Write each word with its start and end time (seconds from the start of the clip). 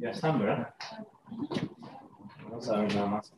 Ya 0.00 0.10
están, 0.12 0.38
¿verdad? 0.38 0.74
Vamos 2.44 2.68
a 2.70 2.78
ver 2.78 2.94
nada 2.94 3.06
más. 3.06 3.34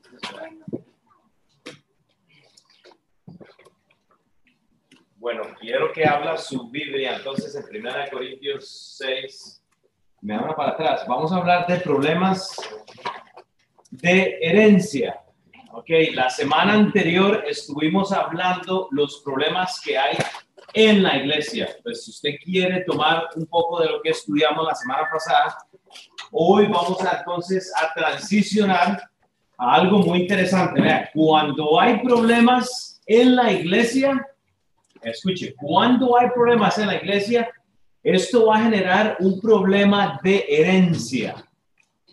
Bueno, 5.16 5.42
quiero 5.58 5.92
que 5.92 6.06
habla 6.06 6.36
su 6.36 6.70
Biblia, 6.70 7.16
entonces 7.16 7.56
en 7.56 7.84
1 7.84 7.92
Corintios 8.12 8.96
6, 8.96 9.64
me 10.20 10.36
habla 10.36 10.54
para 10.54 10.70
atrás. 10.70 11.04
Vamos 11.08 11.32
a 11.32 11.38
hablar 11.38 11.66
de 11.66 11.80
problemas 11.80 12.54
de 13.90 14.38
herencia. 14.40 15.20
Ok, 15.72 15.88
la 16.14 16.30
semana 16.30 16.74
anterior 16.74 17.42
estuvimos 17.44 18.12
hablando 18.12 18.86
los 18.92 19.20
problemas 19.24 19.80
que 19.80 19.98
hay 19.98 20.16
en 20.74 21.02
la 21.02 21.16
iglesia. 21.16 21.68
Pues 21.82 22.04
si 22.04 22.12
usted 22.12 22.36
quiere 22.44 22.84
tomar 22.84 23.30
un 23.34 23.46
poco 23.46 23.80
de 23.80 23.88
lo 23.88 24.00
que 24.00 24.10
estudiamos 24.10 24.64
la 24.64 24.76
semana 24.76 25.08
pasada, 25.10 25.58
hoy 26.32 26.66
vamos 26.66 27.00
a, 27.04 27.18
entonces 27.18 27.72
a 27.76 27.92
transicionar 27.94 29.02
a 29.58 29.74
algo 29.74 29.98
muy 29.98 30.22
interesante. 30.22 30.80
Vea, 30.80 31.10
cuando 31.14 31.78
hay 31.78 32.02
problemas 32.02 33.00
en 33.06 33.36
la 33.36 33.52
iglesia, 33.52 34.26
escuche, 35.02 35.54
cuando 35.54 36.18
hay 36.18 36.30
problemas 36.30 36.78
en 36.78 36.88
la 36.88 36.96
iglesia, 36.96 37.48
esto 38.02 38.46
va 38.46 38.56
a 38.56 38.64
generar 38.64 39.16
un 39.20 39.40
problema 39.40 40.18
de 40.24 40.44
herencia. 40.48 41.36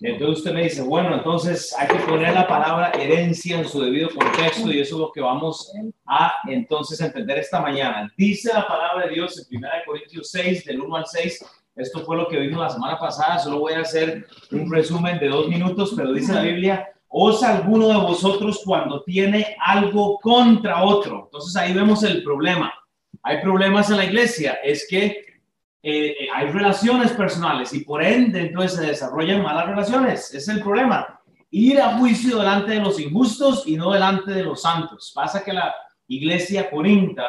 Entonces 0.02 0.38
usted 0.38 0.54
me 0.54 0.64
dice, 0.64 0.82
bueno, 0.82 1.14
entonces 1.14 1.76
hay 1.78 1.88
que 1.88 2.06
poner 2.06 2.34
la 2.34 2.48
palabra 2.48 2.92
herencia 2.92 3.60
en 3.60 3.68
su 3.68 3.82
debido 3.82 4.10
contexto 4.10 4.72
y 4.72 4.80
eso 4.80 4.96
es 4.96 5.00
lo 5.02 5.12
que 5.12 5.20
vamos 5.20 5.74
a 6.06 6.36
entonces 6.48 7.02
entender 7.02 7.40
esta 7.40 7.60
mañana. 7.60 8.10
Dice 8.16 8.54
la 8.54 8.66
palabra 8.66 9.08
de 9.08 9.16
Dios 9.16 9.46
en 9.52 9.58
1 9.58 9.68
Corintios 9.86 10.32
6, 10.32 10.66
del 10.66 10.82
1 10.82 10.96
al 10.96 11.06
6. 11.06 11.46
Esto 11.80 12.02
fue 12.02 12.18
lo 12.18 12.28
que 12.28 12.40
vimos 12.40 12.62
la 12.62 12.70
semana 12.70 13.00
pasada. 13.00 13.40
Solo 13.40 13.60
voy 13.60 13.74
a 13.74 13.82
hacer 13.82 14.28
un 14.52 14.70
resumen 14.70 15.18
de 15.18 15.30
dos 15.30 15.48
minutos, 15.48 15.94
pero 15.96 16.12
dice 16.12 16.34
la 16.34 16.42
Biblia, 16.42 16.90
os 17.08 17.42
alguno 17.42 17.88
de 17.88 17.98
vosotros 17.98 18.62
cuando 18.64 19.02
tiene 19.04 19.56
algo 19.66 20.20
contra 20.20 20.84
otro. 20.84 21.24
Entonces 21.26 21.56
ahí 21.56 21.74
vemos 21.74 22.04
el 22.04 22.22
problema. 22.22 22.74
Hay 23.24 23.42
problemas 23.42 23.90
en 23.90 23.98
la 23.98 24.06
iglesia. 24.06 24.60
Es 24.64 24.86
que 24.90 25.06
eh, 25.82 26.16
eh, 26.20 26.28
hay 26.36 26.48
relaciones 26.48 27.12
personales 27.14 27.74
y 27.74 27.86
por 27.86 28.04
ende 28.04 28.42
entonces 28.42 28.80
se 28.80 28.86
desarrollan 28.86 29.42
malas 29.42 29.68
relaciones. 29.68 30.34
Es 30.34 30.50
el 30.50 30.62
problema. 30.62 31.22
Ir 31.50 31.82
a 31.82 31.98
juicio 31.98 32.40
delante 32.40 32.74
de 32.74 32.82
los 32.82 33.00
injustos 33.00 33.64
y 33.66 33.78
no 33.78 33.92
delante 33.92 34.32
de 34.32 34.44
los 34.44 34.62
santos. 34.62 35.14
Pasa 35.16 35.44
que 35.44 35.54
la 35.54 35.74
iglesia 36.08 36.70
corinta 36.70 37.24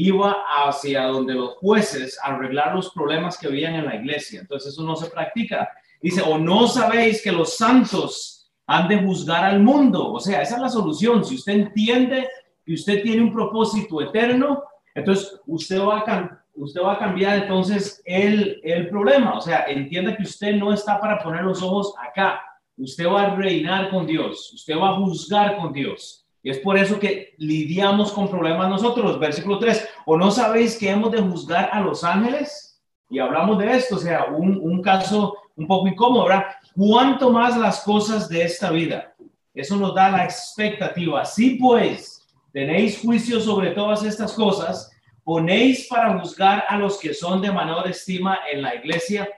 iba 0.00 0.44
hacia 0.64 1.06
donde 1.06 1.34
los 1.34 1.54
jueces 1.56 2.18
a 2.22 2.28
arreglar 2.28 2.74
los 2.74 2.92
problemas 2.92 3.36
que 3.36 3.48
habían 3.48 3.74
en 3.74 3.86
la 3.86 3.96
iglesia. 3.96 4.40
Entonces 4.40 4.72
eso 4.72 4.84
no 4.84 4.94
se 4.94 5.10
practica. 5.10 5.68
Dice, 6.00 6.22
o 6.22 6.38
no 6.38 6.68
sabéis 6.68 7.20
que 7.20 7.32
los 7.32 7.56
santos 7.56 8.48
han 8.66 8.86
de 8.86 8.98
juzgar 8.98 9.44
al 9.44 9.60
mundo. 9.60 10.12
O 10.12 10.20
sea, 10.20 10.42
esa 10.42 10.54
es 10.54 10.62
la 10.62 10.68
solución. 10.68 11.24
Si 11.24 11.34
usted 11.34 11.52
entiende 11.54 12.28
que 12.64 12.74
usted 12.74 13.02
tiene 13.02 13.22
un 13.22 13.32
propósito 13.32 14.00
eterno, 14.00 14.62
entonces 14.94 15.40
usted 15.46 15.80
va 15.80 15.98
a 15.98 16.44
usted 16.54 16.80
va 16.80 16.94
a 16.94 16.98
cambiar 16.98 17.42
entonces 17.42 18.00
el, 18.04 18.60
el 18.62 18.88
problema. 18.88 19.36
O 19.36 19.40
sea, 19.40 19.64
entienda 19.68 20.16
que 20.16 20.22
usted 20.22 20.54
no 20.54 20.72
está 20.72 21.00
para 21.00 21.18
poner 21.18 21.42
los 21.42 21.60
ojos 21.60 21.94
acá. 21.98 22.40
Usted 22.76 23.06
va 23.06 23.22
a 23.22 23.34
reinar 23.34 23.90
con 23.90 24.06
Dios. 24.06 24.52
Usted 24.52 24.76
va 24.76 24.90
a 24.90 24.96
juzgar 24.96 25.56
con 25.56 25.72
Dios. 25.72 26.27
Es 26.50 26.58
por 26.58 26.78
eso 26.78 26.98
que 26.98 27.34
lidiamos 27.38 28.12
con 28.12 28.28
problemas 28.28 28.70
nosotros. 28.70 29.18
Versículo 29.18 29.58
3. 29.58 29.88
¿O 30.06 30.16
no 30.16 30.30
sabéis 30.30 30.76
que 30.78 30.88
hemos 30.88 31.10
de 31.12 31.20
juzgar 31.20 31.68
a 31.72 31.80
los 31.80 32.04
ángeles? 32.04 32.80
Y 33.10 33.18
hablamos 33.18 33.58
de 33.58 33.72
esto, 33.72 33.96
o 33.96 33.98
sea, 33.98 34.26
un, 34.26 34.82
caso 34.82 35.36
un 35.56 35.66
poco 35.66 35.88
incómodo, 35.88 36.24
¿verdad? 36.26 36.46
¿Cuánto 36.76 37.30
más 37.30 37.56
las 37.56 37.82
cosas 37.82 38.28
de 38.28 38.42
esta 38.42 38.70
vida? 38.70 39.14
Eso 39.54 39.76
nos 39.76 39.94
da 39.94 40.10
la 40.10 40.24
expectativa. 40.24 41.24
Si 41.24 41.56
pues 41.56 42.26
tenéis 42.52 42.98
juicio 43.00 43.40
sobre 43.40 43.70
todas 43.70 44.04
estas 44.04 44.32
cosas, 44.32 44.90
ponéis 45.24 45.86
para 45.88 46.18
juzgar 46.18 46.64
a 46.68 46.78
los 46.78 46.98
que 46.98 47.14
son 47.14 47.40
de 47.40 47.50
menor 47.50 47.88
estima 47.88 48.38
en 48.52 48.62
la 48.62 48.74
iglesia. 48.74 49.28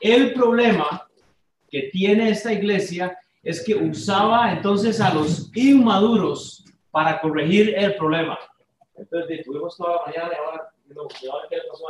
El 0.00 0.32
problema 0.32 1.06
que 1.70 1.90
tiene 1.92 2.30
esta 2.30 2.52
iglesia 2.52 3.16
es 3.42 3.64
que 3.64 3.74
usaba 3.74 4.52
entonces 4.52 5.00
a 5.00 5.12
los 5.14 5.50
inmaduros 5.56 6.64
para 6.90 7.20
corregir 7.20 7.74
el 7.76 7.94
problema. 7.96 8.38
Entonces, 8.96 9.44
tuvimos 9.44 9.76
toda 9.76 9.96
la 9.96 10.06
mañana 10.06 10.30
y 10.32 10.36
ahora, 10.36 10.70
no, 10.88 11.08
¿qué 11.48 11.58
pasó 11.70 11.84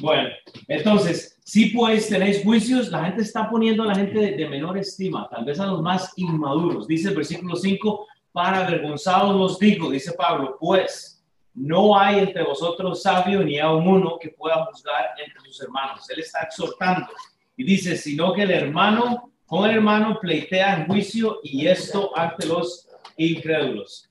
Bueno, 0.00 0.28
entonces, 0.68 1.40
si 1.44 1.70
pues 1.70 2.08
tenéis 2.08 2.42
juicios, 2.44 2.90
la 2.90 3.04
gente 3.06 3.22
está 3.22 3.50
poniendo 3.50 3.82
a 3.82 3.86
la 3.86 3.94
gente 3.94 4.18
de, 4.18 4.32
de, 4.32 4.48
menor 4.48 4.78
estima, 4.78 5.28
tal 5.28 5.44
vez 5.44 5.58
a 5.58 5.66
los 5.66 5.82
más 5.82 6.12
inmaduros. 6.16 6.86
Dice 6.86 7.08
el 7.08 7.16
versículo 7.16 7.56
5, 7.56 8.06
para 8.30 8.66
avergonzados 8.66 9.36
los 9.36 9.58
digo, 9.58 9.90
dice 9.90 10.12
Pablo, 10.12 10.56
pues 10.58 11.22
no 11.54 11.98
hay 11.98 12.20
entre 12.20 12.44
vosotros 12.44 13.02
sabio 13.02 13.42
ni 13.42 13.58
aun 13.58 13.86
uno 13.86 14.18
que 14.18 14.30
pueda 14.30 14.64
juzgar 14.66 15.10
entre 15.22 15.40
sus 15.40 15.60
hermanos. 15.62 16.08
Él 16.10 16.20
está 16.20 16.42
exhortando 16.42 17.08
y 17.56 17.64
dice, 17.64 17.96
sino 17.96 18.32
que 18.32 18.42
el 18.42 18.50
hermano 18.52 19.31
con 19.52 19.68
el 19.68 19.76
hermano 19.76 20.18
pleitea 20.18 20.78
en 20.78 20.86
juicio 20.86 21.40
y 21.42 21.66
esto 21.68 22.10
ante 22.16 22.46
los 22.46 22.88
incrédulos. 23.18 24.10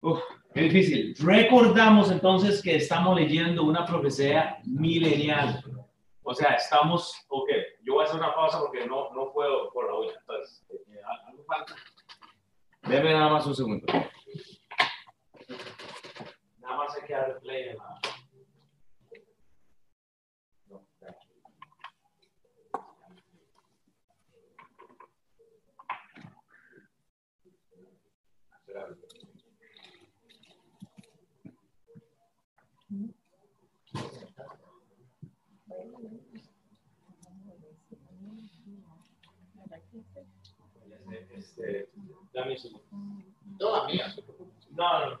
Uf, 0.00 0.20
qué 0.54 0.60
difícil. 0.60 1.12
Recordamos 1.18 2.12
entonces 2.12 2.62
que 2.62 2.76
estamos 2.76 3.16
leyendo 3.16 3.64
una 3.64 3.84
profecía 3.84 4.58
milenial. 4.62 5.60
O 6.22 6.32
sea, 6.32 6.52
estamos, 6.52 7.16
ok, 7.26 7.48
yo 7.82 7.94
voy 7.94 8.04
a 8.04 8.06
hacer 8.06 8.20
una 8.20 8.32
pausa 8.32 8.60
porque 8.60 8.86
no, 8.86 9.12
no 9.12 9.32
puedo 9.32 9.72
por 9.72 9.86
la 9.86 9.94
olla. 9.94 10.12
Entonces, 10.20 10.64
eh, 10.70 11.00
algo 11.26 11.42
falta. 11.46 11.74
Deme 12.82 13.12
nada 13.12 13.28
más 13.28 13.44
un 13.44 13.56
segundo. 13.56 13.86
Nada 16.60 16.76
más 16.76 16.94
hay 16.94 17.06
que 17.08 17.12
darle 17.12 17.34
play 17.40 17.70
en 17.70 17.76
la. 17.78 18.15
Este, 41.34 41.88
dame 42.32 42.56
su. 42.58 42.80
No. 43.58 43.86
No, 44.74 45.10
no. 45.10 45.20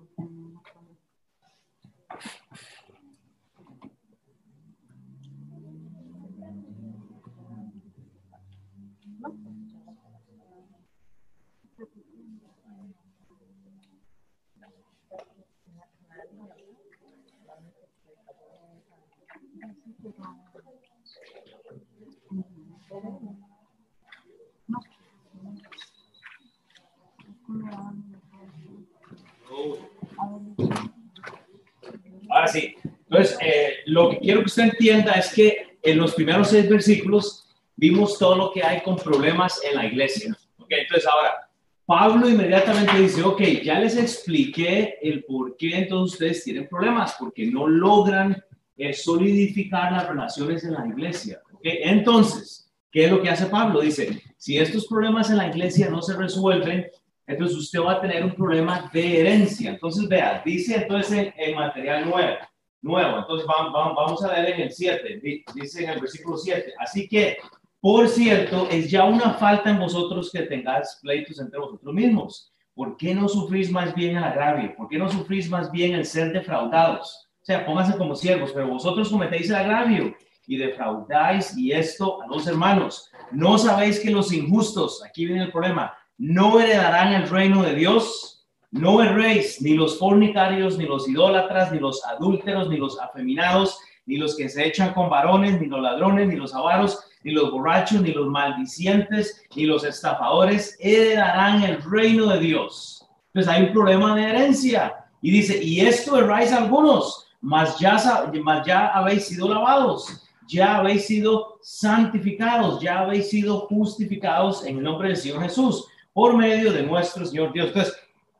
Ahora 32.29 32.47
sí. 32.47 32.75
Entonces, 32.83 33.37
eh, 33.41 33.73
lo 33.87 34.11
que 34.11 34.19
quiero 34.19 34.39
que 34.39 34.45
usted 34.45 34.63
entienda 34.63 35.13
es 35.13 35.33
que 35.33 35.77
en 35.83 35.97
los 35.97 36.13
primeros 36.13 36.49
seis 36.49 36.69
versículos 36.69 37.49
vimos 37.75 38.17
todo 38.17 38.35
lo 38.35 38.51
que 38.51 38.63
hay 38.63 38.81
con 38.81 38.95
problemas 38.95 39.59
en 39.69 39.75
la 39.75 39.85
iglesia. 39.85 40.35
Okay, 40.57 40.81
entonces 40.81 41.09
ahora, 41.11 41.49
Pablo 41.85 42.29
inmediatamente 42.29 42.97
dice, 42.97 43.21
ok, 43.23 43.41
ya 43.63 43.79
les 43.79 43.97
expliqué 43.97 44.97
el 45.01 45.25
por 45.25 45.57
qué 45.57 45.79
entonces 45.79 46.13
ustedes 46.13 46.43
tienen 46.45 46.69
problemas, 46.69 47.15
porque 47.19 47.47
no 47.47 47.67
logran 47.67 48.41
eh, 48.77 48.93
solidificar 48.93 49.91
las 49.91 50.07
relaciones 50.07 50.63
en 50.63 50.73
la 50.73 50.87
iglesia. 50.87 51.41
Okay, 51.55 51.79
entonces, 51.83 52.70
¿qué 52.91 53.05
es 53.05 53.11
lo 53.11 53.21
que 53.21 53.29
hace 53.29 53.45
Pablo? 53.45 53.81
Dice, 53.81 54.21
si 54.37 54.57
estos 54.57 54.87
problemas 54.87 55.29
en 55.29 55.37
la 55.37 55.47
iglesia 55.47 55.89
no 55.89 56.01
se 56.01 56.15
resuelven, 56.15 56.87
entonces 57.27 57.57
usted 57.57 57.79
va 57.79 57.93
a 57.93 58.01
tener 58.01 58.23
un 58.23 58.35
problema 58.35 58.89
de 58.91 59.21
herencia. 59.21 59.69
Entonces, 59.69 60.07
vea, 60.07 60.41
dice 60.45 60.75
entonces 60.75 61.33
en, 61.37 61.55
material 61.55 62.09
nuevo, 62.09 62.37
nuevo, 62.81 63.19
entonces 63.19 63.47
vamos, 63.47 63.95
vamos 63.95 64.23
a 64.23 64.33
leer 64.33 64.55
en 64.55 64.61
el 64.61 64.71
7, 64.71 65.21
dice 65.55 65.83
en 65.83 65.89
el 65.91 66.01
versículo 66.01 66.37
7, 66.37 66.73
así 66.79 67.07
que 67.07 67.37
por 67.81 68.07
cierto, 68.07 68.67
es 68.69 68.91
ya 68.91 69.05
una 69.05 69.33
falta 69.33 69.71
en 69.71 69.79
vosotros 69.79 70.29
que 70.31 70.43
tengáis 70.43 70.99
pleitos 71.01 71.39
entre 71.39 71.59
vosotros 71.59 71.91
mismos. 71.91 72.53
¿Por 72.75 72.95
qué 72.95 73.15
no 73.15 73.27
sufrís 73.27 73.71
más 73.71 73.95
bien 73.95 74.17
el 74.17 74.23
agravio? 74.23 74.75
¿Por 74.75 74.87
qué 74.87 74.99
no 74.99 75.09
sufrís 75.09 75.49
más 75.49 75.71
bien 75.71 75.95
el 75.95 76.05
ser 76.05 76.31
defraudados? 76.31 77.27
O 77.41 77.45
sea, 77.45 77.65
pónganse 77.65 77.97
como 77.97 78.15
siervos, 78.15 78.51
pero 78.53 78.67
vosotros 78.67 79.09
cometéis 79.09 79.49
el 79.49 79.55
agravio 79.55 80.15
y 80.47 80.57
defraudáis 80.57 81.57
y 81.57 81.71
esto 81.71 82.21
a 82.21 82.27
los 82.27 82.47
hermanos. 82.47 83.09
¿No 83.31 83.57
sabéis 83.57 83.99
que 83.99 84.11
los 84.11 84.33
injustos, 84.33 85.03
aquí 85.05 85.25
viene 85.25 85.43
el 85.43 85.51
problema, 85.51 85.93
no 86.17 86.59
heredarán 86.59 87.13
el 87.13 87.29
reino 87.29 87.63
de 87.63 87.75
Dios? 87.75 88.47
No 88.71 89.01
erréis, 89.01 89.61
ni 89.61 89.73
los 89.73 89.99
fornicarios, 89.99 90.77
ni 90.77 90.85
los 90.85 91.07
idólatras, 91.07 91.71
ni 91.71 91.79
los 91.79 92.05
adúlteros, 92.05 92.69
ni 92.69 92.77
los 92.77 92.99
afeminados, 92.99 93.77
ni 94.05 94.17
los 94.17 94.35
que 94.35 94.49
se 94.49 94.65
echan 94.65 94.93
con 94.93 95.09
varones, 95.09 95.59
ni 95.59 95.67
los 95.67 95.81
ladrones, 95.81 96.27
ni 96.27 96.35
los 96.35 96.55
avaros, 96.55 97.03
ni 97.23 97.31
los 97.31 97.51
borrachos, 97.51 98.01
ni 98.01 98.11
los 98.11 98.27
maldicientes, 98.27 99.43
ni 99.55 99.65
los 99.65 99.83
estafadores 99.83 100.77
heredarán 100.79 101.63
el 101.63 101.81
reino 101.83 102.27
de 102.27 102.39
Dios. 102.39 103.05
Entonces 103.33 103.53
hay 103.53 103.63
un 103.67 103.73
problema 103.73 104.15
de 104.15 104.23
herencia. 104.23 104.95
Y 105.21 105.31
dice, 105.31 105.61
y 105.63 105.81
esto 105.81 106.17
erráis 106.17 106.51
algunos, 106.51 107.27
mas 107.41 107.77
ya, 107.79 107.97
mas 108.43 108.65
ya 108.65 108.87
habéis 108.87 109.27
sido 109.27 109.47
lavados, 109.53 110.27
ya 110.51 110.77
habéis 110.77 111.05
sido 111.05 111.59
santificados, 111.61 112.81
ya 112.81 112.99
habéis 112.99 113.29
sido 113.29 113.67
justificados 113.67 114.65
en 114.65 114.77
el 114.77 114.83
nombre 114.83 115.09
del 115.09 115.17
Señor 115.17 115.41
Jesús, 115.43 115.87
por 116.13 116.35
medio 116.35 116.73
de 116.73 116.83
nuestro 116.83 117.25
Señor 117.25 117.53
Dios. 117.53 117.67
Entonces, 117.67 117.95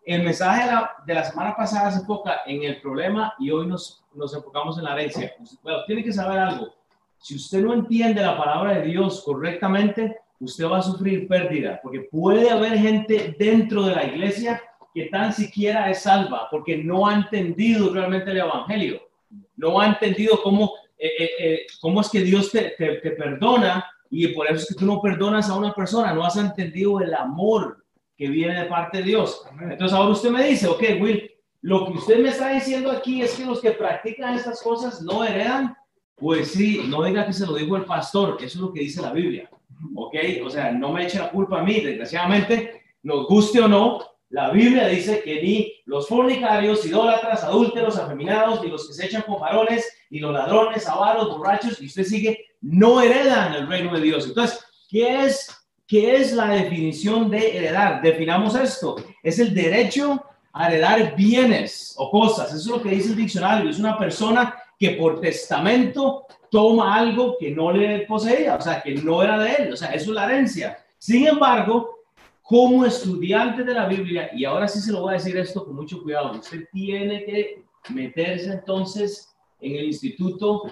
el 0.06 0.24
mensaje 0.24 0.66
de 0.66 0.72
la, 0.72 0.92
de 1.06 1.14
la 1.14 1.24
semana 1.24 1.56
pasada 1.56 1.92
se 1.92 2.00
enfoca 2.00 2.42
en 2.46 2.64
el 2.64 2.82
problema 2.82 3.34
y 3.40 3.52
hoy 3.52 3.68
nos, 3.68 4.04
nos 4.14 4.34
enfocamos 4.34 4.78
en 4.78 4.84
la 4.84 4.94
herencia. 4.94 5.34
Bueno, 5.64 5.80
tiene 5.86 6.04
que 6.04 6.12
saber 6.12 6.40
algo 6.40 6.74
si 7.22 7.36
usted 7.36 7.62
no 7.62 7.74
entiende 7.74 8.22
la 8.22 8.38
palabra 8.38 8.80
de 8.80 8.88
Dios 8.88 9.22
correctamente, 9.24 10.18
usted 10.40 10.66
va 10.66 10.80
a 10.80 10.82
sufrir 10.82 11.28
pérdida, 11.28 11.80
porque 11.82 12.02
puede 12.02 12.50
haber 12.50 12.78
gente 12.80 13.36
dentro 13.38 13.84
de 13.84 13.96
la 13.96 14.06
iglesia 14.06 14.62
que 14.94 15.06
tan 15.06 15.32
siquiera 15.32 15.90
es 15.90 16.02
salva, 16.02 16.48
porque 16.50 16.84
no 16.84 17.08
ha 17.08 17.14
entendido 17.14 17.94
realmente 17.94 18.32
el 18.32 18.40
Evangelio, 18.40 19.02
no 19.56 19.80
ha 19.80 19.88
entendido 19.88 20.42
cómo, 20.44 20.74
eh, 21.02 21.12
eh, 21.18 21.30
eh, 21.40 21.68
cómo 21.80 22.02
es 22.02 22.10
que 22.10 22.22
Dios 22.22 22.52
te, 22.52 22.76
te, 22.78 22.96
te, 22.98 23.12
perdona 23.12 23.86
y 24.10 24.28
por 24.30 24.46
eso 24.48 24.58
es 24.58 24.68
que 24.68 24.76
tú 24.76 24.86
no 24.86 25.02
perdonas 25.02 25.50
a 25.50 25.56
una 25.56 25.74
persona, 25.74 26.14
no 26.14 26.24
has 26.24 26.38
entendido 26.38 27.00
el 27.00 27.14
amor 27.14 27.84
que 28.16 28.28
viene 28.28 28.62
de 28.62 28.66
parte 28.66 29.00
de 29.00 29.06
Dios. 29.06 29.44
Entonces 29.60 29.94
ahora 29.94 30.12
usted 30.12 30.30
me 30.30 30.44
dice, 30.44 30.68
ok, 30.68 30.84
Will, 31.00 31.32
lo 31.62 31.88
que 31.88 31.94
usted 31.94 32.20
me 32.20 32.30
está 32.30 32.50
diciendo 32.50 32.92
aquí 32.92 33.22
es 33.22 33.34
que 33.34 33.46
los 33.46 33.62
que 33.62 33.72
practican 33.72 34.36
estas 34.36 34.62
cosas 34.62 35.02
no 35.02 35.24
heredan 35.24 35.76
pues 36.22 36.52
sí, 36.52 36.84
no 36.88 37.04
diga 37.04 37.26
que 37.26 37.34
se 37.34 37.48
lo 37.48 37.56
dijo 37.56 37.76
el 37.76 37.86
pastor, 37.86 38.38
eso 38.38 38.46
es 38.46 38.56
lo 38.56 38.72
que 38.72 38.82
dice 38.82 39.02
la 39.02 39.12
Biblia. 39.12 39.50
¿Ok? 39.96 40.16
O 40.46 40.52
sea, 40.52 40.72
no 40.72 40.94
me 40.94 41.04
eche 41.04 41.18
la 41.18 41.32
culpa 41.32 41.60
a 41.60 41.64
mí, 41.64 41.82
desgraciadamente, 41.82 42.84
nos 43.02 43.26
guste 43.26 43.60
o 43.60 43.68
no, 43.68 44.02
la 44.32 44.50
Biblia 44.50 44.88
dice 44.88 45.22
que 45.22 45.42
ni 45.42 45.74
los 45.86 46.08
fornicarios, 46.08 46.86
idólatras, 46.86 47.44
adúlteros, 47.44 47.98
afeminados, 47.98 48.64
ni 48.64 48.70
los 48.70 48.88
que 48.88 48.94
se 48.94 49.06
echan 49.06 49.24
con 49.24 49.42
varones, 49.42 49.86
ni 50.10 50.20
los 50.20 50.34
ladrones, 50.34 50.88
avaros, 50.88 51.38
borrachos, 51.38 51.82
y 51.82 51.88
usted 51.88 52.06
sigue, 52.06 52.46
no 52.62 53.02
heredan 53.02 53.54
el 53.54 53.68
reino 53.68 53.94
de 53.94 54.02
Dios. 54.02 54.26
Entonces, 54.26 54.60
¿qué 54.90 55.26
es, 55.26 55.54
qué 55.86 56.16
es 56.16 56.32
la 56.32 56.48
definición 56.48 57.30
de 57.30 57.58
heredar? 57.58 58.02
Definamos 58.02 58.56
esto. 58.56 58.96
Es 59.22 59.38
el 59.40 59.54
derecho 59.54 60.24
a 60.54 60.70
heredar 60.70 61.14
bienes 61.18 61.94
o 61.98 62.10
cosas. 62.10 62.54
Eso 62.54 62.58
es 62.58 62.68
lo 62.68 62.82
que 62.82 62.90
dice 62.90 63.10
el 63.10 63.18
diccionario. 63.18 63.70
Es 63.70 63.80
una 63.80 63.98
persona 63.98 64.56
que 64.80 64.92
por 64.92 65.20
testamento 65.20 66.26
toma 66.50 66.96
algo 66.96 67.36
que 67.38 67.52
no 67.52 67.74
le 67.74 68.06
poseía, 68.06 68.56
o 68.56 68.62
sea, 68.62 68.82
que 68.82 68.96
no 68.96 69.22
era 69.22 69.38
de 69.38 69.52
él, 69.56 69.74
o 69.74 69.76
sea, 69.76 69.90
eso 69.90 70.12
es 70.12 70.16
la 70.16 70.26
herencia. 70.26 70.78
Sin 70.98 71.28
embargo, 71.28 72.01
como 72.52 72.86
estudiante 72.86 73.64
de 73.64 73.74
la 73.74 73.88
Biblia, 73.88 74.30
y 74.36 74.44
ahora 74.44 74.68
sí 74.68 74.82
se 74.82 74.92
lo 74.92 75.04
voy 75.04 75.12
a 75.12 75.18
decir 75.18 75.38
esto 75.38 75.64
con 75.64 75.74
mucho 75.74 76.04
cuidado, 76.04 76.38
usted 76.38 76.68
tiene 76.74 77.24
que 77.24 77.64
meterse 77.92 78.52
entonces 78.52 79.34
en 79.62 79.78
el 79.78 79.86
instituto 79.86 80.64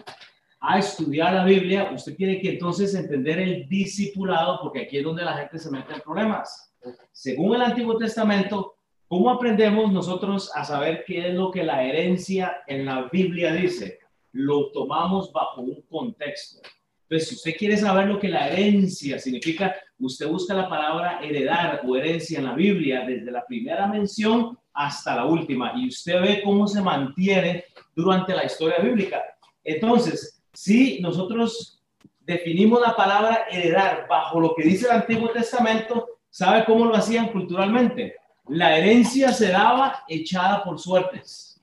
a 0.59 0.79
estudiar 0.79 1.33
la 1.35 1.45
Biblia, 1.45 1.89
usted 1.95 2.17
tiene 2.17 2.41
que 2.41 2.49
entonces 2.49 2.93
entender 2.95 3.39
el 3.39 3.69
discipulado, 3.69 4.59
porque 4.61 4.81
aquí 4.81 4.97
es 4.97 5.05
donde 5.05 5.23
la 5.23 5.37
gente 5.37 5.57
se 5.57 5.71
mete 5.71 5.93
en 5.93 6.01
problemas. 6.01 6.75
Según 7.13 7.55
el 7.55 7.61
Antiguo 7.61 7.97
Testamento, 7.97 8.75
¿Cómo 9.09 9.31
aprendemos 9.31 9.91
nosotros 9.91 10.51
a 10.53 10.63
saber 10.63 11.03
qué 11.03 11.29
es 11.29 11.33
lo 11.33 11.49
que 11.49 11.63
la 11.63 11.83
herencia 11.83 12.57
en 12.67 12.85
la 12.85 13.09
Biblia 13.11 13.51
dice? 13.53 13.97
Lo 14.33 14.71
tomamos 14.71 15.33
bajo 15.33 15.61
un 15.61 15.81
contexto. 15.89 16.61
Entonces, 17.09 17.29
si 17.29 17.35
usted 17.35 17.55
quiere 17.57 17.75
saber 17.75 18.05
lo 18.05 18.19
que 18.19 18.27
la 18.27 18.47
herencia 18.49 19.17
significa, 19.17 19.75
usted 19.99 20.27
busca 20.27 20.53
la 20.53 20.69
palabra 20.69 21.19
heredar 21.21 21.81
o 21.85 21.95
herencia 21.95 22.39
en 22.39 22.45
la 22.45 22.53
Biblia 22.53 23.05
desde 23.05 23.31
la 23.31 23.45
primera 23.45 23.87
mención 23.87 24.57
hasta 24.73 25.15
la 25.15 25.25
última 25.25 25.73
y 25.75 25.87
usted 25.87 26.21
ve 26.21 26.41
cómo 26.43 26.67
se 26.67 26.81
mantiene 26.81 27.65
durante 27.95 28.33
la 28.33 28.45
historia 28.45 28.79
bíblica. 28.79 29.21
Entonces, 29.63 30.41
si 30.53 30.99
nosotros 31.01 31.83
definimos 32.21 32.81
la 32.81 32.95
palabra 32.95 33.45
heredar 33.51 34.07
bajo 34.07 34.39
lo 34.39 34.55
que 34.55 34.63
dice 34.63 34.85
el 34.85 34.93
Antiguo 34.93 35.29
Testamento, 35.29 36.07
¿sabe 36.29 36.63
cómo 36.65 36.85
lo 36.85 36.95
hacían 36.95 37.29
culturalmente? 37.29 38.15
La 38.47 38.77
herencia 38.77 39.31
se 39.31 39.49
daba 39.49 40.03
echada 40.07 40.63
por 40.63 40.79
suertes. 40.79 41.61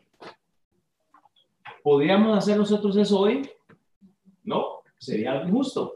¿Podríamos 1.82 2.36
hacer 2.36 2.56
nosotros 2.56 2.96
eso 2.96 3.20
hoy? 3.20 3.48
No, 4.42 4.82
sería 4.98 5.32
algo 5.32 5.48
injusto. 5.48 5.94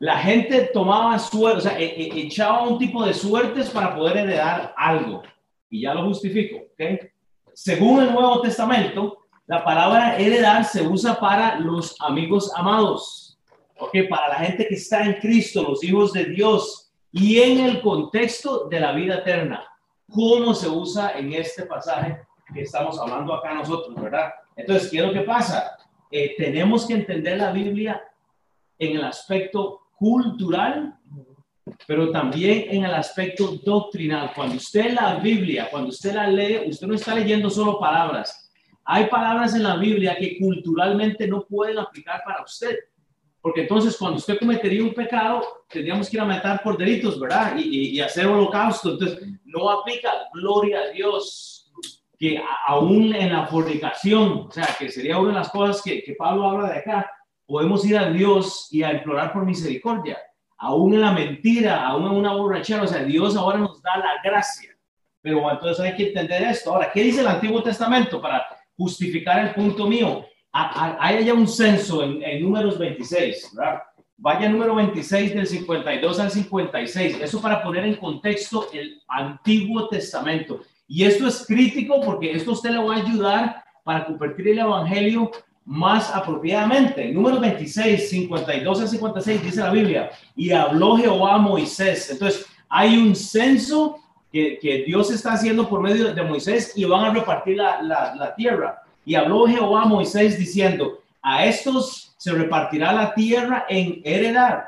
La 0.00 0.18
gente 0.18 0.70
tomaba 0.72 1.18
suerte, 1.18 1.58
o 1.58 1.60
sea, 1.60 1.78
e, 1.78 1.84
e, 1.84 2.20
echaba 2.20 2.62
un 2.62 2.78
tipo 2.78 3.04
de 3.04 3.14
suertes 3.14 3.70
para 3.70 3.94
poder 3.94 4.18
heredar 4.18 4.74
algo. 4.76 5.22
Y 5.70 5.82
ya 5.82 5.94
lo 5.94 6.04
justifico, 6.04 6.56
¿ok? 6.56 7.10
Según 7.52 8.02
el 8.02 8.12
Nuevo 8.12 8.40
Testamento, 8.40 9.26
la 9.46 9.64
palabra 9.64 10.18
heredar 10.18 10.64
se 10.64 10.86
usa 10.86 11.18
para 11.18 11.58
los 11.58 11.96
amigos 12.00 12.52
amados, 12.54 13.38
¿ok? 13.78 13.96
Para 14.08 14.28
la 14.28 14.34
gente 14.36 14.66
que 14.68 14.74
está 14.74 15.04
en 15.04 15.14
Cristo, 15.14 15.62
los 15.62 15.82
hijos 15.82 16.12
de 16.12 16.26
Dios, 16.26 16.92
y 17.10 17.40
en 17.40 17.60
el 17.60 17.80
contexto 17.80 18.68
de 18.68 18.80
la 18.80 18.92
vida 18.92 19.16
eterna 19.16 19.64
cómo 20.10 20.54
se 20.54 20.68
usa 20.68 21.12
en 21.18 21.32
este 21.32 21.64
pasaje 21.64 22.20
que 22.52 22.62
estamos 22.62 22.98
hablando 22.98 23.34
acá 23.34 23.54
nosotros, 23.54 23.94
¿verdad? 24.00 24.32
Entonces, 24.56 24.90
¿qué 24.90 24.98
es 24.98 25.04
lo 25.04 25.12
que 25.12 25.20
pasa? 25.20 25.76
Eh, 26.10 26.34
tenemos 26.38 26.86
que 26.86 26.94
entender 26.94 27.38
la 27.38 27.52
Biblia 27.52 28.02
en 28.78 28.96
el 28.96 29.04
aspecto 29.04 29.88
cultural, 29.96 30.94
pero 31.86 32.10
también 32.10 32.66
en 32.68 32.84
el 32.84 32.94
aspecto 32.94 33.58
doctrinal. 33.64 34.32
Cuando 34.34 34.56
usted 34.56 34.92
la 34.92 35.16
Biblia, 35.16 35.68
cuando 35.70 35.90
usted 35.90 36.14
la 36.14 36.28
lee, 36.28 36.68
usted 36.68 36.86
no 36.86 36.94
está 36.94 37.14
leyendo 37.14 37.50
solo 37.50 37.78
palabras. 37.78 38.50
Hay 38.84 39.06
palabras 39.06 39.54
en 39.54 39.64
la 39.64 39.76
Biblia 39.76 40.16
que 40.18 40.38
culturalmente 40.38 41.26
no 41.26 41.44
pueden 41.44 41.78
aplicar 41.78 42.22
para 42.24 42.42
usted. 42.42 42.76
Porque 43.40 43.62
entonces 43.62 43.96
cuando 43.96 44.18
usted 44.18 44.38
cometería 44.38 44.82
un 44.82 44.94
pecado, 44.94 45.42
tendríamos 45.68 46.08
que 46.08 46.16
ir 46.16 46.20
a 46.20 46.26
matar 46.26 46.62
por 46.62 46.76
delitos, 46.76 47.20
¿verdad? 47.20 47.56
Y, 47.56 47.90
y, 47.90 48.00
hacer 48.00 48.26
holocausto. 48.26 48.92
Entonces, 48.92 49.28
no 49.44 49.70
aplica, 49.70 50.10
gloria 50.32 50.80
a 50.80 50.90
Dios, 50.90 51.70
que 52.18 52.42
aún 52.66 53.14
en 53.14 53.32
la 53.32 53.46
fornicación, 53.46 54.46
o 54.48 54.50
sea, 54.50 54.68
que 54.78 54.90
sería 54.90 55.18
una 55.18 55.28
de 55.28 55.34
las 55.36 55.50
cosas 55.50 55.80
que, 55.82 56.02
que 56.02 56.14
Pablo 56.14 56.48
habla 56.48 56.70
de 56.70 56.78
acá, 56.78 57.10
podemos 57.48 57.82
ir 57.86 57.96
a 57.96 58.10
Dios 58.10 58.68
y 58.70 58.82
a 58.82 58.92
implorar 58.92 59.32
por 59.32 59.44
misericordia. 59.46 60.18
Aún 60.58 60.92
en 60.92 61.00
la 61.00 61.12
mentira, 61.12 61.86
aún 61.86 62.04
en 62.04 62.18
una 62.18 62.34
borrachera, 62.34 62.82
o 62.82 62.86
sea, 62.86 63.02
Dios 63.02 63.36
ahora 63.36 63.58
nos 63.58 63.80
da 63.80 63.96
la 63.96 64.20
gracia. 64.22 64.76
Pero 65.22 65.50
entonces 65.50 65.82
hay 65.82 65.96
que 65.96 66.08
entender 66.08 66.42
esto. 66.42 66.74
Ahora, 66.74 66.92
¿qué 66.92 67.02
dice 67.02 67.22
el 67.22 67.26
Antiguo 67.26 67.62
Testamento 67.62 68.20
para 68.20 68.46
justificar 68.76 69.44
el 69.44 69.54
punto 69.54 69.86
mío? 69.86 70.24
hay 70.50 71.24
ya 71.24 71.34
un 71.34 71.46
censo 71.46 72.02
en, 72.02 72.42
números 72.42 72.78
26, 72.78 73.54
¿verdad? 73.54 73.82
Vaya 74.16 74.48
número 74.48 74.74
26 74.74 75.34
del 75.34 75.46
52 75.46 76.18
al 76.18 76.30
56. 76.30 77.18
Eso 77.20 77.40
para 77.40 77.62
poner 77.62 77.84
en 77.84 77.94
contexto 77.94 78.66
el 78.72 79.00
Antiguo 79.06 79.88
Testamento. 79.88 80.60
Y 80.88 81.04
esto 81.04 81.28
es 81.28 81.46
crítico 81.46 82.00
porque 82.00 82.32
esto 82.32 82.52
usted 82.52 82.70
le 82.70 82.78
va 82.78 82.96
a 82.96 82.98
ayudar 82.98 83.64
para 83.84 84.04
convertir 84.06 84.48
el 84.48 84.58
Evangelio 84.58 85.30
más 85.68 86.14
apropiadamente. 86.14 87.12
Número 87.12 87.38
26, 87.38 88.08
52 88.08 88.80
a 88.80 88.86
56 88.86 89.42
dice 89.42 89.60
la 89.60 89.70
Biblia, 89.70 90.10
y 90.34 90.50
habló 90.50 90.96
Jehová 90.96 91.34
a 91.34 91.38
Moisés. 91.38 92.10
Entonces, 92.10 92.46
hay 92.70 92.96
un 92.96 93.14
censo 93.14 93.98
que, 94.32 94.58
que 94.58 94.84
Dios 94.84 95.10
está 95.10 95.34
haciendo 95.34 95.68
por 95.68 95.82
medio 95.82 96.14
de 96.14 96.22
Moisés 96.22 96.72
y 96.74 96.84
van 96.84 97.04
a 97.04 97.12
repartir 97.12 97.58
la, 97.58 97.82
la, 97.82 98.14
la 98.14 98.34
tierra. 98.34 98.82
Y 99.04 99.14
habló 99.14 99.46
Jehová 99.46 99.82
a 99.82 99.86
Moisés 99.86 100.38
diciendo, 100.38 101.00
a 101.20 101.44
estos 101.44 102.14
se 102.16 102.32
repartirá 102.32 102.94
la 102.94 103.12
tierra 103.12 103.66
en 103.68 104.00
heredad 104.04 104.64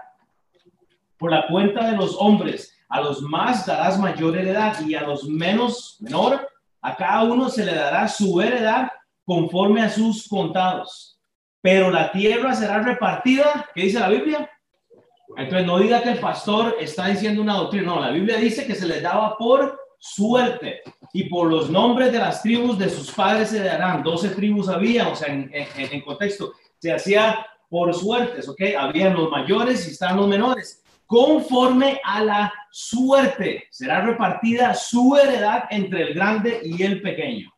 por 1.16 1.30
la 1.30 1.46
cuenta 1.46 1.90
de 1.90 1.96
los 1.96 2.14
hombres. 2.18 2.76
A 2.90 3.00
los 3.00 3.22
más 3.22 3.64
darás 3.64 3.98
mayor 3.98 4.36
heredad 4.36 4.78
y 4.86 4.94
a 4.94 5.02
los 5.02 5.24
menos 5.24 5.96
menor, 6.00 6.46
a 6.82 6.94
cada 6.94 7.22
uno 7.24 7.48
se 7.48 7.64
le 7.64 7.74
dará 7.74 8.06
su 8.06 8.38
heredad 8.42 8.90
conforme 9.30 9.80
a 9.80 9.88
sus 9.88 10.26
contados. 10.26 11.16
Pero 11.62 11.88
la 11.88 12.10
tierra 12.10 12.52
será 12.52 12.82
repartida, 12.82 13.64
¿qué 13.72 13.82
dice 13.82 14.00
la 14.00 14.08
Biblia? 14.08 14.50
Entonces 15.36 15.68
no 15.68 15.78
diga 15.78 16.02
que 16.02 16.10
el 16.10 16.18
pastor 16.18 16.74
está 16.80 17.06
diciendo 17.06 17.40
una 17.40 17.54
doctrina, 17.54 17.84
no, 17.84 18.00
la 18.00 18.10
Biblia 18.10 18.38
dice 18.38 18.66
que 18.66 18.74
se 18.74 18.88
les 18.88 19.00
daba 19.00 19.38
por 19.38 19.78
suerte 20.00 20.82
y 21.12 21.28
por 21.28 21.48
los 21.48 21.70
nombres 21.70 22.10
de 22.10 22.18
las 22.18 22.42
tribus 22.42 22.76
de 22.76 22.90
sus 22.90 23.12
padres 23.12 23.50
se 23.50 23.62
darán. 23.62 24.02
Doce 24.02 24.30
tribus 24.30 24.68
había, 24.68 25.06
o 25.06 25.14
sea, 25.14 25.32
en, 25.32 25.48
en, 25.54 26.00
contexto, 26.00 26.54
se 26.78 26.92
hacía 26.92 27.46
por 27.68 27.94
suertes, 27.94 28.48
¿ok? 28.48 28.60
Habían 28.76 29.14
los 29.14 29.30
mayores 29.30 29.86
y 29.86 29.92
están 29.92 30.16
los 30.16 30.26
menores. 30.26 30.82
Conforme 31.06 32.00
a 32.02 32.24
la 32.24 32.52
suerte 32.72 33.68
será 33.70 34.00
repartida 34.00 34.74
su 34.74 35.16
heredad 35.16 35.66
entre 35.70 36.02
el 36.02 36.14
grande 36.14 36.62
y 36.64 36.82
el 36.82 37.00
pequeño. 37.00 37.48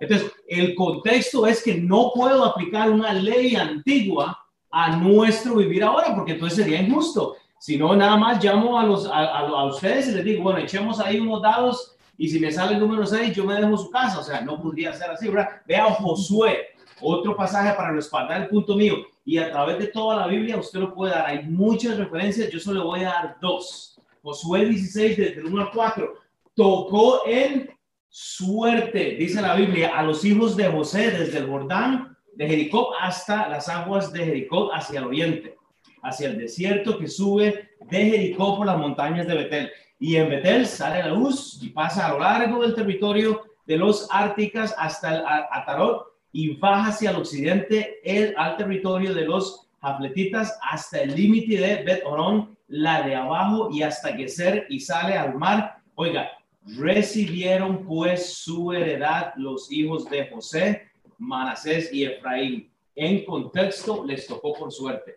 Entonces, 0.00 0.32
el 0.48 0.74
contexto 0.74 1.46
es 1.46 1.62
que 1.62 1.74
no 1.74 2.10
puedo 2.14 2.44
aplicar 2.44 2.90
una 2.90 3.12
ley 3.12 3.54
antigua 3.54 4.36
a 4.70 4.96
nuestro 4.96 5.56
vivir 5.56 5.84
ahora, 5.84 6.14
porque 6.14 6.32
entonces 6.32 6.64
sería 6.64 6.80
injusto. 6.80 7.36
Si 7.58 7.76
no, 7.76 7.94
nada 7.94 8.16
más 8.16 8.42
llamo 8.42 8.78
a, 8.78 8.86
los, 8.86 9.06
a, 9.12 9.64
ustedes 9.64 10.08
y 10.08 10.12
les 10.12 10.24
digo, 10.24 10.42
bueno, 10.42 10.60
echemos 10.60 10.98
ahí 10.98 11.20
unos 11.20 11.42
dados 11.42 11.96
y 12.16 12.28
si 12.28 12.40
me 12.40 12.50
sale 12.50 12.74
el 12.74 12.80
número 12.80 13.04
6, 13.04 13.34
yo 13.34 13.44
me 13.44 13.54
dejo 13.54 13.76
su 13.76 13.90
casa. 13.90 14.20
O 14.20 14.22
sea, 14.22 14.40
no 14.40 14.60
podría 14.60 14.94
ser 14.94 15.10
así, 15.10 15.28
¿verdad? 15.28 15.60
Vea 15.66 15.84
Josué, 15.92 16.68
otro 17.02 17.36
pasaje 17.36 17.74
para 17.74 17.92
respaldar 17.92 18.42
el 18.42 18.48
punto 18.48 18.74
mío. 18.76 18.96
Y 19.26 19.36
a 19.36 19.50
través 19.50 19.78
de 19.78 19.88
toda 19.88 20.16
la 20.16 20.26
Biblia 20.26 20.56
usted 20.56 20.80
lo 20.80 20.94
puede 20.94 21.12
dar. 21.12 21.26
Hay 21.26 21.44
muchas 21.44 21.98
referencias, 21.98 22.50
yo 22.50 22.58
solo 22.58 22.84
voy 22.84 23.00
a 23.00 23.10
dar 23.10 23.36
dos. 23.40 24.00
Josué 24.22 24.64
16, 24.64 25.16
desde 25.18 25.40
el 25.40 25.46
1 25.46 25.62
al 25.62 25.70
4. 25.70 26.14
Tocó 26.54 27.22
en 27.26 27.70
suerte, 28.10 29.16
dice 29.18 29.40
la 29.40 29.54
Biblia, 29.54 29.96
a 29.96 30.02
los 30.02 30.24
hijos 30.24 30.56
de 30.56 30.66
José 30.66 31.12
desde 31.12 31.38
el 31.38 31.46
Jordán 31.46 32.16
de 32.34 32.48
Jericó 32.48 32.92
hasta 33.00 33.48
las 33.48 33.68
aguas 33.68 34.12
de 34.12 34.24
Jericó 34.24 34.74
hacia 34.74 34.98
el 34.98 35.06
oriente, 35.06 35.56
hacia 36.02 36.28
el 36.28 36.38
desierto 36.38 36.98
que 36.98 37.06
sube 37.06 37.70
de 37.88 38.04
Jericó 38.04 38.56
por 38.56 38.66
las 38.66 38.78
montañas 38.78 39.26
de 39.26 39.34
Betel. 39.34 39.70
Y 40.00 40.16
en 40.16 40.28
Betel 40.28 40.66
sale 40.66 40.98
la 41.00 41.08
luz 41.08 41.58
y 41.62 41.68
pasa 41.68 42.06
a 42.06 42.12
lo 42.12 42.18
largo 42.18 42.62
del 42.62 42.74
territorio 42.74 43.42
de 43.66 43.76
los 43.76 44.08
Árticas 44.10 44.74
hasta 44.76 45.14
el 45.14 45.22
Atarot 45.50 46.06
y 46.32 46.56
baja 46.56 46.88
hacia 46.88 47.10
el 47.10 47.16
occidente 47.16 48.00
al 48.36 48.56
territorio 48.56 49.14
de 49.14 49.24
los 49.24 49.68
Jafletitas 49.80 50.58
hasta 50.62 51.00
el 51.00 51.14
límite 51.14 51.60
de 51.60 51.82
Bet 51.84 52.02
Orón, 52.04 52.56
la 52.68 53.02
de 53.02 53.14
abajo 53.14 53.68
y 53.70 53.82
hasta 53.82 54.16
que 54.16 54.28
ser 54.28 54.66
y 54.68 54.80
sale 54.80 55.16
al 55.16 55.34
mar. 55.34 55.78
Oiga, 55.94 56.30
Recibieron 56.66 57.84
pues 57.84 58.34
su 58.34 58.72
heredad 58.72 59.32
los 59.36 59.70
hijos 59.72 60.08
de 60.10 60.28
José, 60.28 60.90
Manasés 61.18 61.92
y 61.92 62.04
Efraín. 62.04 62.72
En 62.94 63.24
contexto 63.24 64.04
les 64.04 64.26
tocó 64.26 64.52
por 64.52 64.70
suerte. 64.70 65.16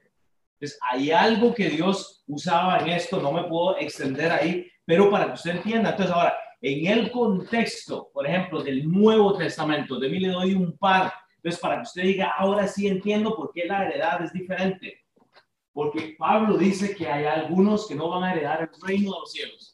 Entonces, 0.53 0.79
hay 0.89 1.11
algo 1.11 1.53
que 1.53 1.69
Dios 1.69 2.23
usaba 2.27 2.79
en 2.79 2.89
esto, 2.89 3.21
no 3.21 3.33
me 3.33 3.43
puedo 3.43 3.77
extender 3.77 4.31
ahí, 4.31 4.65
pero 4.85 5.09
para 5.11 5.27
que 5.27 5.33
usted 5.33 5.57
entienda. 5.57 5.89
Entonces, 5.89 6.15
ahora, 6.15 6.33
en 6.61 6.87
el 6.87 7.11
contexto, 7.11 8.09
por 8.13 8.25
ejemplo, 8.25 8.63
del 8.63 8.89
Nuevo 8.89 9.37
Testamento, 9.37 9.99
de 9.99 10.07
mí 10.07 10.19
le 10.19 10.29
doy 10.29 10.53
un 10.53 10.77
par. 10.77 11.11
Entonces, 11.35 11.59
para 11.59 11.75
que 11.75 11.81
usted 11.81 12.03
diga, 12.03 12.33
ahora 12.37 12.67
sí 12.67 12.87
entiendo 12.87 13.35
por 13.35 13.51
qué 13.51 13.65
la 13.65 13.85
heredad 13.85 14.23
es 14.23 14.31
diferente. 14.31 15.01
Porque 15.73 16.15
Pablo 16.17 16.57
dice 16.57 16.95
que 16.95 17.07
hay 17.07 17.25
algunos 17.25 17.85
que 17.85 17.95
no 17.95 18.07
van 18.07 18.23
a 18.23 18.33
heredar 18.33 18.61
el 18.61 18.81
reino 18.81 19.11
de 19.11 19.19
los 19.19 19.31
cielos. 19.33 19.72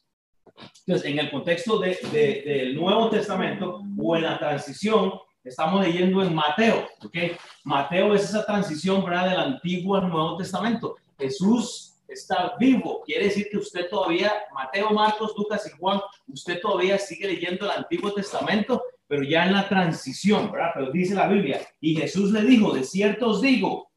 Entonces, 0.89 1.11
en 1.11 1.19
el 1.19 1.29
contexto 1.29 1.77
de, 1.77 1.99
del 2.11 2.75
Nuevo 2.75 3.11
Testamento 3.11 3.83
o 3.95 4.15
en 4.15 4.23
la 4.23 4.39
transición, 4.39 5.13
estamos 5.43 5.85
leyendo 5.85 6.23
en 6.23 6.33
Mateo, 6.33 6.87
¿ok? 7.05 7.15
Mateo 7.63 8.15
es 8.15 8.23
esa 8.23 8.43
transición, 8.43 9.05
¿verdad? 9.05 9.29
Del 9.29 9.39
Antiguo 9.39 9.97
al 9.97 10.09
Nuevo 10.09 10.35
Testamento. 10.37 10.95
Jesús 11.15 11.93
está 12.07 12.55
vivo, 12.59 13.03
quiere 13.05 13.25
decir 13.25 13.49
que 13.51 13.59
usted 13.59 13.87
todavía, 13.87 14.33
Mateo, 14.51 14.89
Marcos, 14.89 15.35
Lucas 15.37 15.71
y 15.71 15.77
Juan, 15.77 16.01
usted 16.27 16.59
todavía 16.59 16.97
sigue 16.97 17.27
leyendo 17.27 17.65
el 17.65 17.77
Antiguo 17.77 18.11
Testamento, 18.11 18.81
pero 19.07 19.21
ya 19.21 19.45
en 19.45 19.53
la 19.53 19.69
transición, 19.69 20.51
¿verdad? 20.51 20.71
Pero 20.73 20.91
dice 20.91 21.13
la 21.13 21.27
Biblia, 21.27 21.61
y 21.79 21.97
Jesús 21.97 22.31
le 22.31 22.41
dijo, 22.41 22.73
de 22.73 22.83
cierto 22.83 23.27
os 23.29 23.41
digo, 23.41 23.91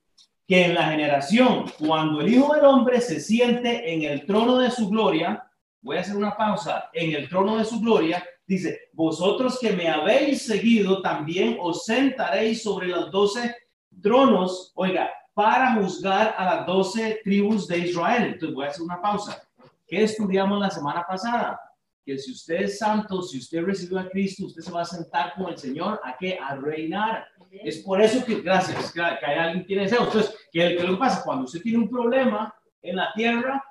que 0.46 0.66
en 0.66 0.74
la 0.74 0.90
generación, 0.90 1.64
cuando 1.78 2.20
el 2.20 2.34
Hijo 2.34 2.52
del 2.52 2.66
Hombre 2.66 3.00
se 3.00 3.18
siente 3.18 3.94
en 3.94 4.02
el 4.02 4.26
trono 4.26 4.58
de 4.58 4.70
su 4.70 4.90
gloria, 4.90 5.48
voy 5.82 5.96
a 5.96 6.00
hacer 6.00 6.16
una 6.16 6.36
pausa, 6.36 6.88
en 6.92 7.14
el 7.14 7.28
trono 7.28 7.58
de 7.58 7.64
su 7.64 7.80
gloria, 7.80 8.24
dice, 8.46 8.88
vosotros 8.92 9.58
que 9.60 9.72
me 9.72 9.88
habéis 9.88 10.46
seguido, 10.46 11.02
también 11.02 11.58
os 11.60 11.84
sentaréis 11.84 12.62
sobre 12.62 12.88
los 12.88 13.10
doce 13.10 13.54
tronos, 14.00 14.72
oiga, 14.74 15.10
para 15.34 15.74
juzgar 15.74 16.34
a 16.36 16.44
las 16.44 16.66
doce 16.66 17.20
tribus 17.24 17.66
de 17.66 17.78
Israel. 17.78 18.24
Entonces 18.24 18.54
voy 18.54 18.64
a 18.64 18.68
hacer 18.68 18.82
una 18.82 19.00
pausa. 19.00 19.42
¿Qué 19.86 20.02
estudiamos 20.04 20.60
la 20.60 20.70
semana 20.70 21.04
pasada? 21.06 21.60
Que 22.04 22.18
si 22.18 22.32
usted 22.32 22.62
es 22.62 22.78
santo, 22.78 23.22
si 23.22 23.38
usted 23.38 23.62
recibió 23.62 23.98
a 23.98 24.08
Cristo, 24.08 24.46
usted 24.46 24.62
se 24.62 24.72
va 24.72 24.82
a 24.82 24.86
sentar 24.86 25.34
con 25.34 25.48
el 25.48 25.58
Señor 25.58 26.00
a 26.04 26.16
que 26.16 26.38
a 26.38 26.56
reinar. 26.56 27.26
Es 27.50 27.78
por 27.78 28.00
eso 28.00 28.24
que, 28.24 28.40
gracias, 28.40 28.92
que, 28.92 29.00
hay 29.00 29.38
alguien 29.38 29.60
que 29.60 29.66
tiene 29.68 29.82
deseo. 29.82 30.04
Entonces, 30.04 30.34
¿qué, 30.50 30.76
¿qué 30.76 30.84
lo 30.84 30.94
que 30.94 30.98
pasa? 30.98 31.22
Cuando 31.24 31.44
usted 31.44 31.62
tiene 31.62 31.78
un 31.78 31.88
problema 31.88 32.54
en 32.82 32.96
la 32.96 33.12
tierra, 33.14 33.62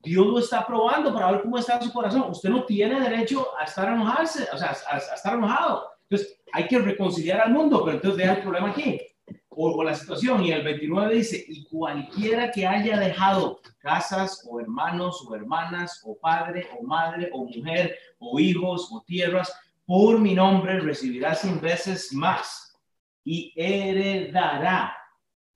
Dios 0.00 0.26
lo 0.26 0.38
está 0.38 0.66
probando 0.66 1.12
para 1.12 1.32
ver 1.32 1.42
cómo 1.42 1.58
está 1.58 1.80
su 1.80 1.92
corazón. 1.92 2.30
Usted 2.30 2.50
no 2.50 2.64
tiene 2.64 3.00
derecho 3.00 3.48
a 3.58 3.64
estar 3.64 3.88
enojarse, 3.88 4.48
o 4.52 4.56
sea, 4.56 4.76
a, 4.90 4.98
estar 4.98 5.34
enojado. 5.34 5.88
Entonces, 6.08 6.40
hay 6.52 6.66
que 6.68 6.78
reconciliar 6.78 7.40
al 7.40 7.52
mundo, 7.52 7.82
pero 7.84 7.96
entonces 7.96 8.18
deja 8.18 8.34
el 8.34 8.42
problema 8.42 8.70
aquí. 8.70 9.00
O, 9.48 9.82
la 9.82 9.94
situación. 9.94 10.44
Y 10.44 10.52
el 10.52 10.62
29 10.62 11.14
dice, 11.14 11.44
y 11.48 11.64
cualquiera 11.64 12.50
que 12.52 12.66
haya 12.66 12.98
dejado 12.98 13.60
casas 13.78 14.46
o 14.48 14.60
hermanos 14.60 15.26
o 15.26 15.34
hermanas 15.34 16.02
o 16.04 16.16
padre 16.18 16.68
o 16.78 16.84
madre 16.84 17.30
o 17.32 17.44
mujer 17.44 17.96
o 18.18 18.38
hijos 18.38 18.88
o 18.92 19.02
tierras, 19.06 19.52
por 19.86 20.18
mi 20.20 20.34
nombre 20.34 20.78
recibirá 20.80 21.34
cien 21.34 21.60
veces 21.60 22.12
más 22.12 22.76
y 23.24 23.52
heredará 23.56 24.96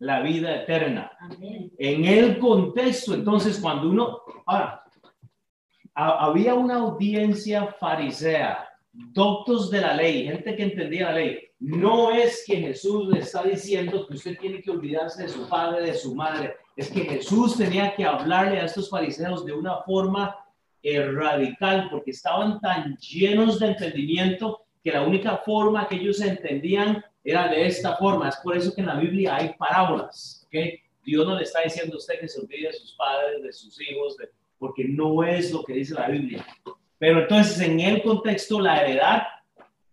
la 0.01 0.21
vida 0.21 0.63
eterna. 0.63 1.13
En 1.79 2.05
el 2.05 2.39
contexto, 2.39 3.15
entonces, 3.15 3.59
cuando 3.59 3.89
uno, 3.89 4.21
ahora, 4.47 4.83
había 5.95 6.55
una 6.55 6.77
audiencia 6.77 7.67
farisea, 7.79 8.67
doctos 8.93 9.71
de 9.71 9.81
la 9.81 9.95
ley, 9.95 10.25
gente 10.25 10.57
que 10.57 10.63
entendía 10.65 11.11
la 11.11 11.17
ley. 11.17 11.39
No 11.59 12.11
es 12.11 12.45
que 12.47 12.57
Jesús 12.57 13.09
le 13.09 13.21
está 13.21 13.43
diciendo 13.43 14.07
que 14.07 14.15
usted 14.15 14.39
tiene 14.39 14.63
que 14.63 14.71
olvidarse 14.71 15.25
de 15.25 15.29
su 15.29 15.47
padre, 15.47 15.83
de 15.83 15.95
su 15.95 16.15
madre. 16.15 16.55
Es 16.75 16.91
que 16.91 17.03
Jesús 17.03 17.59
tenía 17.59 17.95
que 17.95 18.05
hablarle 18.05 18.59
a 18.59 18.65
estos 18.65 18.89
fariseos 18.89 19.45
de 19.45 19.53
una 19.53 19.83
forma 19.83 20.35
eh, 20.83 21.07
radical, 21.13 21.89
porque 21.91 22.13
estaban 22.13 22.59
tan 22.61 22.97
llenos 22.97 23.61
de 23.61 23.67
entendimiento 23.67 24.63
que 24.83 24.93
la 24.93 25.03
única 25.03 25.37
forma 25.45 25.87
que 25.87 25.97
ellos 25.97 26.23
entendían 26.23 27.05
era 27.25 27.49
de 27.49 27.67
esta 27.67 27.97
forma. 27.97 28.29
Es 28.29 28.37
por 28.37 28.57
eso 28.57 28.75
que 28.75 28.81
en 28.81 28.89
la 28.89 28.97
Biblia 28.97 29.37
hay 29.37 29.55
parábolas. 29.59 30.45
¿okay? 30.47 30.81
Dios 31.05 31.27
no 31.27 31.37
le 31.37 31.45
está 31.45 31.63
diciendo 31.63 31.95
a 31.95 31.99
usted 31.99 32.21
que 32.21 32.29
se 32.29 32.41
olvide 32.41 32.69
de 32.69 32.73
sus 32.73 32.95
padres, 32.95 33.43
de 33.43 33.53
sus 33.53 33.81
hijos, 33.81 34.17
porque 34.59 34.85
no 34.85 35.23
es 35.25 35.53
lo 35.53 35.63
que 35.65 35.75
dice 35.75 35.95
la 35.95 36.09
Biblia. 36.09 36.47
Pero 36.99 37.21
entonces 37.21 37.61
en 37.61 37.81
el 37.81 38.03
contexto, 38.03 38.61
la 38.61 38.83
heredad, 38.83 39.23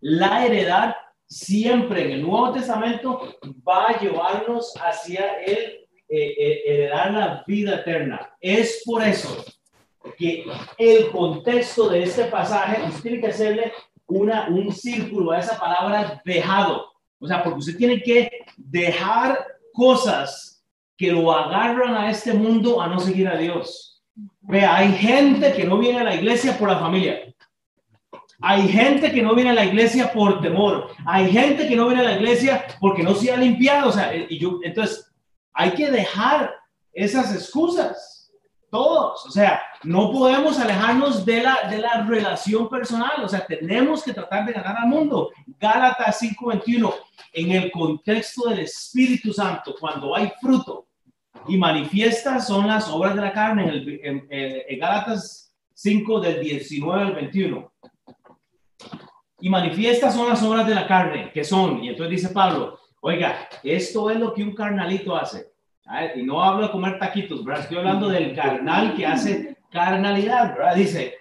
la 0.02 0.46
heredad 0.46 0.96
siempre 1.26 2.06
en 2.06 2.12
el 2.12 2.22
Nuevo 2.22 2.54
Testamento 2.54 3.38
va 3.68 3.88
a 3.88 4.00
llevarnos 4.00 4.74
hacia 4.82 5.42
el 5.44 5.88
eh, 6.10 6.36
eh, 6.38 6.62
heredar 6.66 7.12
la 7.12 7.44
vida 7.46 7.76
eterna. 7.76 8.34
Es 8.40 8.82
por 8.86 9.04
eso 9.04 9.44
que 10.18 10.46
el 10.78 11.10
contexto 11.12 11.90
de 11.90 12.04
este 12.04 12.26
pasaje, 12.26 12.82
usted 12.88 13.02
tiene 13.02 13.20
que 13.20 13.28
hacerle 13.28 13.74
una, 14.06 14.48
un 14.48 14.72
círculo 14.72 15.32
a 15.32 15.40
esa 15.40 15.60
palabra 15.60 16.22
dejado. 16.24 16.94
O 17.20 17.28
sea, 17.28 17.44
porque 17.44 17.60
usted 17.60 17.78
tiene 17.78 18.02
que 18.02 18.30
dejar 18.58 19.46
cosas 19.74 20.64
que 20.98 21.12
lo 21.12 21.32
agarran 21.32 21.96
a 21.96 22.10
este 22.10 22.34
mundo 22.34 22.82
a 22.82 22.88
no 22.88 23.00
seguir 23.00 23.28
a 23.28 23.38
Dios. 23.38 24.04
Vea, 24.42 24.76
hay 24.76 24.92
gente 24.94 25.54
que 25.54 25.64
no 25.64 25.78
viene 25.78 26.00
a 26.00 26.04
la 26.04 26.16
iglesia 26.16 26.58
por 26.58 26.70
la 26.70 26.80
familia. 26.80 27.20
Hay 28.40 28.68
gente 28.68 29.12
que 29.12 29.22
no 29.22 29.34
viene 29.36 29.50
a 29.52 29.56
la 29.56 29.66
iglesia 29.66 30.12
por 30.12 30.42
temor. 30.42 30.90
Hay 31.06 31.32
gente 31.32 31.68
que 31.68 31.76
no 31.76 31.88
viene 31.88 32.02
a 32.02 32.12
la 32.12 32.16
iglesia 32.18 32.66
porque 32.80 33.04
no 33.04 33.16
se 33.16 33.32
ha 33.32 33.38
limpiado. 33.38 33.90
O 33.90 33.92
sea, 33.92 34.16
y 34.16 34.38
yo, 34.38 34.60
entonces, 34.64 35.12
hay 35.54 35.72
que 35.72 35.90
dejar 35.90 36.54
esas 36.94 37.34
excusas. 37.34 38.17
Todos. 38.70 39.26
O 39.26 39.32
sea, 39.32 39.62
no 39.84 40.12
podemos 40.12 40.60
alejarnos 40.60 41.26
de 41.26 41.42
la, 41.42 41.70
de 41.70 41.78
la 41.78 42.04
relación 42.04 42.70
personal. 42.70 43.24
O 43.24 43.30
sea, 43.30 43.46
tenemos 43.46 44.04
que 44.04 44.14
tratar 44.14 44.46
de 44.46 44.54
ganar 44.54 44.78
al 44.78 44.88
mundo. 44.88 45.32
Gálatas 45.60 46.22
5:21, 46.22 46.94
en 47.34 47.52
el 47.52 47.72
contexto 47.72 48.50
del 48.50 48.60
Espíritu 48.60 49.32
Santo, 49.32 49.76
cuando 49.80 50.16
hay 50.16 50.32
fruto 50.42 50.88
y 51.48 51.58
manifiestas 51.58 52.48
son 52.48 52.68
las 52.68 52.90
obras 52.90 53.16
de 53.16 53.22
la 53.22 53.32
carne, 53.32 53.64
en, 54.04 54.28
el, 54.30 54.66
en 54.68 54.80
Gálatas 54.80 55.54
5 55.74 56.20
del 56.20 56.42
19 56.42 57.04
al 57.04 57.14
21 57.14 57.72
y 59.40 59.50
manifiestas 59.50 60.16
son 60.16 60.30
las 60.30 60.42
obras 60.44 60.68
de 60.68 60.76
la 60.76 60.88
carne, 60.88 61.32
que 61.32 61.44
son, 61.44 61.84
y 61.84 61.90
entonces 61.90 62.22
dice 62.22 62.34
Pablo, 62.34 62.80
oiga, 63.02 63.48
esto 63.64 64.10
es 64.10 64.20
lo 64.20 64.34
que 64.34 64.44
un 64.44 64.56
carnalito 64.56 65.16
hace. 65.16 65.52
Y 66.16 66.24
no 66.24 66.44
hablo 66.44 66.64
de 66.64 66.72
comer 66.72 67.00
taquitos, 67.00 67.44
¿verdad? 67.46 67.64
Estoy 67.64 67.78
hablando 67.78 68.10
del 68.10 68.36
carnal 68.36 68.96
que 68.96 69.06
hace 69.06 69.58
carnalidad. 69.72 70.56
Dice, 70.76 71.16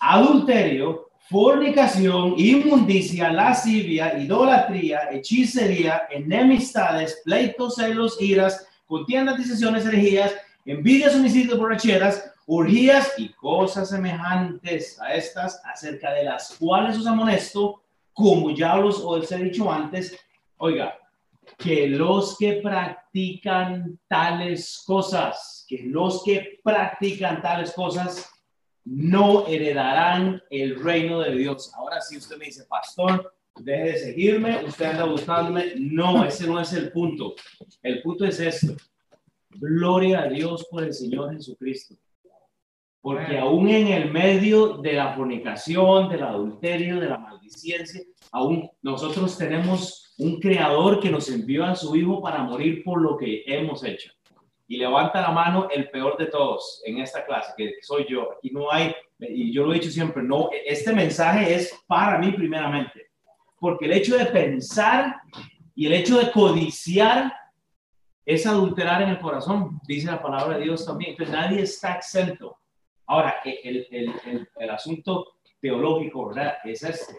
adulterio, 0.00 1.10
fornicación, 1.28 2.34
inmundicia, 2.36 3.32
lascivia, 3.32 4.18
idolatría, 4.18 5.10
hechicería, 5.10 6.02
enemistades, 6.10 7.20
pleitos, 7.24 7.74
celos, 7.74 8.20
iras, 8.20 8.66
contiendas, 8.86 9.36
decisiones, 9.36 9.84
herejías, 9.84 10.34
envidias, 10.64 11.14
homicidios, 11.14 11.58
borracheras, 11.58 12.32
urgías 12.46 13.12
y 13.18 13.28
cosas 13.30 13.90
semejantes 13.90 15.00
a 15.00 15.14
estas, 15.14 15.60
acerca 15.64 16.12
de 16.12 16.24
las 16.24 16.56
cuales 16.58 16.96
os 16.96 17.06
amonesto, 17.06 17.82
como 18.12 18.50
ya 18.50 18.78
os, 18.78 19.00
os 19.00 19.30
he 19.30 19.36
dicho 19.38 19.70
antes, 19.70 20.16
oiga, 20.56 20.94
que 21.58 21.88
los 21.88 22.36
que 22.38 22.60
practican 22.62 23.98
tales 24.08 24.82
cosas, 24.86 25.64
que 25.68 25.82
los 25.84 26.22
que 26.24 26.60
practican 26.62 27.40
tales 27.40 27.72
cosas 27.72 28.30
no 28.84 29.46
heredarán 29.46 30.42
el 30.50 30.80
reino 30.82 31.20
de 31.20 31.34
Dios. 31.34 31.72
Ahora 31.74 32.00
si 32.00 32.16
usted 32.16 32.36
me 32.36 32.46
dice, 32.46 32.64
pastor, 32.68 33.34
deje 33.58 33.84
de 33.84 33.98
seguirme, 33.98 34.64
usted 34.64 34.86
anda 34.86 35.04
buscándome. 35.04 35.74
No, 35.76 36.24
ese 36.24 36.46
no 36.46 36.60
es 36.60 36.72
el 36.72 36.92
punto. 36.92 37.34
El 37.82 38.02
punto 38.02 38.24
es 38.24 38.38
esto. 38.38 38.76
Gloria 39.50 40.22
a 40.22 40.28
Dios 40.28 40.66
por 40.70 40.84
el 40.84 40.92
Señor 40.92 41.34
Jesucristo. 41.34 41.96
Porque 43.06 43.38
aún 43.38 43.68
en 43.68 43.86
el 43.86 44.10
medio 44.10 44.78
de 44.78 44.94
la 44.94 45.14
fornicación, 45.14 46.08
del 46.08 46.24
adulterio, 46.24 46.98
de 46.98 47.08
la 47.08 47.18
maldiciencia, 47.18 48.00
aún 48.32 48.68
nosotros 48.82 49.38
tenemos 49.38 50.12
un 50.18 50.40
creador 50.40 50.98
que 50.98 51.08
nos 51.08 51.30
envió 51.30 51.64
a 51.64 51.76
su 51.76 51.94
hijo 51.94 52.20
para 52.20 52.42
morir 52.42 52.82
por 52.82 53.00
lo 53.00 53.16
que 53.16 53.44
hemos 53.46 53.84
hecho. 53.84 54.10
Y 54.66 54.78
levanta 54.78 55.20
la 55.20 55.30
mano 55.30 55.68
el 55.70 55.88
peor 55.90 56.18
de 56.18 56.26
todos 56.26 56.82
en 56.84 56.98
esta 56.98 57.24
clase, 57.24 57.52
que 57.56 57.74
soy 57.80 58.06
yo. 58.08 58.32
Aquí 58.32 58.50
no 58.50 58.72
hay, 58.72 58.92
y 59.20 59.52
yo 59.52 59.64
lo 59.64 59.70
he 59.70 59.78
dicho 59.78 59.90
siempre, 59.92 60.24
no, 60.24 60.50
este 60.66 60.92
mensaje 60.92 61.54
es 61.54 61.80
para 61.86 62.18
mí 62.18 62.32
primeramente. 62.32 63.12
Porque 63.60 63.84
el 63.84 63.92
hecho 63.92 64.18
de 64.18 64.26
pensar 64.26 65.14
y 65.76 65.86
el 65.86 65.92
hecho 65.92 66.18
de 66.18 66.32
codiciar 66.32 67.32
es 68.24 68.44
adulterar 68.48 69.02
en 69.02 69.10
el 69.10 69.20
corazón, 69.20 69.80
dice 69.86 70.08
la 70.08 70.20
palabra 70.20 70.58
de 70.58 70.64
Dios 70.64 70.84
también. 70.84 71.12
Entonces 71.12 71.32
nadie 71.32 71.62
está 71.62 71.92
exento. 71.92 72.58
Ahora, 73.06 73.40
el, 73.44 73.86
el, 73.90 74.12
el, 74.24 74.48
el 74.58 74.70
asunto 74.70 75.36
teológico, 75.60 76.28
¿verdad? 76.28 76.58
Es 76.64 76.82
este. 76.82 77.14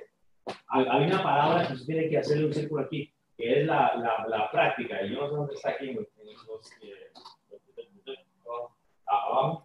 Hay 0.69 1.05
una 1.05 1.21
palabra 1.21 1.67
que 1.67 1.75
se 1.77 1.85
tiene 1.85 2.09
que 2.09 2.17
hacerle 2.17 2.45
un 2.45 2.53
círculo 2.53 2.83
aquí, 2.83 3.13
que 3.37 3.59
es 3.61 3.65
la, 3.65 3.95
la, 3.95 4.25
la 4.27 4.51
práctica. 4.51 5.01
Y 5.01 5.13
yo 5.13 5.21
no 5.21 5.29
sé 5.29 5.35
dónde 5.35 5.53
está 5.55 5.69
aquí 5.71 5.89
en, 5.89 5.95
los, 5.95 6.07
abajo. 9.05 9.63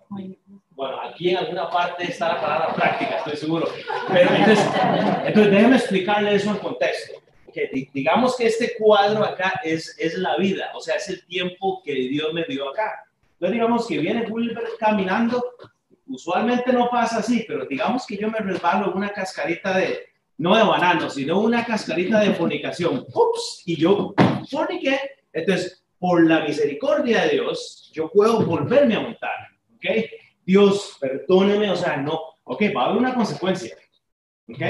Bueno, 0.71 1.01
aquí 1.01 1.31
en 1.31 1.37
alguna 1.39 1.71
parte 1.71 2.05
está 2.05 2.35
la 2.35 2.41
palabra 2.41 2.75
práctica, 2.75 3.19
estoy 3.19 3.37
seguro. 3.37 3.69
Pero 4.09 4.31
entonces, 4.35 4.71
entonces 5.25 5.53
déjeme 5.53 5.77
explicarle 5.77 6.35
eso 6.35 6.51
en 6.51 6.59
contexto. 6.59 7.21
Que 7.53 7.71
digamos 7.93 8.37
que 8.37 8.47
este 8.47 8.75
cuadro 8.79 9.25
acá 9.25 9.61
es, 9.63 9.95
es 9.99 10.17
la 10.17 10.37
vida, 10.37 10.71
o 10.75 10.81
sea, 10.81 10.97
es 10.97 11.09
el 11.11 11.25
tiempo 11.27 11.83
que 11.85 11.93
Dios 11.93 12.33
me 12.33 12.45
dio 12.45 12.71
acá. 12.71 13.05
Entonces 13.35 13.53
digamos 13.53 13.87
que 13.87 13.99
viene 13.99 14.27
Wilber 14.27 14.65
caminando 14.79 15.45
usualmente 16.07 16.73
no 16.73 16.89
pasa 16.91 17.19
así, 17.19 17.45
pero 17.47 17.67
digamos 17.67 18.07
que 18.07 18.17
yo 18.17 18.31
me 18.31 18.39
resbalo 18.39 18.93
una 18.95 19.11
cascarita 19.11 19.77
de, 19.77 20.01
no 20.39 20.57
de 20.57 20.63
banano, 20.63 21.09
sino 21.09 21.41
una 21.41 21.65
cascarita 21.65 22.21
de 22.21 22.35
fornicación. 22.35 23.07
Ups, 23.13 23.63
y 23.67 23.77
yo 23.77 24.15
forniqué. 24.51 24.99
Entonces, 25.33 25.85
por 25.99 26.27
la 26.27 26.41
misericordia 26.41 27.23
de 27.23 27.31
Dios, 27.31 27.91
yo 27.93 28.11
puedo 28.11 28.45
volverme 28.45 28.97
a 28.97 29.01
montar. 29.01 29.49
¿Ok? 29.77 29.85
Dios, 30.45 30.97
perdóneme, 31.01 31.71
o 31.71 31.77
sea, 31.77 31.97
no. 31.97 32.21
Ok, 32.45 32.63
va 32.77 32.83
a 32.83 32.87
haber 32.87 32.99
una 32.99 33.15
consecuencia. 33.15 33.77
¿Ok? 34.49 34.63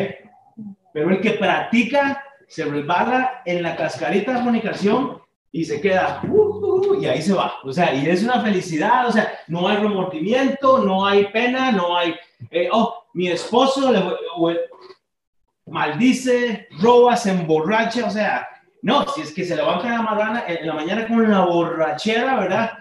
Pero 0.92 1.11
el 1.11 1.21
que 1.21 1.33
practica 1.33 2.23
se 2.47 2.66
resbala 2.66 3.42
en 3.47 3.62
la 3.62 3.75
cascarita 3.75 4.35
de 4.35 4.42
fornicación 4.42 5.21
y 5.54 5.66
se 5.66 5.80
queda, 5.82 6.22
uh, 6.26 6.34
uh, 6.34 6.92
uh, 6.92 7.00
y 7.02 7.06
ahí 7.06 7.20
se 7.20 7.34
va. 7.34 7.52
O 7.62 7.72
sea, 7.72 7.94
y 7.94 8.08
es 8.08 8.24
una 8.24 8.40
felicidad, 8.40 9.06
o 9.06 9.12
sea, 9.12 9.38
no 9.48 9.68
hay 9.68 9.76
remordimiento, 9.76 10.78
no 10.78 11.06
hay 11.06 11.26
pena, 11.26 11.70
no 11.70 11.94
hay, 11.94 12.14
eh, 12.50 12.70
oh, 12.72 13.04
mi 13.12 13.28
esposo 13.28 13.92
le, 13.92 14.02
maldice, 15.66 16.68
roba, 16.80 17.16
se 17.16 17.30
emborracha, 17.30 18.06
o 18.06 18.10
sea, 18.10 18.48
no, 18.80 19.06
si 19.08 19.20
es 19.20 19.32
que 19.32 19.44
se 19.44 19.54
levanta 19.54 19.88
en 19.88 19.92
la 19.92 20.02
mañana, 20.02 20.44
en 20.48 20.66
la 20.66 20.72
mañana 20.72 21.06
con 21.06 21.30
la 21.30 21.44
borrachera, 21.44 22.40
¿verdad? 22.40 22.78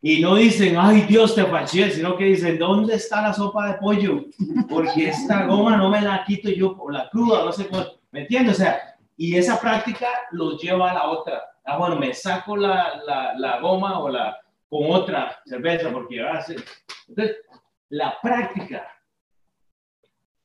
Y 0.00 0.20
no 0.20 0.34
dicen, 0.34 0.76
ay 0.78 1.02
Dios 1.02 1.34
te 1.34 1.44
faché, 1.44 1.90
sino 1.90 2.16
que 2.16 2.24
dicen, 2.24 2.58
¿dónde 2.58 2.94
está 2.96 3.22
la 3.22 3.32
sopa 3.32 3.68
de 3.68 3.74
pollo? 3.74 4.24
Porque 4.68 5.08
esta 5.08 5.46
goma 5.46 5.76
no 5.76 5.90
me 5.90 6.00
la 6.00 6.24
quito 6.24 6.50
yo 6.50 6.76
por 6.76 6.92
la 6.92 7.08
cruda, 7.10 7.44
no 7.44 7.52
sé 7.52 7.68
cómo, 7.68 7.84
¿me 8.10 8.22
entiendes? 8.22 8.56
O 8.56 8.58
sea, 8.58 8.96
y 9.16 9.36
esa 9.36 9.60
práctica 9.60 10.08
los 10.32 10.60
lleva 10.60 10.90
a 10.90 10.94
la 10.94 11.08
otra 11.08 11.53
ah, 11.64 11.78
bueno, 11.78 11.96
me 11.96 12.12
saco 12.14 12.56
la, 12.56 13.02
la, 13.04 13.34
la 13.36 13.60
goma 13.60 14.00
o 14.00 14.08
la 14.08 14.38
con 14.68 14.90
otra 14.90 15.40
cerveza 15.44 15.90
porque 15.92 16.20
hace. 16.20 16.56
Entonces, 17.08 17.36
la 17.90 18.18
práctica 18.20 18.88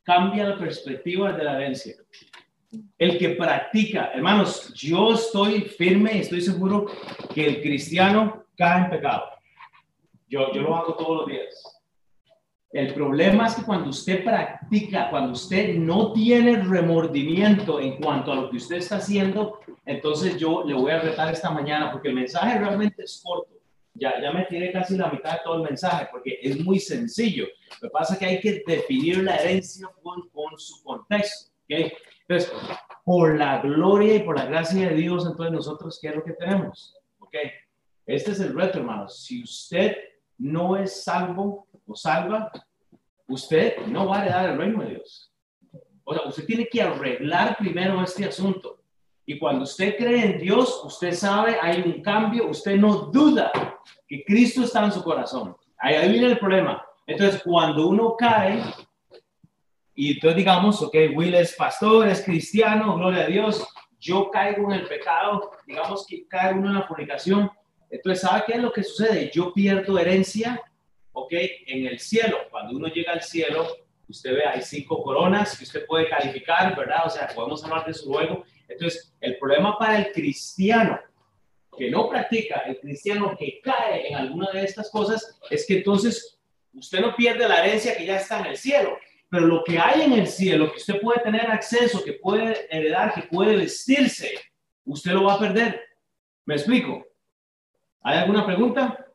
cambia 0.03 0.49
la 0.49 0.57
perspectiva 0.57 1.31
de 1.33 1.43
la 1.43 1.55
herencia. 1.55 1.95
El 2.97 3.17
que 3.17 3.29
practica, 3.29 4.11
hermanos, 4.13 4.71
yo 4.75 5.13
estoy 5.13 5.61
firme, 5.61 6.19
estoy 6.19 6.41
seguro 6.41 6.85
que 7.33 7.47
el 7.47 7.61
cristiano 7.61 8.45
cae 8.55 8.83
en 8.83 8.89
pecado. 8.91 9.23
Yo, 10.27 10.53
yo 10.53 10.61
lo 10.61 10.75
hago 10.75 10.95
todos 10.95 11.17
los 11.21 11.27
días. 11.27 11.78
El 12.71 12.93
problema 12.93 13.47
es 13.47 13.55
que 13.55 13.63
cuando 13.63 13.89
usted 13.89 14.23
practica, 14.23 15.09
cuando 15.09 15.33
usted 15.33 15.75
no 15.75 16.13
tiene 16.13 16.61
remordimiento 16.61 17.79
en 17.79 17.97
cuanto 17.97 18.31
a 18.31 18.35
lo 18.35 18.49
que 18.49 18.57
usted 18.57 18.75
está 18.75 18.97
haciendo, 18.97 19.59
entonces 19.85 20.37
yo 20.37 20.63
le 20.63 20.75
voy 20.75 20.91
a 20.91 20.99
retar 20.99 21.33
esta 21.33 21.49
mañana 21.49 21.91
porque 21.91 22.09
el 22.09 22.15
mensaje 22.15 22.59
realmente 22.59 23.03
es 23.03 23.21
corto. 23.23 23.55
Ya, 23.95 24.21
ya 24.21 24.31
me 24.31 24.45
tiene 24.45 24.71
casi 24.71 24.95
la 24.95 25.09
mitad 25.09 25.33
de 25.33 25.39
todo 25.43 25.55
el 25.55 25.63
mensaje 25.63 26.07
porque 26.11 26.39
es 26.43 26.63
muy 26.63 26.79
sencillo. 26.79 27.47
Lo 27.81 27.89
que 27.89 27.91
pasa 27.91 28.13
es 28.13 28.19
que 28.19 28.25
hay 28.25 28.39
que 28.39 28.63
definir 28.65 29.23
la 29.23 29.35
herencia 29.37 29.89
con, 30.03 30.29
con 30.29 30.57
su 30.57 30.83
contexto. 30.83 31.51
¿okay? 31.63 31.91
Entonces, 32.27 32.53
por 33.03 33.35
la 33.35 33.61
gloria 33.61 34.15
y 34.15 34.19
por 34.19 34.37
la 34.37 34.45
gracia 34.45 34.89
de 34.89 34.95
Dios, 34.95 35.25
entonces 35.25 35.51
nosotros, 35.51 35.97
¿qué 35.99 36.09
es 36.09 36.15
lo 36.15 36.23
que 36.23 36.33
tenemos? 36.33 36.95
¿okay? 37.17 37.49
Este 38.05 38.31
es 38.31 38.39
el 38.39 38.55
reto, 38.55 38.77
hermanos. 38.77 39.23
Si 39.23 39.41
usted 39.41 39.97
no 40.39 40.75
es 40.75 41.03
salvo 41.03 41.67
o 41.85 41.95
salva, 41.95 42.51
usted 43.27 43.85
no 43.87 44.07
va 44.07 44.19
a 44.19 44.21
heredar 44.23 44.49
el 44.49 44.57
reino 44.57 44.83
de 44.83 44.89
Dios. 44.91 45.31
O 46.03 46.13
sea, 46.13 46.27
usted 46.27 46.45
tiene 46.45 46.67
que 46.67 46.81
arreglar 46.81 47.55
primero 47.57 48.01
este 48.01 48.25
asunto. 48.25 48.79
Y 49.25 49.37
cuando 49.37 49.63
usted 49.63 49.95
cree 49.95 50.25
en 50.25 50.39
Dios, 50.39 50.81
usted 50.83 51.13
sabe, 51.13 51.57
hay 51.61 51.81
un 51.81 52.01
cambio, 52.01 52.49
usted 52.49 52.77
no 52.77 53.11
duda 53.11 53.51
que 54.07 54.23
Cristo 54.23 54.63
está 54.63 54.83
en 54.83 54.91
su 54.91 55.03
corazón. 55.03 55.55
Ahí, 55.77 56.09
viene 56.09 56.27
el 56.27 56.39
problema. 56.39 56.83
Entonces, 57.05 57.41
cuando 57.43 57.87
uno 57.87 58.15
cae, 58.17 58.63
y 59.93 60.13
entonces 60.13 60.37
digamos, 60.37 60.81
ok, 60.81 60.95
Will 61.15 61.35
es 61.35 61.55
pastor, 61.55 62.07
es 62.07 62.23
cristiano, 62.23 62.95
gloria 62.95 63.25
a 63.25 63.27
Dios, 63.27 63.67
yo 63.99 64.31
caigo 64.31 64.71
en 64.71 64.79
el 64.79 64.87
pecado, 64.87 65.51
digamos 65.67 66.07
que 66.07 66.27
cae 66.27 66.53
uno 66.53 66.69
en 66.69 66.75
la 66.75 66.87
fornicación, 66.87 67.51
entonces, 67.89 68.21
¿sabe 68.21 68.43
qué 68.45 68.53
es 68.53 68.61
lo 68.61 68.71
que 68.71 68.83
sucede? 68.83 69.31
Yo 69.33 69.53
pierdo 69.53 69.97
herencia, 69.97 70.61
ok, 71.11 71.33
en 71.67 71.87
el 71.87 71.99
cielo. 71.99 72.37
Cuando 72.51 72.77
uno 72.77 72.87
llega 72.87 73.13
al 73.13 73.23
cielo, 73.23 73.67
usted 74.07 74.33
ve, 74.33 74.45
hay 74.45 74.61
cinco 74.61 75.01
coronas 75.01 75.57
que 75.57 75.63
usted 75.63 75.85
puede 75.85 76.07
calificar, 76.07 76.75
¿verdad? 76.75 77.05
O 77.05 77.09
sea, 77.09 77.27
podemos 77.33 77.63
hablar 77.63 77.85
de 77.85 77.91
eso 77.91 78.09
luego. 78.09 78.43
Entonces, 78.67 79.13
el 79.19 79.37
problema 79.37 79.77
para 79.77 79.97
el 79.97 80.11
cristiano 80.11 80.99
que 81.77 81.89
no 81.89 82.09
practica, 82.09 82.59
el 82.67 82.79
cristiano 82.79 83.35
que 83.37 83.61
cae 83.61 84.09
en 84.09 84.15
alguna 84.15 84.51
de 84.51 84.63
estas 84.63 84.91
cosas, 84.91 85.39
es 85.49 85.65
que 85.65 85.77
entonces 85.77 86.37
usted 86.73 86.99
no 86.99 87.15
pierde 87.15 87.47
la 87.47 87.63
herencia 87.63 87.95
que 87.97 88.05
ya 88.05 88.17
está 88.17 88.39
en 88.39 88.47
el 88.47 88.57
cielo. 88.57 88.97
Pero 89.29 89.45
lo 89.45 89.63
que 89.63 89.79
hay 89.79 90.01
en 90.01 90.13
el 90.13 90.27
cielo, 90.27 90.71
que 90.71 90.77
usted 90.77 90.99
puede 90.99 91.21
tener 91.21 91.49
acceso, 91.49 92.03
que 92.03 92.13
puede 92.13 92.67
heredar, 92.75 93.13
que 93.13 93.21
puede 93.21 93.55
vestirse, 93.55 94.33
usted 94.85 95.11
lo 95.11 95.23
va 95.23 95.35
a 95.35 95.39
perder. 95.39 95.81
¿Me 96.45 96.55
explico? 96.55 97.05
¿Hay 98.01 98.17
alguna 98.17 98.45
pregunta? 98.45 99.05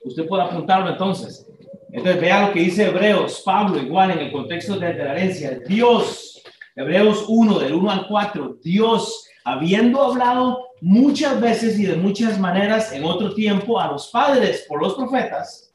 Usted 0.00 0.26
puede 0.26 0.42
apuntarlo 0.42 0.90
entonces. 0.90 1.46
Entonces 1.90 2.20
vea 2.20 2.46
lo 2.46 2.52
que 2.52 2.60
dice 2.60 2.86
Hebreos, 2.86 3.42
Pablo, 3.44 3.80
igual 3.80 4.10
en 4.10 4.18
el 4.18 4.32
contexto 4.32 4.78
de, 4.78 4.94
la 4.94 5.12
herencia. 5.12 5.58
Dios, 5.66 6.42
Hebreos 6.74 7.24
1, 7.28 7.58
del 7.58 7.74
1 7.74 7.90
al 7.90 8.06
4, 8.08 8.56
Dios, 8.62 9.28
habiendo 9.44 10.02
hablado 10.02 10.66
muchas 10.80 11.40
veces 11.40 11.78
y 11.78 11.86
de 11.86 11.96
muchas 11.96 12.38
maneras 12.38 12.92
en 12.92 13.04
otro 13.04 13.34
tiempo 13.34 13.80
a 13.80 13.88
los 13.88 14.08
padres 14.08 14.66
por 14.68 14.82
los 14.82 14.94
profetas, 14.94 15.72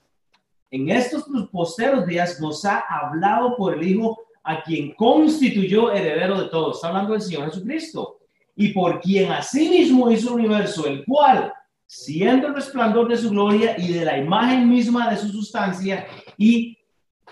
en 0.70 0.90
estos 0.90 1.26
posteros 1.52 2.06
días 2.06 2.40
nos 2.40 2.64
ha 2.66 2.80
hablado 2.88 3.56
por 3.58 3.74
el 3.74 3.88
Hijo 3.88 4.20
a 4.44 4.62
quien 4.64 4.94
constituyó 4.94 5.92
heredero 5.92 6.42
de 6.42 6.50
todo. 6.50 6.72
Está 6.72 6.90
hablando 6.90 7.14
del 7.14 7.22
Señor 7.22 7.46
Jesucristo. 7.46 8.20
Y 8.56 8.70
por 8.70 9.02
quien 9.02 9.32
asimismo 9.32 10.12
hizo 10.12 10.30
el 10.30 10.46
universo, 10.46 10.86
el 10.86 11.04
cual, 11.06 11.54
siendo 11.92 12.48
el 12.48 12.56
resplandor 12.56 13.10
de 13.10 13.18
su 13.18 13.32
gloria 13.32 13.76
y 13.78 13.92
de 13.92 14.06
la 14.06 14.18
imagen 14.18 14.70
misma 14.70 15.10
de 15.10 15.18
su 15.18 15.28
sustancia, 15.28 16.08
y, 16.38 16.78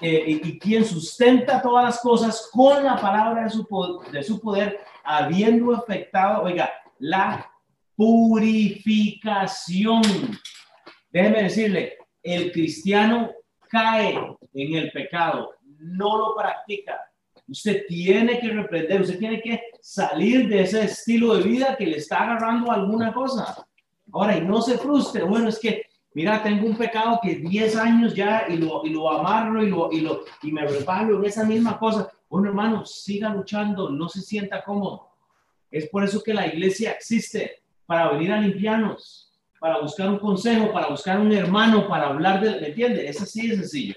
eh, 0.01 0.41
y, 0.43 0.59
quien 0.59 0.83
sustenta 0.83 1.61
todas 1.61 1.85
las 1.85 2.01
cosas 2.01 2.49
con 2.51 2.83
la 2.83 2.97
palabra 2.97 3.45
de 3.45 3.49
su, 3.49 3.65
de 4.11 4.21
su 4.21 4.37
poder, 4.41 4.81
habiendo 5.05 5.73
afectado, 5.73 6.43
oiga, 6.43 6.69
la 6.97 7.49
purificación. 7.95 10.01
Déjeme 11.09 11.43
decirle, 11.43 11.93
el 12.21 12.51
cristiano 12.51 13.31
cae 13.69 14.13
en 14.53 14.75
el 14.75 14.91
pecado, 14.91 15.51
no 15.77 16.17
lo 16.17 16.35
practica. 16.35 16.99
Usted 17.47 17.85
tiene 17.87 18.41
que 18.41 18.49
reprender, 18.49 19.03
usted 19.03 19.19
tiene 19.19 19.41
que 19.41 19.61
salir 19.81 20.49
de 20.49 20.63
ese 20.63 20.83
estilo 20.83 21.35
de 21.35 21.43
vida 21.43 21.77
que 21.77 21.85
le 21.85 21.95
está 21.95 22.23
agarrando 22.23 22.69
alguna 22.69 23.13
cosa. 23.13 23.65
Ahora, 24.11 24.37
y 24.37 24.41
no 24.41 24.61
se 24.61 24.77
frustre, 24.77 25.23
bueno, 25.23 25.49
es 25.49 25.59
que, 25.59 25.85
mira, 26.13 26.41
tengo 26.41 26.65
un 26.65 26.75
pecado 26.75 27.19
que 27.21 27.35
10 27.35 27.75
años 27.75 28.15
ya 28.15 28.45
y 28.49 28.57
lo, 28.57 28.85
y 28.85 28.89
lo 28.89 29.09
amarro 29.09 29.63
y, 29.63 29.69
lo, 29.69 29.91
y, 29.91 30.01
lo, 30.01 30.21
y 30.41 30.51
me 30.51 30.65
reparo 30.65 31.17
en 31.17 31.25
esa 31.25 31.43
misma 31.43 31.77
cosa. 31.77 32.09
Bueno, 32.29 32.49
hermano, 32.49 32.85
siga 32.85 33.29
luchando, 33.29 33.89
no 33.89 34.09
se 34.09 34.21
sienta 34.21 34.63
cómodo. 34.63 35.09
Es 35.71 35.89
por 35.89 36.03
eso 36.03 36.21
que 36.23 36.33
la 36.33 36.47
iglesia 36.47 36.91
existe, 36.91 37.61
para 37.85 38.11
venir 38.11 38.31
a 38.31 38.41
limpiarnos 38.41 39.29
para 39.59 39.79
buscar 39.79 40.09
un 40.09 40.17
consejo, 40.17 40.71
para 40.71 40.87
buscar 40.87 41.19
un 41.19 41.31
hermano, 41.33 41.87
para 41.87 42.07
hablar 42.07 42.41
de, 42.41 42.61
¿me 42.61 42.67
entiende? 42.67 43.07
Es 43.07 43.21
así 43.21 43.47
de 43.47 43.57
sencillo. 43.57 43.95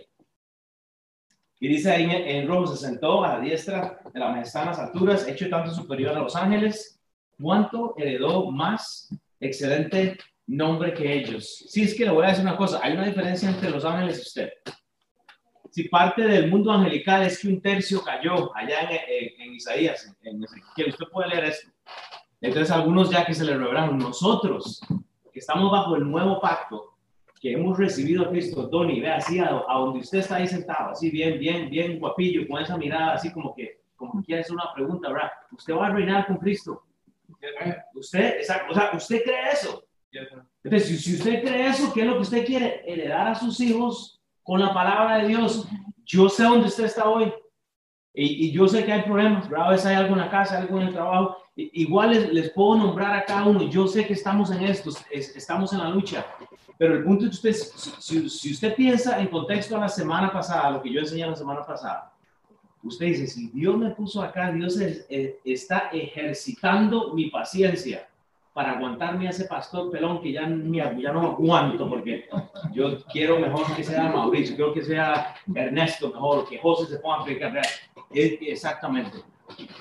Y 1.60 1.68
dice 1.68 1.92
ahí 1.92 2.08
en, 2.10 2.48
Roma, 2.48 2.66
se 2.66 2.76
sentó 2.76 3.22
a 3.22 3.34
la 3.34 3.40
diestra 3.40 4.00
de 4.12 4.18
la 4.18 4.30
majestad 4.30 4.62
en 4.62 4.68
las 4.68 4.78
alturas, 4.80 5.28
hecho 5.28 5.48
tanto 5.48 5.72
superior 5.72 6.16
a 6.16 6.20
los 6.20 6.34
ángeles, 6.34 7.00
cuánto 7.40 7.94
heredó 7.96 8.50
más 8.50 9.08
excelente 9.42 10.18
nombre 10.46 10.94
que 10.94 11.12
ellos. 11.12 11.64
Si 11.68 11.82
es 11.82 11.94
que 11.94 12.04
le 12.04 12.10
voy 12.10 12.24
a 12.24 12.28
decir 12.28 12.44
una 12.44 12.56
cosa, 12.56 12.80
hay 12.82 12.94
una 12.94 13.06
diferencia 13.06 13.48
entre 13.48 13.70
los 13.70 13.84
ángeles 13.84 14.18
y 14.18 14.22
usted. 14.22 14.50
Si 15.70 15.88
parte 15.88 16.22
del 16.22 16.50
mundo 16.50 16.70
angelical 16.70 17.22
es 17.22 17.40
que 17.40 17.48
un 17.48 17.60
tercio 17.60 18.02
cayó 18.02 18.54
allá 18.54 18.90
en, 18.90 19.40
en, 19.40 19.54
Isaías, 19.54 20.14
en, 20.22 20.42
usted 20.42 21.06
puede 21.10 21.30
leer 21.30 21.44
esto. 21.44 21.70
Entonces 22.40 22.70
algunos 22.70 23.10
ya 23.10 23.24
que 23.24 23.34
se 23.34 23.44
le 23.44 23.56
revelaron, 23.56 23.98
nosotros 23.98 24.80
que 25.32 25.38
estamos 25.38 25.70
bajo 25.72 25.96
el 25.96 26.10
nuevo 26.10 26.40
pacto, 26.40 26.98
que 27.40 27.52
hemos 27.52 27.78
recibido 27.78 28.24
a 28.24 28.28
Cristo, 28.28 28.68
Tony, 28.68 29.00
ve 29.00 29.10
así 29.10 29.38
a, 29.38 29.48
donde 29.50 30.00
usted 30.00 30.18
está 30.18 30.36
ahí 30.36 30.46
sentado, 30.46 30.90
así 30.90 31.10
bien, 31.10 31.38
bien, 31.38 31.70
bien 31.70 31.98
guapillo, 31.98 32.46
con 32.46 32.62
esa 32.62 32.76
mirada 32.76 33.14
así 33.14 33.32
como 33.32 33.54
que, 33.54 33.80
como 33.96 34.20
que 34.20 34.26
quiere 34.26 34.42
hacer 34.42 34.52
una 34.52 34.72
pregunta, 34.74 35.08
¿verdad? 35.08 35.30
Usted 35.52 35.74
va 35.74 35.86
a 35.86 35.90
reinar 35.90 36.26
con 36.26 36.36
Cristo. 36.36 36.84
Usted, 37.94 38.40
o 38.40 38.74
sea, 38.74 38.90
usted 38.94 39.22
cree 39.22 39.50
eso. 39.52 39.84
Entonces, 40.62 41.02
si, 41.02 41.14
usted 41.14 41.42
cree 41.42 41.68
eso, 41.68 41.92
¿qué 41.92 42.02
es 42.02 42.06
lo 42.06 42.14
que 42.14 42.22
usted 42.22 42.44
quiere? 42.44 42.82
Heredar 42.86 43.28
a 43.28 43.34
sus 43.34 43.58
hijos 43.60 44.20
con 44.42 44.60
la 44.60 44.72
palabra 44.72 45.18
de 45.18 45.28
Dios. 45.28 45.66
Yo 46.04 46.28
sé 46.28 46.44
dónde 46.44 46.68
usted 46.68 46.84
está 46.84 47.08
hoy. 47.08 47.32
Y, 48.14 48.52
yo 48.52 48.68
sé 48.68 48.84
que 48.84 48.92
hay 48.92 49.02
problemas. 49.02 49.48
A 49.56 49.70
veces 49.70 49.86
hay 49.86 49.96
algo 49.96 50.12
en 50.12 50.20
la 50.20 50.30
casa, 50.30 50.58
algo 50.58 50.80
en 50.80 50.88
el 50.88 50.92
trabajo, 50.92 51.38
Igual 51.54 52.32
les, 52.32 52.50
puedo 52.50 52.76
nombrar 52.76 53.14
a 53.14 53.24
cada 53.24 53.44
uno. 53.44 53.64
Yo 53.64 53.86
sé 53.86 54.06
que 54.06 54.14
estamos 54.14 54.50
en 54.50 54.62
esto, 54.62 54.90
estamos 55.10 55.72
en 55.72 55.80
la 55.80 55.90
lucha. 55.90 56.24
Pero 56.78 56.94
el 56.94 57.04
punto 57.04 57.26
es 57.26 57.38
que 57.40 57.50
usted, 57.50 58.28
si, 58.28 58.52
usted 58.52 58.74
piensa 58.74 59.20
en 59.20 59.28
contexto 59.28 59.76
a 59.76 59.80
la 59.80 59.88
semana 59.88 60.32
pasada, 60.32 60.70
lo 60.70 60.82
que 60.82 60.90
yo 60.90 61.00
enseñé 61.00 61.26
la 61.26 61.36
semana 61.36 61.62
pasada, 61.62 62.11
usted 62.82 63.06
dice, 63.06 63.26
si 63.26 63.48
Dios 63.48 63.76
me 63.76 63.90
puso 63.90 64.22
acá, 64.22 64.50
Dios 64.52 64.78
está 65.44 65.90
ejercitando 65.92 67.12
mi 67.14 67.30
paciencia 67.30 68.08
para 68.52 68.72
aguantarme 68.72 69.26
a 69.26 69.30
ese 69.30 69.46
pastor 69.46 69.90
pelón 69.90 70.20
que 70.20 70.32
ya, 70.32 70.42
ya 70.42 71.12
no 71.12 71.32
aguanto, 71.32 71.88
porque 71.88 72.28
yo 72.72 73.02
quiero 73.06 73.38
mejor 73.38 73.74
que 73.74 73.82
sea 73.82 74.10
Mauricio, 74.10 74.56
quiero 74.56 74.74
que 74.74 74.82
sea 74.82 75.34
Ernesto 75.54 76.10
mejor, 76.10 76.46
que 76.48 76.58
José 76.58 76.92
se 76.92 76.98
ponga 76.98 77.20
a 77.20 77.24
predicar. 77.24 77.62
Exactamente. 78.10 79.18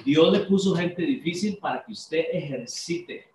Dios 0.05 0.31
le 0.31 0.39
puso 0.41 0.75
gente 0.75 1.01
difícil 1.01 1.57
para 1.57 1.83
que 1.83 1.91
usted 1.91 2.25
ejercite 2.31 3.27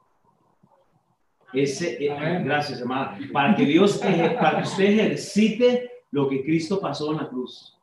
ese, 1.53 2.05
eh, 2.05 2.43
gracias 2.45 2.81
hermano, 2.81 3.17
para 3.33 3.55
que 3.55 3.65
Dios, 3.65 3.99
para 3.99 4.59
que 4.59 4.63
usted 4.63 4.85
ejercite 4.85 5.91
lo 6.11 6.29
que 6.29 6.43
Cristo 6.43 6.81
pasó 6.81 7.13
en 7.13 7.19
la 7.19 7.29
cruz. 7.29 7.79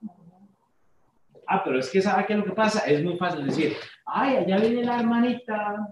Ah, 1.53 1.61
pero 1.63 1.77
es 1.77 1.91
que 1.91 2.01
¿sabe 2.01 2.25
qué 2.25 2.33
es 2.33 2.39
lo 2.39 2.45
que 2.45 2.53
pasa? 2.53 2.79
Es 2.79 3.03
muy 3.03 3.15
fácil 3.15 3.45
decir, 3.45 3.75
ay, 4.07 4.37
allá 4.37 4.57
viene 4.57 4.83
la 4.83 4.99
hermanita, 4.99 5.87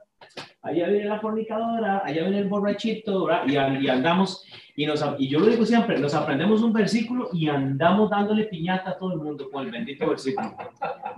allá 0.63 0.87
viene 0.87 1.05
la 1.05 1.19
fornicadora, 1.19 2.01
allá 2.03 2.23
viene 2.23 2.39
el 2.39 2.49
borrachito, 2.49 3.29
y, 3.45 3.51
y, 3.53 3.87
andamos, 3.87 4.43
y, 4.75 4.87
nos, 4.87 5.05
y 5.19 5.29
yo 5.29 5.39
lo 5.39 5.45
digo 5.45 5.63
siempre, 5.63 5.99
nos 5.99 6.15
aprendemos 6.15 6.63
un 6.63 6.73
versículo 6.73 7.29
y 7.31 7.47
andamos 7.47 8.09
dándole 8.09 8.45
piñata 8.45 8.89
a 8.89 8.97
todo 8.97 9.13
el 9.13 9.19
mundo 9.19 9.51
con 9.51 9.65
el 9.65 9.71
bendito 9.71 10.09
versículo. 10.09 10.51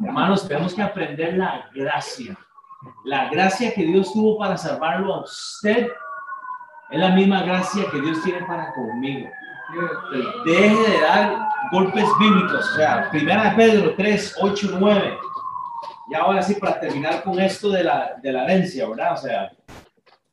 Hermanos, 0.03 0.45
tenemos 0.45 0.73
que 0.73 0.81
aprender 0.81 1.37
la 1.37 1.69
gracia. 1.73 2.37
La 3.05 3.29
gracia 3.29 3.73
que 3.73 3.85
Dios 3.85 4.11
tuvo 4.11 4.37
para 4.37 4.57
salvarlo 4.57 5.13
a 5.13 5.21
usted 5.21 5.87
es 6.91 6.99
la 6.99 7.15
misma 7.15 7.43
gracia 7.43 7.85
que 7.89 8.01
Dios 8.01 8.21
tiene 8.23 8.45
para 8.45 8.73
conmigo. 8.73 9.29
Deje 10.45 10.91
de 10.91 11.01
dar 11.01 11.49
golpes 11.71 12.05
bíblicos. 12.19 12.71
O 12.71 12.75
sea, 12.75 13.09
primera 13.09 13.49
de 13.49 13.55
Pedro 13.55 13.93
3, 13.95 14.37
8, 14.41 14.67
9 14.79 15.17
y 16.09 16.15
ahora 16.15 16.41
sí, 16.41 16.55
para 16.55 16.79
terminar 16.79 17.23
con 17.23 17.39
esto 17.39 17.69
de 17.69 17.83
la, 17.83 18.15
de 18.21 18.31
la 18.31 18.43
herencia, 18.43 18.87
¿verdad? 18.87 19.13
O 19.13 19.17
sea, 19.17 19.51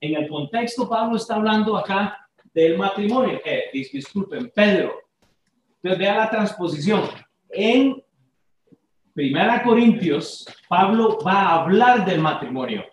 en 0.01 0.15
el 0.17 0.29
contexto, 0.29 0.89
Pablo 0.89 1.17
está 1.17 1.37
hablando 1.37 1.77
acá 1.77 2.29
del 2.53 2.77
matrimonio. 2.77 3.41
Disculpen, 3.73 4.51
Pedro. 4.55 4.95
Entonces, 5.77 5.99
vea 5.99 6.17
la 6.17 6.31
transposición. 6.31 7.03
En 7.49 8.03
Primera 9.15 9.63
Corintios, 9.63 10.47
Pablo 10.69 11.19
va 11.25 11.43
a 11.43 11.63
hablar 11.63 12.05
del 12.05 12.21
matrimonio. 12.21 12.85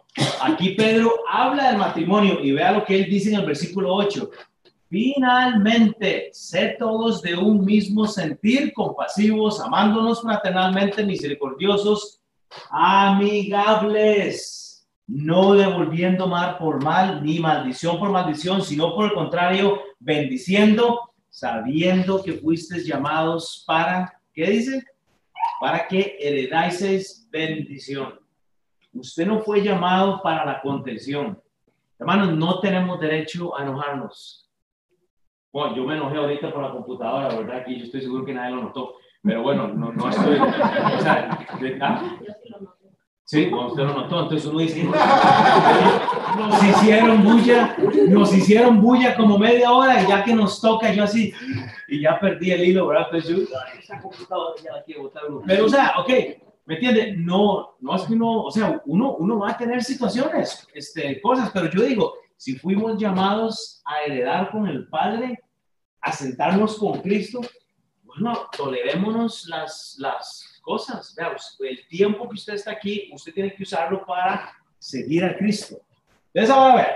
Aquí 0.42 0.72
Pedro 0.72 1.14
habla 1.32 1.70
del 1.70 1.78
matrimonio 1.78 2.40
y 2.42 2.52
vea 2.52 2.72
lo 2.72 2.84
que 2.84 2.96
él 2.96 3.10
dice 3.10 3.30
en 3.30 3.40
el 3.40 3.46
versículo 3.46 3.94
8. 3.94 4.30
Finalmente, 4.90 6.30
sé 6.32 6.78
todos 6.80 7.22
de 7.22 7.36
un 7.36 7.66
mismo 7.66 8.08
sentir, 8.08 8.72
compasivos, 8.74 9.60
amándonos 9.60 10.22
fraternalmente, 10.22 11.06
misericordiosos, 11.06 12.22
amigables, 12.70 14.58
no 15.08 15.56
devolviendo 15.56 16.28
mal 16.28 16.58
por 16.58 16.82
mal, 16.82 17.22
ni 17.24 17.40
maldición 17.40 18.00
por 18.00 18.12
maldición, 18.12 18.62
sino 18.62 18.96
por 18.96 19.08
el 19.08 19.14
contrario, 19.14 19.82
bendiciendo, 20.00 21.12
sabiendo 21.30 22.24
que 22.24 22.34
fuisteis 22.34 22.86
llamados 22.86 23.66
para, 23.68 24.22
¿qué 24.34 24.50
dice? 24.50 24.86
Para 25.60 25.86
que 25.86 26.16
heredáis 26.20 27.28
bendición. 27.30 28.20
Usted 28.94 29.28
no 29.28 29.42
fue 29.42 29.62
llamado 29.62 30.22
para 30.24 30.46
la 30.46 30.62
contención. 30.62 31.42
Hermanos, 32.00 32.34
no 32.38 32.60
tenemos 32.62 33.00
derecho 33.00 33.58
a 33.58 33.64
enojarnos. 33.64 34.47
Bueno, 35.52 35.76
yo 35.76 35.84
me 35.84 35.96
enojé 35.96 36.18
ahorita 36.18 36.52
por 36.52 36.64
la 36.64 36.72
computadora, 36.72 37.30
¿verdad? 37.30 37.58
Aquí 37.58 37.78
yo 37.78 37.86
estoy 37.86 38.02
seguro 38.02 38.26
que 38.26 38.34
nadie 38.34 38.56
lo 38.56 38.64
notó. 38.64 38.96
Pero 39.24 39.42
bueno, 39.44 39.68
no, 39.68 39.92
no 39.92 40.10
estoy. 40.10 40.38
O 40.38 41.02
sea, 41.02 41.40
¿ah? 41.82 42.18
Sí, 43.30 43.48
bueno, 43.48 43.68
usted 43.68 43.84
lo 43.84 43.94
notó, 43.94 44.22
entonces 44.22 44.46
uno 44.48 44.60
dice, 44.60 44.86
nos 44.86 46.64
hicieron 46.64 47.26
bulla, 47.26 47.76
nos 48.08 48.34
hicieron 48.34 48.82
bulla 48.82 49.18
como 49.18 49.38
media 49.38 49.74
hora 49.74 50.02
y 50.02 50.08
ya 50.08 50.24
que 50.24 50.34
nos 50.34 50.62
toca, 50.62 50.94
yo 50.94 51.04
así, 51.04 51.34
y 51.90 52.00
ya 52.00 52.18
perdí 52.22 52.52
el 52.52 52.64
hilo, 52.64 52.88
¿verdad? 52.88 53.08
Entonces 53.12 53.30
yo, 53.30 53.44
esa 53.78 54.00
computadora 54.00 54.56
ya 54.64 54.78
la 54.78 54.84
quiero 54.84 55.02
botar. 55.04 55.24
Pero, 55.46 55.66
o 55.66 55.70
sea, 55.70 55.96
ok, 55.98 56.10
¿me 56.68 56.76
entiende? 56.76 57.16
No, 57.18 57.76
no 57.82 57.96
es 57.98 58.04
que 58.04 58.14
uno, 58.14 58.44
o 58.44 58.52
sea, 58.52 58.82
uno, 58.86 59.18
uno 59.18 59.40
va 59.40 59.50
a 59.50 59.58
tener 59.58 59.84
situaciones, 59.84 60.66
este, 60.74 61.20
cosas, 61.20 61.52
pero 61.54 61.70
yo 61.70 61.82
digo, 61.82 62.14
si 62.38 62.56
fuimos 62.56 62.98
llamados 63.00 63.82
a 63.84 64.04
heredar 64.04 64.52
con 64.52 64.68
el 64.68 64.88
Padre, 64.88 65.44
a 66.00 66.12
sentarnos 66.12 66.78
con 66.78 67.02
Cristo, 67.02 67.42
bueno, 68.04 68.48
tolerémonos 68.56 69.48
las, 69.48 69.96
las 70.00 70.60
cosas. 70.62 71.14
Vea, 71.16 71.36
el 71.60 71.88
tiempo 71.88 72.30
que 72.30 72.36
usted 72.36 72.54
está 72.54 72.72
aquí, 72.72 73.10
usted 73.14 73.34
tiene 73.34 73.54
que 73.54 73.64
usarlo 73.64 74.06
para 74.06 74.54
seguir 74.78 75.26
a 75.26 75.36
Cristo. 75.36 75.82
Entonces, 76.34 76.56
ahora 76.56 76.74
a 76.74 76.76
ver, 76.78 76.96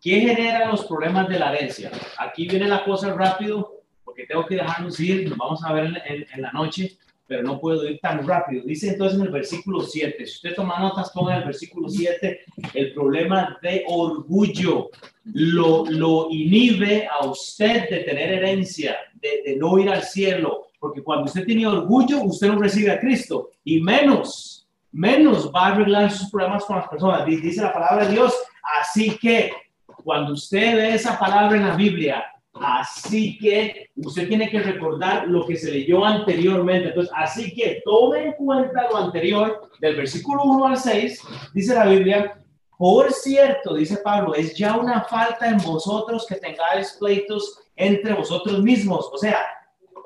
¿qué 0.00 0.20
genera 0.20 0.66
los 0.66 0.84
problemas 0.84 1.28
de 1.28 1.38
la 1.38 1.54
herencia? 1.54 1.90
Aquí 2.18 2.48
viene 2.48 2.66
la 2.66 2.84
cosa 2.84 3.14
rápido, 3.14 3.82
porque 4.04 4.26
tengo 4.26 4.44
que 4.44 4.56
dejarnos 4.56 4.98
ir, 4.98 5.28
nos 5.28 5.38
vamos 5.38 5.64
a 5.64 5.72
ver 5.72 6.02
en, 6.04 6.26
en 6.30 6.42
la 6.42 6.52
noche 6.52 6.98
pero 7.30 7.44
no 7.44 7.60
puedo 7.60 7.88
ir 7.88 8.00
tan 8.00 8.26
rápido. 8.26 8.64
Dice 8.64 8.88
entonces 8.88 9.16
en 9.16 9.26
el 9.26 9.30
versículo 9.30 9.82
7, 9.82 10.26
si 10.26 10.32
usted 10.32 10.52
toma 10.52 10.80
notas, 10.80 11.12
ponga 11.12 11.36
el 11.36 11.44
versículo 11.44 11.88
7, 11.88 12.40
el 12.74 12.92
problema 12.92 13.56
de 13.62 13.84
orgullo 13.86 14.90
lo, 15.22 15.84
lo 15.86 16.26
inhibe 16.28 17.06
a 17.06 17.24
usted 17.24 17.88
de 17.88 17.98
tener 18.00 18.32
herencia, 18.32 18.96
de, 19.14 19.42
de 19.46 19.56
no 19.56 19.78
ir 19.78 19.88
al 19.88 20.02
cielo, 20.02 20.66
porque 20.80 21.04
cuando 21.04 21.26
usted 21.26 21.44
tiene 21.44 21.68
orgullo, 21.68 22.20
usted 22.24 22.48
no 22.48 22.58
recibe 22.58 22.90
a 22.90 22.98
Cristo, 22.98 23.50
y 23.62 23.80
menos, 23.80 24.66
menos 24.90 25.52
va 25.54 25.66
a 25.66 25.74
arreglar 25.74 26.10
sus 26.10 26.30
problemas 26.30 26.64
con 26.64 26.78
las 26.78 26.88
personas. 26.88 27.24
Dice 27.26 27.62
la 27.62 27.72
palabra 27.72 28.06
de 28.06 28.14
Dios, 28.14 28.34
así 28.80 29.16
que 29.18 29.52
cuando 30.02 30.32
usted 30.32 30.74
ve 30.74 30.94
esa 30.94 31.16
palabra 31.16 31.56
en 31.56 31.68
la 31.68 31.76
Biblia, 31.76 32.24
Así 32.52 33.38
que 33.38 33.90
usted 33.96 34.28
tiene 34.28 34.50
que 34.50 34.60
recordar 34.60 35.28
lo 35.28 35.46
que 35.46 35.56
se 35.56 35.70
leyó 35.70 36.04
anteriormente. 36.04 36.88
Entonces, 36.88 37.12
así 37.16 37.54
que 37.54 37.80
tome 37.84 38.26
en 38.26 38.32
cuenta 38.32 38.88
lo 38.90 38.96
anterior 38.96 39.70
del 39.80 39.96
versículo 39.96 40.42
1 40.44 40.66
al 40.66 40.76
6, 40.76 41.22
dice 41.54 41.74
la 41.74 41.86
Biblia, 41.86 42.36
por 42.76 43.12
cierto, 43.12 43.74
dice 43.74 43.98
Pablo, 43.98 44.34
es 44.34 44.56
ya 44.56 44.76
una 44.76 45.02
falta 45.04 45.48
en 45.48 45.58
vosotros 45.58 46.26
que 46.26 46.36
tengáis 46.36 46.96
pleitos 46.98 47.60
entre 47.76 48.14
vosotros 48.14 48.62
mismos. 48.62 49.08
O 49.12 49.18
sea, 49.18 49.44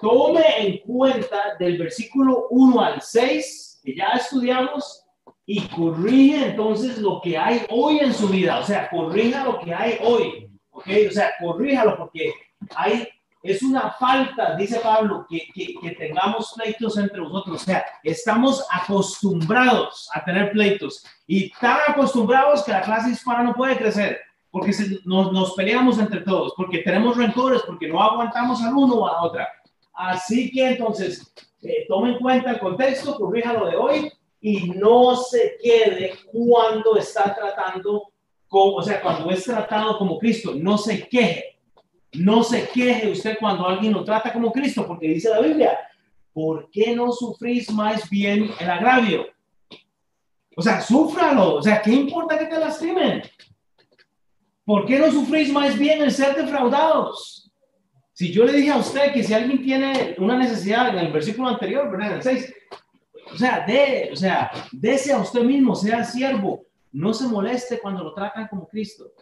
tome 0.01 0.43
en 0.59 0.79
cuenta 0.79 1.55
del 1.59 1.79
versículo 1.79 2.49
1 2.51 2.81
al 2.81 3.01
6, 3.01 3.81
que 3.85 3.95
ya 3.95 4.09
estudiamos, 4.17 5.05
y 5.47 5.61
corrige 5.69 6.47
entonces 6.47 6.99
lo 6.99 7.21
que 7.21 7.37
hay 7.39 7.63
hoy 7.71 7.99
en 7.99 8.13
su 8.13 8.29
vida. 8.29 8.59
O 8.59 8.65
sea, 8.65 8.89
corrija 8.91 9.45
lo 9.45 9.61
que 9.61 9.73
hay 9.73 9.99
hoy. 10.03 10.44
¿Ok? 10.75 10.87
O 11.09 11.13
sea, 11.13 11.33
corríjalo 11.41 11.97
porque 11.97 12.33
hay, 12.77 13.09
es 13.43 13.63
una 13.63 13.93
falta, 13.93 14.57
dice 14.57 14.81
Pablo, 14.81 15.27
que, 15.29 15.47
que, 15.55 15.91
tengamos 15.93 16.53
pleitos 16.55 16.99
entre 16.99 17.21
vosotros. 17.21 17.63
O 17.63 17.65
sea, 17.65 17.85
estamos 18.03 18.67
acostumbrados 18.71 20.09
a 20.13 20.25
tener 20.25 20.51
pleitos 20.53 21.05
y 21.27 21.51
tan 21.51 21.79
acostumbrados 21.89 22.63
que 22.65 22.73
la 22.73 22.83
clase 22.83 23.11
hispana 23.11 23.43
no 23.45 23.55
puede 23.55 23.77
crecer 23.77 24.21
porque 24.51 24.71
nos, 25.05 25.33
nos, 25.33 25.55
peleamos 25.55 25.99
entre 25.99 26.21
todos, 26.21 26.53
porque 26.57 26.79
tenemos 26.79 27.17
rencores, 27.17 27.63
porque 27.67 27.89
no 27.89 28.01
aguantamos 28.01 28.63
al 28.63 28.73
uno 28.73 28.95
o 28.95 29.09
a 29.09 29.13
la 29.13 29.23
otra. 29.23 29.49
Así 29.93 30.49
que 30.53 30.69
entonces, 30.69 31.35
eh, 31.61 31.85
tome 31.89 32.11
en 32.11 32.19
cuenta 32.19 32.53
el 32.53 32.61
contexto, 32.61 33.17
corríjalo 33.17 33.67
de 33.67 33.77
hoy 33.77 34.13
y 34.41 34.71
no 34.71 35.17
se 35.17 35.57
quede 35.61 36.15
cuando 36.31 36.97
está 36.97 37.35
tratando 37.35 38.14
o 38.57 38.83
sea, 38.83 39.01
cuando 39.01 39.31
es 39.31 39.45
tratado 39.45 39.99
como 39.99 40.19
Cristo, 40.19 40.55
no 40.55 40.79
se 40.79 41.07
queje. 41.09 41.59
No 42.13 42.45
se 42.45 42.69
queje 42.69 43.11
usted 43.11 43.37
cuando 43.41 43.67
alguien 43.67 43.93
lo 43.93 44.05
trata 44.05 44.33
como 44.33 44.53
Cristo, 44.53 44.87
porque 44.87 45.09
dice 45.09 45.31
la 45.31 45.41
Biblia, 45.41 45.79
¿por 46.33 46.71
qué 46.71 46.95
no 46.95 47.11
sufrís 47.11 47.71
más 47.73 48.09
bien 48.09 48.51
el 48.61 48.71
agravio? 48.71 49.27
O 50.57 50.63
sea, 50.63 50.81
súfralo. 50.81 51.57
O 51.57 51.63
sea, 51.63 51.83
¿qué 51.83 51.91
importa 51.91 52.39
que 52.39 52.47
te 52.47 52.59
lastimen? 52.59 53.23
¿Por 54.65 54.87
qué 54.87 54.99
no 54.99 55.11
sufrís 55.11 55.53
más 55.53 55.77
bien 55.77 56.03
el 56.03 56.11
ser 56.11 56.37
defraudados? 56.37 57.51
Si 58.13 58.33
yo 58.33 58.45
le 58.45 58.53
dije 58.53 58.71
a 58.71 58.77
usted 58.77 59.13
que 59.13 59.25
si 59.25 59.35
alguien 59.35 59.63
tiene 59.63 60.15
una 60.19 60.39
necesidad 60.39 60.91
en 60.91 60.99
el 60.99 61.13
versículo 61.13 61.49
anterior, 61.49 61.91
¿verdad? 61.91 62.11
En 62.11 62.17
el 62.17 62.23
6, 62.23 62.55
o 63.33 63.37
sea, 63.37 63.65
de, 63.67 64.11
o 64.13 64.17
sea, 64.17 64.51
dese 64.71 65.13
a 65.13 65.19
usted 65.19 65.43
mismo, 65.43 65.75
sea 65.75 66.05
siervo, 66.05 66.65
no 66.95 67.13
se 67.13 67.27
moleste 67.27 67.81
cuando 67.81 68.05
lo 68.05 68.15
tratan 68.15 68.47
como 68.47 68.69
Cristo. 68.69 69.13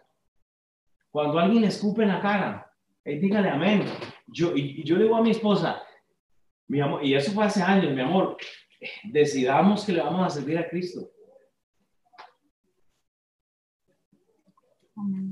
Cuando 1.10 1.38
alguien 1.38 1.62
le 1.62 1.68
escupe 1.68 2.02
en 2.02 2.08
la 2.08 2.20
cara, 2.20 2.70
eh, 3.02 3.18
dígale 3.18 3.48
amén. 3.48 3.84
Yo, 4.26 4.54
y, 4.54 4.84
yo 4.84 4.96
le 4.96 5.04
digo 5.04 5.16
a 5.16 5.22
mi 5.22 5.30
esposa, 5.30 5.82
mi 6.68 6.80
amor, 6.80 7.04
y 7.04 7.14
eso 7.14 7.32
fue 7.32 7.44
hace 7.44 7.62
años, 7.62 7.94
mi 7.94 8.02
amor, 8.02 8.36
decidamos 9.04 9.86
que 9.86 9.92
le 9.92 10.02
vamos 10.02 10.26
a 10.26 10.30
servir 10.30 10.58
a 10.58 10.68
Cristo. 10.68 11.10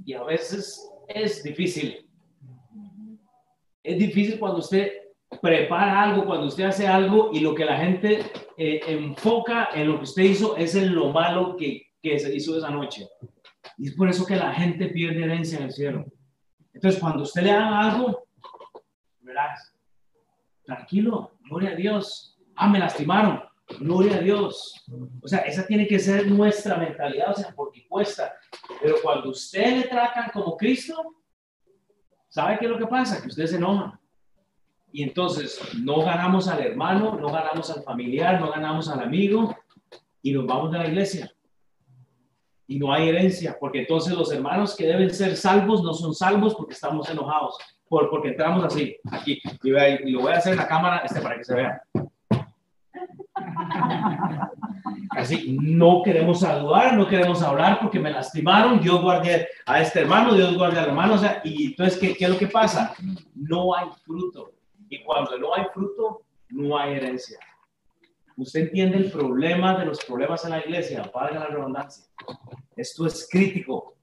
Y 0.07 0.15
a 0.15 0.25
veces 0.25 0.91
es 1.09 1.43
difícil. 1.43 2.09
Es 3.83 3.99
difícil 3.99 4.39
cuando 4.39 4.61
usted 4.61 4.93
prepara 5.43 6.03
algo, 6.03 6.25
cuando 6.25 6.47
usted 6.47 6.65
hace 6.65 6.87
algo 6.87 7.31
y 7.35 7.41
lo 7.41 7.55
que 7.55 7.67
la 7.67 7.77
gente 7.77 8.21
eh, 8.57 8.81
enfoca 8.87 9.69
en 9.75 9.89
lo 9.89 9.99
que 9.99 10.05
usted 10.05 10.23
hizo 10.23 10.57
es 10.57 10.75
en 10.75 10.95
lo 10.95 11.11
malo 11.11 11.57
que 11.57 11.90
que 12.03 12.19
se 12.19 12.35
hizo 12.35 12.57
esa 12.57 12.71
noche. 12.71 13.09
Y 13.79 13.89
es 13.89 13.95
por 13.95 14.09
eso 14.09 14.27
que 14.27 14.37
la 14.37 14.53
gente 14.53 14.89
pierde 14.89 15.25
herencia 15.25 15.59
en 15.59 15.65
el 15.65 15.73
cielo. 15.73 16.05
Entonces, 16.73 17.01
cuando 17.01 17.23
usted 17.23 17.43
le 17.43 17.51
haga 17.51 17.91
algo, 17.91 18.27
relax, 19.23 19.75
tranquilo, 20.65 21.39
gloria 21.41 21.71
a 21.71 21.75
Dios. 21.75 22.39
Ah, 22.55 22.69
me 22.69 22.79
lastimaron, 22.79 23.43
gloria 23.81 24.17
a 24.17 24.21
Dios. 24.21 24.85
O 25.23 25.29
sea, 25.29 25.41
esa 25.41 25.67
tiene 25.67 25.87
que 25.87 25.99
ser 25.99 26.27
nuestra 26.27 26.77
mentalidad, 26.77 27.33
o 27.33 27.35
sea, 27.35 27.53
porque 27.55 27.87
cuesta. 27.87 28.35
Pero 28.81 28.97
cuando 29.03 29.31
usted 29.31 29.79
le 29.79 29.83
tratan 29.85 30.31
como 30.33 30.57
Cristo, 30.57 31.17
¿sabe 32.29 32.59
qué 32.59 32.67
es 32.67 32.71
lo 32.71 32.79
que 32.79 32.87
pasa? 32.87 33.21
Que 33.21 33.29
usted 33.29 33.47
se 33.47 33.57
enoja. 33.57 33.99
Y 34.93 35.03
entonces 35.03 35.61
no 35.79 36.03
ganamos 36.03 36.49
al 36.49 36.61
hermano, 36.61 37.17
no 37.17 37.31
ganamos 37.31 37.71
al 37.71 37.83
familiar, 37.85 38.41
no 38.41 38.51
ganamos 38.51 38.89
al 38.89 39.01
amigo 39.01 39.57
y 40.21 40.33
nos 40.33 40.47
vamos 40.47 40.73
de 40.73 40.79
la 40.79 40.89
iglesia 40.89 41.33
y 42.71 42.79
no 42.79 42.93
hay 42.93 43.09
herencia, 43.09 43.57
porque 43.59 43.81
entonces 43.81 44.13
los 44.17 44.31
hermanos 44.33 44.77
que 44.77 44.87
deben 44.87 45.11
ser 45.11 45.37
salvos 45.37 45.83
no 45.83 45.93
son 45.93 46.15
salvos 46.15 46.55
porque 46.55 46.75
estamos 46.75 47.11
enojados, 47.11 47.59
por, 47.89 48.09
porque 48.09 48.29
entramos 48.29 48.63
así, 48.63 48.97
aquí, 49.11 49.43
y, 49.65 49.71
y 49.71 50.11
lo 50.13 50.21
voy 50.21 50.33
a 50.33 50.37
hacer 50.37 50.53
en 50.53 50.59
la 50.61 50.69
cámara 50.69 50.99
este, 50.99 51.21
para 51.21 51.37
que 51.37 51.43
se 51.43 51.55
vea. 51.57 51.83
Así, 55.11 55.59
no 55.61 56.01
queremos 56.05 56.39
saludar, 56.39 56.97
no 56.97 57.09
queremos 57.09 57.43
hablar 57.43 57.81
porque 57.81 57.99
me 57.99 58.13
lastimaron, 58.13 58.81
Dios 58.81 59.03
guarde 59.03 59.49
a 59.67 59.81
este 59.81 60.03
hermano, 60.03 60.33
Dios 60.33 60.57
guarde 60.57 60.79
al 60.79 60.91
hermano, 60.91 61.15
o 61.15 61.19
sea, 61.19 61.41
y 61.43 61.73
entonces, 61.73 61.99
¿qué, 61.99 62.15
¿qué 62.15 62.27
es 62.27 62.31
lo 62.31 62.39
que 62.39 62.47
pasa? 62.47 62.95
No 63.35 63.75
hay 63.75 63.89
fruto. 64.05 64.53
Y 64.89 65.03
cuando 65.03 65.37
no 65.39 65.57
hay 65.57 65.65
fruto, 65.75 66.23
no 66.51 66.79
hay 66.79 66.95
herencia. 66.95 67.41
Usted 68.41 68.61
entiende 68.61 68.97
el 68.97 69.11
problema 69.11 69.79
de 69.79 69.85
los 69.85 70.03
problemas 70.03 70.43
en 70.47 70.53
la 70.53 70.61
iglesia, 70.61 71.11
valga 71.15 71.41
la 71.41 71.49
redundancia. 71.49 72.07
Esto 72.75 73.07
es 73.07 73.29
crítico. 73.31 73.97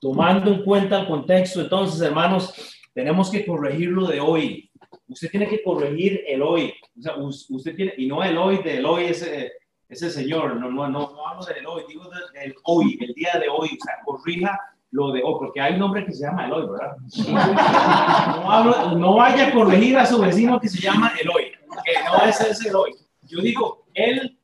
Tomando 0.00 0.50
en 0.50 0.64
cuenta 0.64 1.00
el 1.00 1.06
contexto, 1.06 1.60
entonces, 1.60 2.00
hermanos, 2.00 2.54
tenemos 2.94 3.30
que 3.30 3.44
corregirlo 3.44 4.06
de 4.06 4.20
hoy. 4.20 4.70
Usted 5.06 5.30
tiene 5.30 5.46
que 5.46 5.62
corregir 5.62 6.24
el 6.26 6.40
hoy. 6.40 6.72
O 6.98 7.02
sea, 7.02 7.16
usted 7.50 7.76
tiene, 7.76 7.92
y 7.98 8.06
no 8.06 8.24
el 8.24 8.38
hoy 8.38 8.62
de 8.62 8.82
hoy 8.82 9.04
ese, 9.04 9.52
ese 9.86 10.08
señor, 10.08 10.56
no, 10.56 10.70
no, 10.70 10.88
no, 10.88 11.28
hablo 11.28 11.44
del 11.44 11.66
hoy, 11.66 11.82
digo 11.86 12.04
del 12.32 12.54
hoy, 12.64 12.98
el 13.02 13.12
día 13.12 13.38
de 13.38 13.50
hoy. 13.50 13.68
O 13.68 13.84
sea, 13.84 13.98
corrija 14.02 14.58
lo 14.92 15.12
de 15.12 15.22
hoy, 15.22 15.34
porque 15.38 15.60
hay 15.60 15.74
un 15.74 15.80
nombre 15.80 16.06
que 16.06 16.14
se 16.14 16.24
llama 16.24 16.46
Eloy, 16.46 16.66
¿verdad? 16.70 16.96
No, 18.64 18.94
no 18.94 19.14
vaya 19.16 19.48
a 19.48 19.52
corregir 19.52 19.98
a 19.98 20.06
su 20.06 20.18
vecino 20.18 20.58
que 20.58 20.70
se 20.70 20.80
llama 20.80 21.12
Eloy, 21.20 21.52
que 21.84 21.92
no 22.10 22.24
es 22.24 22.40
ese 22.40 22.70
Eloy. 22.70 22.94
Yo 23.28 23.40
digo, 23.40 23.86
él 23.94 24.38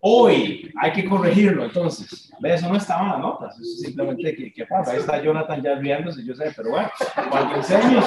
hoy 0.00 0.72
hay 0.80 0.92
que 0.92 1.08
corregirlo, 1.08 1.64
entonces. 1.64 2.32
Eso 2.42 2.68
no 2.68 2.76
estaba 2.76 3.02
en 3.02 3.08
las 3.10 3.18
notas, 3.18 3.54
eso 3.54 3.62
es 3.62 3.80
simplemente 3.80 4.34
que, 4.36 4.52
que 4.52 4.66
pasa. 4.66 4.92
Ahí 4.92 4.98
está 4.98 5.20
Jonathan 5.20 5.62
ya 5.62 5.74
riéndose, 5.74 6.24
yo 6.24 6.34
sé, 6.34 6.52
pero 6.56 6.70
bueno, 6.70 6.90
cualquier 7.30 7.64
señor, 7.64 8.04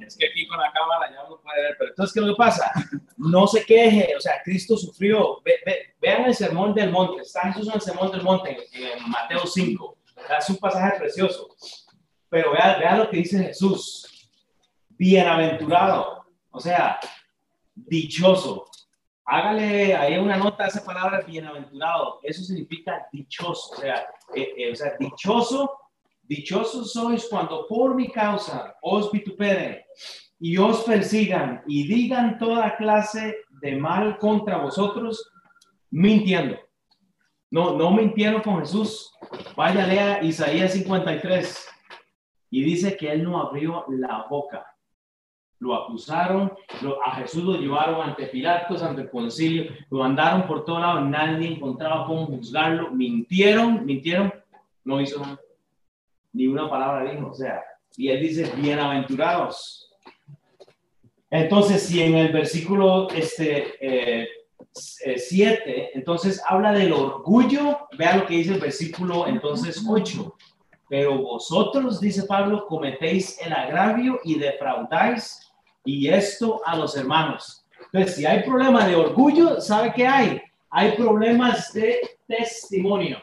Es 0.00 0.16
que 0.16 0.26
aquí 0.26 0.46
con 0.46 0.58
la 0.58 0.70
cámara 0.70 1.10
ya 1.10 1.28
no 1.28 1.40
puede 1.40 1.62
ver, 1.62 1.76
pero 1.76 1.90
entonces, 1.90 2.14
¿qué 2.14 2.20
es 2.20 2.26
lo 2.26 2.34
que 2.34 2.38
pasa? 2.38 2.72
No 3.16 3.46
se 3.46 3.64
queje, 3.64 4.14
o 4.16 4.20
sea, 4.20 4.34
Cristo 4.44 4.76
sufrió. 4.76 5.42
vean 6.00 6.26
el 6.26 6.34
sermón 6.34 6.74
del 6.74 6.90
monte, 6.90 7.22
está 7.22 7.52
Jesús 7.52 7.68
en 7.68 7.74
el 7.74 7.80
sermón 7.80 8.12
del 8.12 8.22
monte, 8.22 8.56
en 8.72 9.10
Mateo 9.10 9.44
5. 9.44 9.98
Es 10.38 10.50
un 10.50 10.56
pasaje 10.56 10.98
precioso. 10.98 11.48
Pero 12.28 12.52
vean, 12.52 12.78
vean 12.78 12.98
lo 12.98 13.10
que 13.10 13.16
dice 13.16 13.42
Jesús. 13.42 14.30
Bienaventurado 14.90 16.23
o 16.54 16.60
sea, 16.60 17.00
dichoso. 17.74 18.66
Hágale 19.26 19.94
ahí 19.94 20.16
una 20.18 20.36
nota 20.36 20.64
a 20.64 20.68
esa 20.68 20.84
palabra 20.84 21.22
bienaventurado. 21.22 22.20
Eso 22.22 22.44
significa 22.44 23.06
dichoso. 23.12 23.74
O 23.74 23.80
sea, 23.80 24.06
eh, 24.34 24.54
eh, 24.56 24.72
o 24.72 24.76
sea 24.76 24.94
dichoso, 24.98 25.72
dichosos 26.22 26.92
sois 26.92 27.26
cuando 27.28 27.66
por 27.66 27.96
mi 27.96 28.08
causa 28.08 28.76
os 28.82 29.10
vituperen 29.10 29.82
y 30.38 30.56
os 30.56 30.84
persigan 30.84 31.62
y 31.66 31.88
digan 31.88 32.38
toda 32.38 32.76
clase 32.76 33.36
de 33.60 33.76
mal 33.76 34.18
contra 34.18 34.58
vosotros, 34.58 35.32
mintiendo. 35.90 36.56
No, 37.50 37.76
no 37.76 37.90
mintieron 37.90 38.42
con 38.42 38.60
Jesús. 38.60 39.12
Vaya, 39.56 39.86
lea 39.86 40.22
Isaías 40.22 40.72
53 40.74 41.68
y 42.50 42.62
dice 42.62 42.96
que 42.96 43.10
él 43.10 43.24
no 43.24 43.40
abrió 43.40 43.86
la 43.88 44.26
boca 44.30 44.64
lo 45.64 45.74
acusaron, 45.74 46.52
a 47.06 47.16
Jesús 47.16 47.42
lo 47.42 47.54
llevaron 47.54 48.02
ante 48.02 48.26
Pilatos, 48.26 48.82
ante 48.82 49.02
el 49.02 49.10
concilio, 49.10 49.72
lo 49.88 50.00
mandaron 50.00 50.46
por 50.46 50.66
todo 50.66 50.78
lado, 50.78 51.00
nadie 51.00 51.48
encontraba 51.48 52.06
cómo 52.06 52.26
juzgarlo, 52.26 52.90
mintieron, 52.90 53.86
mintieron, 53.86 54.32
no 54.84 55.00
hizo 55.00 55.22
ni 56.34 56.46
una 56.46 56.68
palabra 56.68 57.10
dijo, 57.10 57.28
o 57.28 57.34
sea, 57.34 57.62
y 57.96 58.08
él 58.08 58.20
dice, 58.20 58.52
bienaventurados. 58.56 59.90
Entonces, 61.30 61.82
si 61.82 62.02
en 62.02 62.16
el 62.16 62.32
versículo 62.32 63.08
este, 63.10 63.74
eh, 63.80 64.28
7, 64.74 65.62
eh, 65.66 65.90
entonces 65.94 66.42
habla 66.46 66.72
del 66.72 66.92
orgullo, 66.92 67.88
vea 67.96 68.16
lo 68.16 68.26
que 68.26 68.34
dice 68.34 68.54
el 68.54 68.60
versículo 68.60 69.26
entonces 69.26 69.82
8. 69.88 70.36
Pero 70.88 71.18
vosotros, 71.18 72.00
dice 72.00 72.24
Pablo, 72.24 72.66
cometéis 72.66 73.40
el 73.40 73.52
agravio 73.52 74.20
y 74.24 74.38
defraudáis 74.38 75.44
y 75.84 76.08
esto 76.08 76.60
a 76.64 76.76
los 76.76 76.96
hermanos. 76.96 77.64
Entonces, 77.92 78.16
si 78.16 78.26
hay 78.26 78.42
problema 78.42 78.86
de 78.86 78.96
orgullo, 78.96 79.60
¿sabe 79.60 79.92
qué 79.94 80.06
hay? 80.06 80.40
Hay 80.70 80.92
problemas 80.92 81.72
de 81.72 82.00
testimonio. 82.26 83.22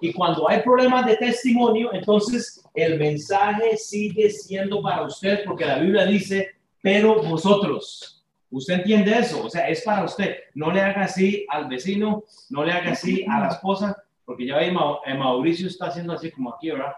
Y 0.00 0.12
cuando 0.12 0.48
hay 0.48 0.62
problemas 0.62 1.06
de 1.06 1.16
testimonio, 1.16 1.92
entonces 1.92 2.62
el 2.74 2.98
mensaje 2.98 3.76
sigue 3.76 4.30
siendo 4.30 4.82
para 4.82 5.02
usted, 5.02 5.44
porque 5.44 5.66
la 5.66 5.78
Biblia 5.78 6.06
dice, 6.06 6.48
pero 6.82 7.22
vosotros, 7.22 8.20
Usted 8.52 8.74
entiende 8.74 9.16
eso, 9.16 9.44
o 9.44 9.48
sea, 9.48 9.68
es 9.68 9.82
para 9.82 10.04
usted. 10.04 10.36
No 10.54 10.72
le 10.72 10.80
haga 10.80 11.02
así 11.02 11.46
al 11.48 11.68
vecino, 11.68 12.24
no 12.48 12.64
le 12.64 12.72
haga 12.72 12.92
así 12.92 13.24
a 13.28 13.40
la 13.40 13.48
esposa, 13.48 13.96
porque 14.30 14.46
ya 14.46 14.58
ve, 14.58 14.68
eh, 14.68 15.14
Mauricio 15.14 15.66
está 15.66 15.86
haciendo 15.86 16.12
así 16.12 16.30
como 16.30 16.54
aquí, 16.54 16.70
¿verdad? 16.70 16.92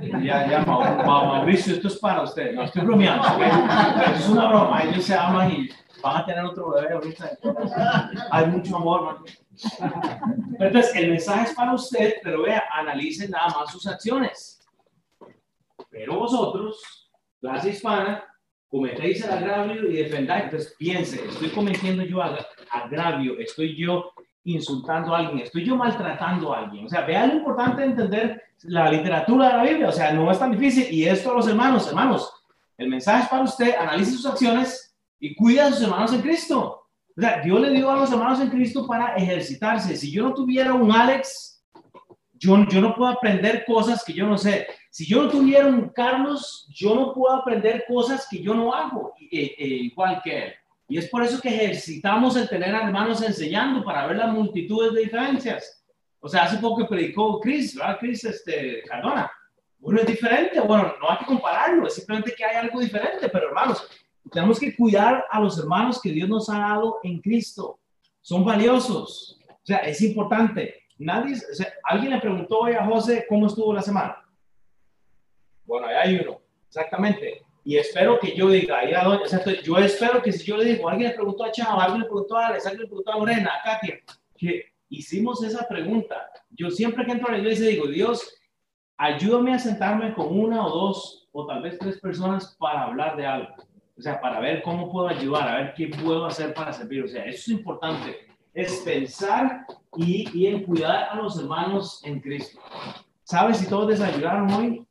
Ya, 0.00 0.48
ya, 0.48 0.64
Mauricio, 0.64 1.74
esto 1.74 1.88
es 1.88 1.98
para 1.98 2.22
usted. 2.22 2.54
No 2.54 2.64
estoy 2.64 2.86
bromeando, 2.86 3.22
es 4.16 4.26
una 4.30 4.48
broma. 4.48 4.82
Ellos 4.82 5.04
se 5.04 5.14
aman 5.14 5.52
y 5.52 5.68
van 6.02 6.22
a 6.22 6.24
tener 6.24 6.42
otro 6.42 6.70
bebé 6.70 6.94
ahorita. 6.94 7.32
Hay 8.30 8.46
mucho 8.46 8.76
amor, 8.76 9.22
Entonces, 10.58 10.96
el 10.96 11.10
mensaje 11.10 11.50
es 11.50 11.54
para 11.54 11.74
usted, 11.74 12.14
pero 12.22 12.44
vea, 12.44 12.64
analice 12.72 13.28
nada 13.28 13.48
más 13.48 13.70
sus 13.70 13.86
acciones. 13.86 14.66
Pero 15.90 16.18
vosotros, 16.18 17.10
clase 17.42 17.68
hispana, 17.68 18.24
cometéis 18.70 19.22
el 19.22 19.32
agravio 19.32 19.90
y 19.90 19.96
defendáis. 19.96 20.44
Entonces 20.44 20.74
piense, 20.78 21.26
estoy 21.26 21.50
cometiendo 21.50 22.04
yo 22.04 22.22
agravio, 22.70 23.38
estoy 23.38 23.76
yo 23.76 24.13
insultando 24.44 25.14
a 25.14 25.18
alguien, 25.18 25.40
estoy 25.40 25.64
yo 25.64 25.76
maltratando 25.76 26.52
a 26.52 26.60
alguien. 26.60 26.86
O 26.86 26.88
sea, 26.88 27.02
vea 27.02 27.26
lo 27.26 27.36
importante 27.36 27.82
de 27.82 27.88
entender 27.88 28.42
la 28.62 28.90
literatura 28.90 29.48
de 29.48 29.56
la 29.56 29.62
Biblia. 29.62 29.88
O 29.88 29.92
sea, 29.92 30.12
no 30.12 30.30
es 30.30 30.38
tan 30.38 30.52
difícil. 30.52 30.86
Y 30.92 31.04
esto 31.04 31.30
a 31.30 31.34
los 31.34 31.48
hermanos, 31.48 31.88
hermanos, 31.88 32.30
el 32.76 32.88
mensaje 32.88 33.24
es 33.24 33.28
para 33.28 33.42
usted, 33.42 33.74
analice 33.76 34.12
sus 34.12 34.26
acciones 34.26 34.94
y 35.18 35.34
cuida 35.34 35.66
a 35.66 35.72
sus 35.72 35.82
hermanos 35.82 36.12
en 36.12 36.20
Cristo. 36.20 36.86
O 37.16 37.20
sea, 37.20 37.40
Dios 37.40 37.60
le 37.60 37.70
dio 37.70 37.90
a 37.90 37.96
los 37.96 38.12
hermanos 38.12 38.40
en 38.40 38.50
Cristo 38.50 38.86
para 38.86 39.14
ejercitarse. 39.14 39.96
Si 39.96 40.10
yo 40.10 40.24
no 40.24 40.34
tuviera 40.34 40.74
un 40.74 40.90
Alex, 40.90 41.64
yo, 42.32 42.66
yo 42.68 42.80
no 42.80 42.94
puedo 42.94 43.12
aprender 43.12 43.64
cosas 43.64 44.04
que 44.04 44.12
yo 44.12 44.26
no 44.26 44.36
sé. 44.36 44.66
Si 44.90 45.06
yo 45.06 45.22
no 45.22 45.30
tuviera 45.30 45.66
un 45.66 45.88
Carlos, 45.90 46.68
yo 46.74 46.94
no 46.94 47.12
puedo 47.14 47.34
aprender 47.34 47.84
cosas 47.88 48.26
que 48.28 48.42
yo 48.42 48.54
no 48.54 48.74
hago 48.74 49.14
eh, 49.20 49.54
eh, 49.56 49.66
igual 49.66 50.20
que 50.22 50.44
él. 50.44 50.54
Y 50.88 50.98
es 50.98 51.08
por 51.08 51.22
eso 51.22 51.40
que 51.40 51.48
ejercitamos 51.48 52.36
el 52.36 52.48
tener 52.48 52.74
hermanos 52.74 53.22
enseñando 53.22 53.82
para 53.84 54.06
ver 54.06 54.16
las 54.16 54.32
multitudes 54.32 54.92
de 54.92 55.00
diferencias. 55.02 55.84
O 56.20 56.28
sea, 56.28 56.44
hace 56.44 56.58
poco 56.58 56.86
predicó 56.86 57.40
Chris, 57.40 57.74
¿verdad? 57.74 57.98
Chris 57.98 58.24
este, 58.24 58.82
Cardona. 58.82 59.30
Bueno, 59.78 60.00
es 60.00 60.06
diferente. 60.06 60.60
Bueno, 60.60 60.94
no 61.00 61.10
hay 61.10 61.18
que 61.18 61.26
compararlo, 61.26 61.86
es 61.86 61.94
simplemente 61.94 62.34
que 62.34 62.44
hay 62.44 62.56
algo 62.56 62.80
diferente. 62.80 63.28
Pero 63.28 63.48
hermanos, 63.48 63.86
tenemos 64.30 64.58
que 64.58 64.74
cuidar 64.74 65.24
a 65.30 65.40
los 65.40 65.58
hermanos 65.58 66.00
que 66.00 66.10
Dios 66.10 66.28
nos 66.28 66.48
ha 66.48 66.58
dado 66.58 66.98
en 67.02 67.20
Cristo. 67.20 67.78
Son 68.20 68.44
valiosos. 68.44 69.38
O 69.48 69.66
sea, 69.66 69.78
es 69.78 70.00
importante. 70.02 70.82
Nadie, 70.98 71.34
o 71.34 71.54
sea, 71.54 71.72
alguien 71.82 72.12
le 72.12 72.20
preguntó 72.20 72.60
hoy 72.60 72.72
a 72.72 72.84
José 72.84 73.26
cómo 73.28 73.46
estuvo 73.46 73.72
la 73.72 73.82
semana. 73.82 74.24
Bueno, 75.66 75.86
ahí 75.86 75.94
hay 75.96 76.16
uno, 76.16 76.40
exactamente. 76.68 77.43
Y 77.64 77.78
espero 77.78 78.18
que 78.18 78.36
yo 78.36 78.50
diga, 78.50 78.80
ahí 78.80 78.92
a 78.92 79.04
doña, 79.04 79.24
yo 79.62 79.78
espero 79.78 80.20
que 80.22 80.32
si 80.32 80.44
yo 80.44 80.58
le 80.58 80.66
digo, 80.66 80.88
alguien 80.88 81.10
le 81.10 81.16
preguntó 81.16 81.44
a 81.44 81.50
Chava, 81.50 81.84
alguien 81.84 82.02
le 82.02 82.06
preguntó 82.08 82.36
a 82.36 82.48
Alex, 82.48 82.66
alguien 82.66 82.82
le 82.82 82.88
preguntó 82.88 83.12
a 83.12 83.18
Morena, 83.18 83.52
a 83.54 83.62
Katia, 83.62 84.00
que 84.36 84.72
hicimos 84.90 85.42
esa 85.42 85.66
pregunta. 85.66 86.30
Yo 86.50 86.70
siempre 86.70 87.06
que 87.06 87.12
entro 87.12 87.28
a 87.28 87.32
la 87.32 87.38
iglesia 87.38 87.66
digo, 87.66 87.86
Dios, 87.86 88.36
ayúdame 88.98 89.54
a 89.54 89.58
sentarme 89.58 90.12
con 90.12 90.38
una 90.38 90.66
o 90.66 90.70
dos 90.70 91.28
o 91.32 91.46
tal 91.46 91.62
vez 91.62 91.78
tres 91.78 91.98
personas 92.00 92.54
para 92.58 92.84
hablar 92.84 93.16
de 93.16 93.26
algo. 93.26 93.54
O 93.96 94.02
sea, 94.02 94.20
para 94.20 94.40
ver 94.40 94.62
cómo 94.62 94.92
puedo 94.92 95.08
ayudar, 95.08 95.48
a 95.48 95.56
ver 95.56 95.74
qué 95.74 95.88
puedo 95.88 96.26
hacer 96.26 96.52
para 96.52 96.72
servir. 96.72 97.04
O 97.04 97.08
sea, 97.08 97.24
eso 97.24 97.38
es 97.38 97.48
importante. 97.48 98.18
Es 98.52 98.82
pensar 98.84 99.64
y, 99.96 100.28
y 100.38 100.46
en 100.48 100.64
cuidar 100.64 101.08
a 101.10 101.16
los 101.16 101.38
hermanos 101.38 102.02
en 102.04 102.20
Cristo. 102.20 102.60
¿Sabes 103.22 103.58
si 103.58 103.68
todos 103.68 103.88
desayunaron 103.88 104.52
hoy? 104.52 104.86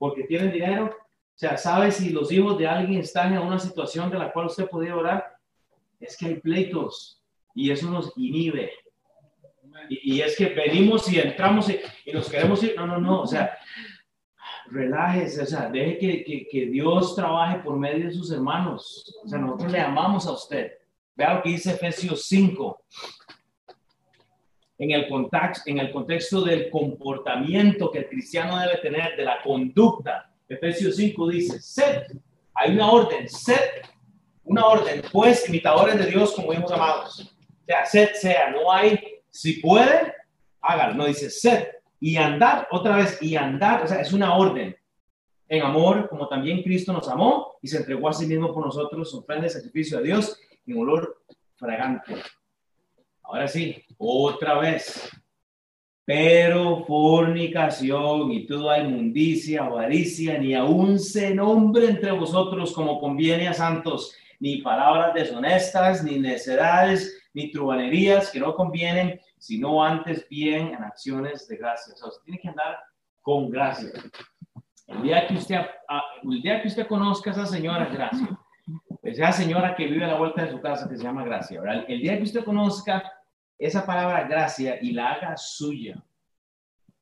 porque 0.00 0.24
tienen 0.24 0.50
dinero. 0.50 0.96
Sea, 1.40 1.56
sabe 1.56 1.90
si 1.90 2.10
los 2.10 2.30
hijos 2.30 2.58
de 2.58 2.66
alguien 2.66 3.00
están 3.00 3.32
en 3.32 3.38
una 3.38 3.58
situación 3.58 4.10
de 4.10 4.18
la 4.18 4.30
cual 4.30 4.44
usted 4.44 4.68
podría 4.68 4.94
orar. 4.94 5.24
Es 5.98 6.14
que 6.14 6.26
hay 6.26 6.34
pleitos 6.34 7.22
y 7.54 7.70
eso 7.70 7.90
nos 7.90 8.12
inhibe. 8.14 8.70
Y, 9.88 10.20
es 10.20 10.36
que 10.36 10.50
venimos 10.50 11.10
y 11.10 11.18
entramos 11.18 11.70
y, 11.70 11.80
nos 12.12 12.28
queremos 12.28 12.62
ir. 12.62 12.74
No, 12.76 12.86
no, 12.86 12.98
no. 12.98 13.22
O 13.22 13.26
sea, 13.26 13.56
relájese. 14.66 15.40
O 15.40 15.46
sea, 15.46 15.70
deje 15.70 15.96
que, 15.96 16.24
que, 16.24 16.46
que 16.46 16.66
Dios 16.66 17.16
trabaje 17.16 17.60
por 17.60 17.74
medio 17.74 18.04
de 18.04 18.12
sus 18.12 18.30
hermanos. 18.30 19.10
O 19.24 19.26
sea, 19.26 19.38
nosotros 19.38 19.72
le 19.72 19.80
amamos 19.80 20.26
a 20.26 20.32
usted. 20.32 20.72
Vea 21.16 21.36
lo 21.36 21.42
que 21.42 21.48
dice 21.48 21.70
Efesios 21.70 22.22
5 22.26 22.84
en 24.76 24.90
el, 24.90 25.08
contexto, 25.08 25.70
en 25.70 25.78
el 25.78 25.90
contexto 25.90 26.42
del 26.42 26.68
comportamiento 26.68 27.90
que 27.90 28.00
el 28.00 28.08
cristiano 28.10 28.58
debe 28.58 28.76
tener, 28.76 29.16
de 29.16 29.24
la 29.24 29.42
conducta. 29.42 30.29
Efesios 30.50 30.96
5 30.96 31.28
dice, 31.28 31.60
sed, 31.60 32.02
hay 32.54 32.72
una 32.72 32.90
orden, 32.90 33.28
sed, 33.28 33.82
una 34.42 34.66
orden, 34.66 35.00
pues 35.12 35.48
imitadores 35.48 35.96
de 35.96 36.06
Dios 36.06 36.32
como 36.32 36.52
hijos 36.52 36.72
amados. 36.72 37.20
O 37.20 37.64
sea, 37.64 37.86
sed 37.86 38.10
sea, 38.14 38.50
no 38.50 38.70
hay, 38.70 39.00
si 39.30 39.60
puede, 39.60 40.12
hágalo, 40.60 40.94
no 40.94 41.06
dice 41.06 41.30
sed. 41.30 41.68
Y 42.00 42.16
andar, 42.16 42.66
otra 42.72 42.96
vez, 42.96 43.22
y 43.22 43.36
andar, 43.36 43.84
o 43.84 43.86
sea, 43.86 44.00
es 44.00 44.12
una 44.12 44.34
orden. 44.34 44.76
En 45.48 45.62
amor, 45.62 46.08
como 46.08 46.26
también 46.26 46.64
Cristo 46.64 46.92
nos 46.92 47.08
amó 47.08 47.54
y 47.62 47.68
se 47.68 47.76
entregó 47.76 48.08
a 48.08 48.12
sí 48.12 48.26
mismo 48.26 48.52
por 48.52 48.64
nosotros, 48.64 49.14
ofrenda 49.14 49.44
de 49.44 49.50
sacrificio 49.50 49.98
a 49.98 50.02
Dios 50.02 50.36
en 50.66 50.78
olor 50.78 51.22
fragante. 51.54 52.16
Ahora 53.22 53.46
sí, 53.46 53.84
otra 53.98 54.58
vez. 54.58 55.10
Pero 56.12 56.84
fornicación 56.86 58.32
y 58.32 58.44
toda 58.44 58.80
inmundicia, 58.80 59.62
avaricia, 59.62 60.38
ni 60.38 60.54
aun 60.54 60.98
se 60.98 61.32
nombre 61.32 61.88
entre 61.88 62.10
vosotros 62.10 62.72
como 62.72 62.98
conviene 62.98 63.46
a 63.46 63.52
santos, 63.52 64.16
ni 64.40 64.56
palabras 64.56 65.14
deshonestas, 65.14 66.02
ni 66.02 66.18
necedades, 66.18 67.30
ni 67.32 67.52
trubanerías 67.52 68.32
que 68.32 68.40
no 68.40 68.56
convienen, 68.56 69.20
sino 69.38 69.84
antes 69.84 70.28
bien 70.28 70.74
en 70.74 70.82
acciones 70.82 71.46
de 71.46 71.56
gracia. 71.58 71.94
O 71.94 71.96
sea, 71.96 72.10
tiene 72.24 72.40
que 72.40 72.48
andar 72.48 72.80
con 73.22 73.48
gracia. 73.48 73.90
El 74.88 75.02
día 75.02 75.28
que 75.28 75.34
usted, 75.34 75.60
el 76.24 76.42
día 76.42 76.60
que 76.60 76.66
usted 76.66 76.88
conozca 76.88 77.30
a 77.30 77.34
esa 77.34 77.46
señora, 77.46 77.84
gracia, 77.84 78.36
esa 79.04 79.30
señora 79.30 79.76
que 79.76 79.86
vive 79.86 80.04
a 80.04 80.08
la 80.08 80.18
vuelta 80.18 80.44
de 80.44 80.50
su 80.50 80.60
casa 80.60 80.88
que 80.88 80.96
se 80.96 81.04
llama 81.04 81.24
Gracia, 81.24 81.60
¿verdad? 81.60 81.84
El 81.86 82.00
día 82.00 82.16
que 82.16 82.24
usted 82.24 82.42
conozca 82.42 83.12
esa 83.60 83.84
palabra 83.84 84.24
gracia 84.24 84.78
y 84.80 84.92
la 84.92 85.12
haga 85.12 85.36
suya, 85.36 86.02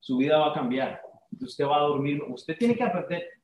su 0.00 0.16
vida 0.16 0.38
va 0.38 0.50
a 0.50 0.54
cambiar. 0.54 1.00
Usted 1.40 1.64
va 1.64 1.76
a 1.76 1.82
dormir. 1.82 2.20
Usted 2.28 2.58
tiene 2.58 2.74
que 2.74 2.84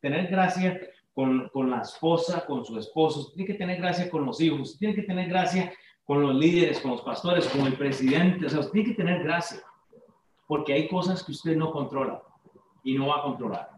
tener 0.00 0.26
gracia 0.26 0.80
con, 1.14 1.48
con 1.50 1.70
la 1.70 1.82
esposa, 1.82 2.44
con 2.44 2.64
su 2.64 2.76
esposo. 2.76 3.30
Tiene 3.32 3.46
que 3.46 3.58
tener 3.58 3.78
gracia 3.80 4.10
con 4.10 4.26
los 4.26 4.40
hijos. 4.40 4.76
Tiene 4.78 4.96
que 4.96 5.02
tener 5.02 5.28
gracia 5.28 5.72
con 6.04 6.22
los 6.22 6.34
líderes, 6.34 6.80
con 6.80 6.90
los 6.90 7.02
pastores, 7.02 7.46
con 7.48 7.64
el 7.66 7.74
presidente. 7.74 8.46
O 8.46 8.50
sea, 8.50 8.58
usted 8.58 8.72
tiene 8.72 8.88
que 8.90 8.96
tener 8.96 9.22
gracia. 9.22 9.60
Porque 10.48 10.72
hay 10.72 10.88
cosas 10.88 11.22
que 11.22 11.32
usted 11.32 11.56
no 11.56 11.70
controla 11.70 12.20
y 12.82 12.94
no 12.94 13.08
va 13.08 13.18
a 13.18 13.22
controlar. 13.22 13.70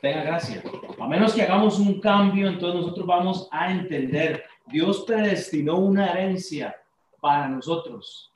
Tenga 0.00 0.22
gracia. 0.22 0.62
A 0.98 1.06
menos 1.06 1.34
que 1.34 1.42
hagamos 1.42 1.78
un 1.78 2.00
cambio, 2.00 2.48
entonces 2.48 2.80
nosotros 2.80 3.06
vamos 3.06 3.48
a 3.50 3.70
entender. 3.70 4.42
Dios 4.66 5.04
predestinó 5.06 5.76
una 5.76 6.10
herencia 6.12 6.74
para 7.20 7.48
nosotros 7.48 8.33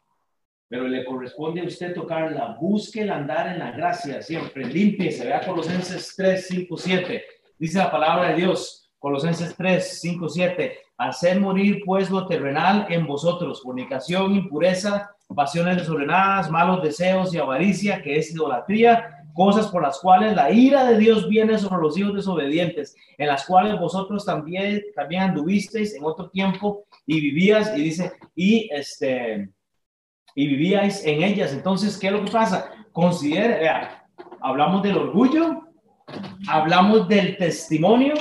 pero 0.68 0.86
le 0.86 1.04
corresponde 1.04 1.62
a 1.62 1.64
usted 1.64 1.94
tocarla. 1.94 2.56
Busque 2.60 3.02
el 3.02 3.10
andar 3.10 3.48
en 3.48 3.58
la 3.58 3.72
gracia 3.72 4.20
siempre. 4.20 4.70
se 5.10 5.24
Vea 5.24 5.40
Colosenses 5.40 6.14
3, 6.16 6.46
5, 6.46 6.76
7. 6.76 7.24
Dice 7.58 7.78
la 7.78 7.90
palabra 7.90 8.30
de 8.30 8.36
Dios. 8.36 8.90
Colosenses 8.98 9.54
3, 9.56 10.00
5, 10.00 10.28
7. 10.28 10.78
Hacer 10.98 11.40
morir 11.40 11.80
pues 11.86 12.10
lo 12.10 12.26
terrenal 12.26 12.86
en 12.90 13.06
vosotros. 13.06 13.62
Fornicación, 13.62 14.34
impureza, 14.34 15.10
pasiones 15.34 15.78
desordenadas, 15.78 16.50
malos 16.50 16.82
deseos 16.82 17.32
y 17.32 17.38
avaricia, 17.38 18.02
que 18.02 18.18
es 18.18 18.32
idolatría, 18.32 19.24
cosas 19.34 19.68
por 19.68 19.82
las 19.82 20.00
cuales 20.00 20.34
la 20.34 20.50
ira 20.50 20.84
de 20.84 20.98
Dios 20.98 21.28
viene 21.28 21.58
sobre 21.58 21.80
los 21.80 21.96
hijos 21.96 22.14
desobedientes, 22.14 22.96
en 23.16 23.28
las 23.28 23.46
cuales 23.46 23.78
vosotros 23.78 24.24
también, 24.24 24.82
también 24.96 25.22
anduvisteis 25.22 25.94
en 25.94 26.04
otro 26.04 26.28
tiempo 26.30 26.84
y 27.06 27.20
vivías, 27.20 27.76
y 27.76 27.82
dice, 27.82 28.12
y 28.34 28.68
este, 28.72 29.48
y 30.39 30.47
vivíais 30.47 31.05
en 31.05 31.24
ellas. 31.24 31.53
Entonces, 31.53 31.99
¿qué 31.99 32.07
es 32.07 32.12
lo 32.12 32.24
que 32.24 32.30
pasa? 32.30 32.70
Considere, 32.93 33.59
vea, 33.59 34.07
hablamos 34.41 34.84
del 34.84 34.97
orgullo, 34.97 35.64
hablamos 36.49 37.09
del 37.09 37.36
testimonio, 37.36 38.14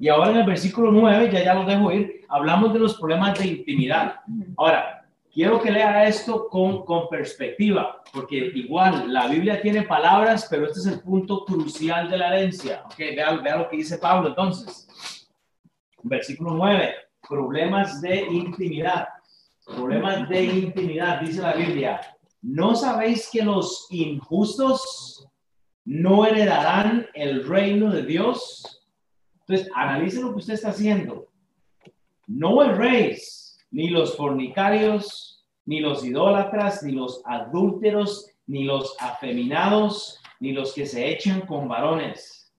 y 0.00 0.08
ahora 0.08 0.30
en 0.30 0.38
el 0.38 0.46
versículo 0.46 0.90
9, 0.90 1.28
ya 1.30 1.44
ya 1.44 1.52
lo 1.52 1.66
dejo 1.66 1.92
ir, 1.92 2.24
hablamos 2.30 2.72
de 2.72 2.78
los 2.78 2.96
problemas 2.98 3.38
de 3.38 3.48
intimidad. 3.48 4.20
Ahora, 4.56 5.04
quiero 5.30 5.60
que 5.60 5.70
lea 5.70 6.08
esto 6.08 6.48
con, 6.48 6.86
con 6.86 7.10
perspectiva, 7.10 8.02
porque 8.14 8.50
igual 8.54 9.12
la 9.12 9.26
Biblia 9.26 9.60
tiene 9.60 9.82
palabras, 9.82 10.46
pero 10.48 10.64
este 10.64 10.78
es 10.78 10.86
el 10.86 11.00
punto 11.00 11.44
crucial 11.44 12.08
de 12.08 12.16
la 12.16 12.28
herencia. 12.28 12.82
Ok, 12.86 12.96
vea, 12.96 13.30
vea 13.32 13.56
lo 13.58 13.68
que 13.68 13.76
dice 13.76 13.98
Pablo 13.98 14.28
entonces. 14.30 15.28
Versículo 16.02 16.52
9, 16.52 16.94
problemas 17.28 18.00
de 18.00 18.22
intimidad. 18.22 19.06
Problemas 19.64 20.28
de 20.28 20.44
intimidad, 20.44 21.20
dice 21.20 21.40
la 21.40 21.54
Biblia. 21.54 22.00
¿No 22.42 22.74
sabéis 22.74 23.28
que 23.30 23.42
los 23.42 23.86
injustos 23.90 25.28
no 25.84 26.26
heredarán 26.26 27.06
el 27.14 27.46
reino 27.46 27.90
de 27.90 28.02
Dios? 28.02 28.82
Entonces, 29.40 29.70
analice 29.74 30.20
lo 30.20 30.32
que 30.32 30.38
usted 30.38 30.54
está 30.54 30.70
haciendo. 30.70 31.28
No 32.26 32.62
rey 32.72 33.16
ni 33.70 33.88
los 33.88 34.16
fornicarios, 34.16 35.44
ni 35.64 35.80
los 35.80 36.04
idólatras, 36.04 36.82
ni 36.82 36.92
los 36.92 37.22
adúlteros, 37.24 38.30
ni 38.46 38.64
los 38.64 38.96
afeminados, 39.00 40.20
ni 40.40 40.52
los 40.52 40.74
que 40.74 40.86
se 40.86 41.08
echan 41.08 41.42
con 41.42 41.68
varones. 41.68 42.52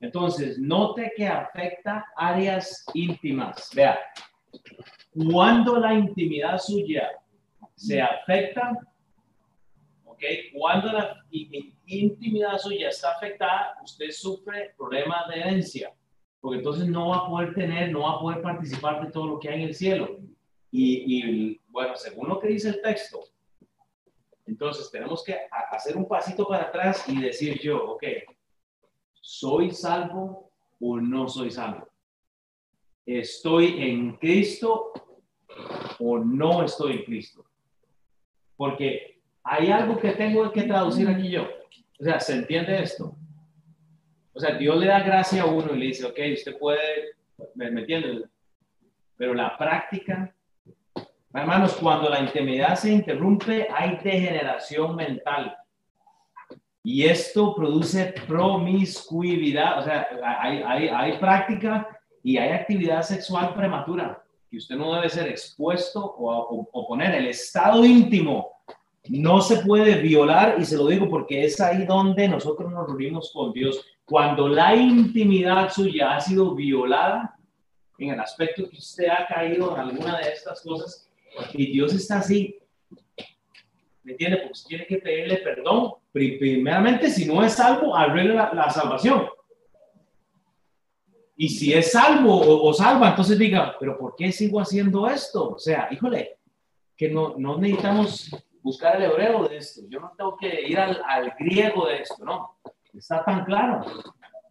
Entonces, 0.00 0.58
note 0.58 1.12
que 1.16 1.26
afecta 1.26 2.04
áreas 2.16 2.84
íntimas. 2.92 3.70
Vea, 3.74 3.98
cuando 5.14 5.78
la 5.78 5.94
intimidad 5.94 6.58
suya 6.58 7.10
se 7.74 8.00
afecta, 8.00 8.78
¿ok? 10.04 10.22
Cuando 10.52 10.92
la 10.92 11.24
intimidad 11.86 12.58
suya 12.58 12.88
está 12.88 13.12
afectada, 13.12 13.76
usted 13.82 14.10
sufre 14.10 14.74
problemas 14.76 15.28
de 15.28 15.40
herencia, 15.40 15.92
porque 16.40 16.58
entonces 16.58 16.86
no 16.88 17.08
va 17.08 17.16
a 17.18 17.26
poder 17.28 17.54
tener, 17.54 17.90
no 17.90 18.00
va 18.00 18.12
a 18.12 18.20
poder 18.20 18.42
participar 18.42 19.04
de 19.04 19.12
todo 19.12 19.26
lo 19.26 19.38
que 19.38 19.48
hay 19.48 19.62
en 19.62 19.68
el 19.68 19.74
cielo. 19.74 20.18
Y, 20.76 21.60
bueno, 21.68 21.94
según 21.94 22.28
lo 22.28 22.40
que 22.40 22.48
dice 22.48 22.68
el 22.68 22.82
texto, 22.82 23.20
entonces 24.44 24.90
tenemos 24.90 25.22
que 25.22 25.38
hacer 25.70 25.96
un 25.96 26.08
pasito 26.08 26.46
para 26.48 26.64
atrás 26.64 27.08
y 27.08 27.20
decir 27.20 27.60
yo, 27.60 27.92
ok, 27.92 28.02
¿soy 29.20 29.70
salvo 29.70 30.50
o 30.80 31.00
no 31.00 31.28
soy 31.28 31.52
salvo? 31.52 31.88
¿Estoy 33.06 33.82
en 33.82 34.16
Cristo 34.16 34.92
o 35.98 36.18
no 36.18 36.64
estoy 36.64 36.92
en 36.92 37.04
Cristo? 37.04 37.44
Porque 38.56 39.20
hay 39.42 39.70
algo 39.70 39.98
que 39.98 40.12
tengo 40.12 40.50
que 40.50 40.62
traducir 40.62 41.08
aquí 41.08 41.30
yo. 41.30 41.46
O 42.00 42.04
sea, 42.04 42.18
¿se 42.18 42.34
entiende 42.34 42.82
esto? 42.82 43.16
O 44.32 44.40
sea, 44.40 44.56
Dios 44.56 44.76
le 44.78 44.86
da 44.86 45.00
gracia 45.00 45.42
a 45.42 45.46
uno 45.46 45.74
y 45.74 45.78
le 45.78 45.86
dice, 45.86 46.06
ok, 46.06 46.18
usted 46.32 46.58
puede, 46.58 47.16
¿me, 47.54 47.66
entiende? 47.66 48.24
Pero 49.16 49.34
la 49.34 49.56
práctica 49.56 50.34
Hermanos, 51.36 51.74
cuando 51.74 52.08
la 52.08 52.20
intimidad 52.20 52.76
se 52.76 52.92
interrumpe, 52.92 53.66
hay 53.68 53.96
degeneración 53.96 54.94
mental. 54.94 55.56
Y 56.84 57.06
esto 57.06 57.56
produce 57.56 58.14
promiscuidad, 58.24 59.80
o 59.80 59.82
sea, 59.82 60.06
hay, 60.22 60.62
hay, 60.62 60.88
hay 60.88 61.18
práctica 61.18 61.88
y 62.24 62.38
hay 62.38 62.50
actividad 62.50 63.02
sexual 63.02 63.54
prematura, 63.54 64.24
que 64.50 64.56
usted 64.56 64.74
no 64.76 64.94
debe 64.94 65.08
ser 65.08 65.28
expuesto 65.28 66.00
o, 66.02 66.68
o, 66.72 66.88
poner. 66.88 67.14
El 67.14 67.26
estado 67.26 67.84
íntimo 67.84 68.50
no 69.10 69.42
se 69.42 69.58
puede 69.58 70.00
violar, 70.00 70.56
y 70.58 70.64
se 70.64 70.76
lo 70.76 70.88
digo 70.88 71.08
porque 71.08 71.44
es 71.44 71.60
ahí 71.60 71.84
donde 71.84 72.26
nosotros 72.26 72.72
nos 72.72 72.88
reunimos 72.88 73.30
con 73.30 73.52
Dios. 73.52 73.84
Cuando 74.06 74.48
la 74.48 74.74
intimidad 74.74 75.70
suya 75.70 76.16
ha 76.16 76.20
sido 76.20 76.54
violada, 76.54 77.36
en 77.98 78.10
el 78.10 78.20
aspecto 78.20 78.68
que 78.68 78.78
usted 78.78 79.06
ha 79.08 79.26
caído 79.26 79.74
en 79.74 79.80
alguna 79.80 80.18
de 80.18 80.30
estas 80.30 80.62
cosas, 80.62 81.08
y 81.52 81.72
Dios 81.72 81.92
está 81.92 82.18
así. 82.18 82.58
¿Me 84.02 84.12
entiende? 84.12 84.38
Porque 84.38 84.60
tiene 84.66 84.86
que 84.86 84.96
pedirle 84.98 85.36
perdón. 85.38 85.92
Primeramente, 86.12 87.10
si 87.10 87.26
no 87.26 87.42
es 87.44 87.52
salvo, 87.52 87.96
arregle 87.96 88.34
la, 88.34 88.70
salvación. 88.70 89.26
Y 91.36 91.48
si 91.48 91.72
es 91.72 91.92
salvo 91.92 92.64
o, 92.64 92.72
salva, 92.72 93.10
entonces 93.10 93.38
diga, 93.38 93.76
pero 93.78 93.98
¿por 93.98 94.14
qué 94.16 94.30
sigo 94.30 94.60
haciendo 94.60 95.08
esto? 95.08 95.54
O 95.54 95.58
sea, 95.58 95.88
híjole, 95.90 96.38
que 96.96 97.10
no, 97.10 97.34
no 97.36 97.58
necesitamos 97.58 98.30
buscar 98.62 98.96
el 98.96 99.10
hebreo 99.10 99.48
de 99.48 99.56
esto. 99.56 99.82
Yo 99.88 99.98
no 99.98 100.12
tengo 100.16 100.36
que 100.36 100.62
ir 100.62 100.78
al, 100.78 101.02
al 101.06 101.32
griego 101.38 101.86
de 101.86 102.02
esto, 102.02 102.24
no. 102.24 102.58
Está 102.92 103.24
tan 103.24 103.44
claro. 103.44 103.84